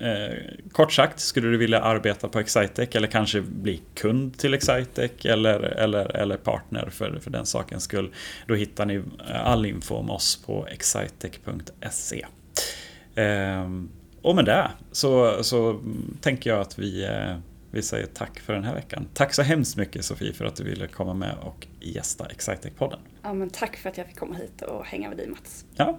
Eh, 0.00 0.34
kort 0.72 0.92
sagt, 0.92 1.20
skulle 1.20 1.48
du 1.48 1.56
vilja 1.56 1.80
arbeta 1.80 2.28
på 2.28 2.38
Excitec 2.38 2.96
eller 2.96 3.08
kanske 3.08 3.40
bli 3.40 3.82
kund 3.94 4.38
till 4.38 4.54
Excitec 4.54 5.10
eller, 5.24 5.60
eller, 5.60 6.16
eller 6.16 6.36
partner 6.36 6.88
för, 6.90 7.18
för 7.20 7.30
den 7.30 7.46
sakens 7.46 7.82
skull. 7.82 8.14
Då 8.46 8.54
hittar 8.54 8.86
ni 8.86 9.02
all 9.44 9.66
info 9.66 9.94
om 9.94 10.10
oss 10.10 10.42
på 10.46 10.66
excitec.se. 10.66 12.26
Eh, 13.14 13.68
och 14.22 14.34
med 14.36 14.44
det 14.44 14.70
så, 14.92 15.44
så 15.44 15.80
tänker 16.20 16.50
jag 16.50 16.60
att 16.60 16.78
vi, 16.78 17.04
eh, 17.04 17.36
vi 17.70 17.82
säger 17.82 18.06
tack 18.06 18.38
för 18.38 18.52
den 18.52 18.64
här 18.64 18.74
veckan. 18.74 19.08
Tack 19.14 19.34
så 19.34 19.42
hemskt 19.42 19.76
mycket 19.76 20.04
Sofie 20.04 20.32
för 20.32 20.44
att 20.44 20.56
du 20.56 20.64
ville 20.64 20.86
komma 20.86 21.14
med 21.14 21.34
och 21.42 21.66
gästa 21.80 22.24
Excitec-podden. 22.24 22.98
Ja, 23.22 23.34
men 23.34 23.50
tack 23.50 23.76
för 23.76 23.90
att 23.90 23.98
jag 23.98 24.06
fick 24.06 24.18
komma 24.18 24.34
hit 24.34 24.62
och 24.62 24.84
hänga 24.84 25.08
med 25.08 25.18
dig 25.18 25.28
Mats. 25.28 25.64
Ja, 25.76 25.98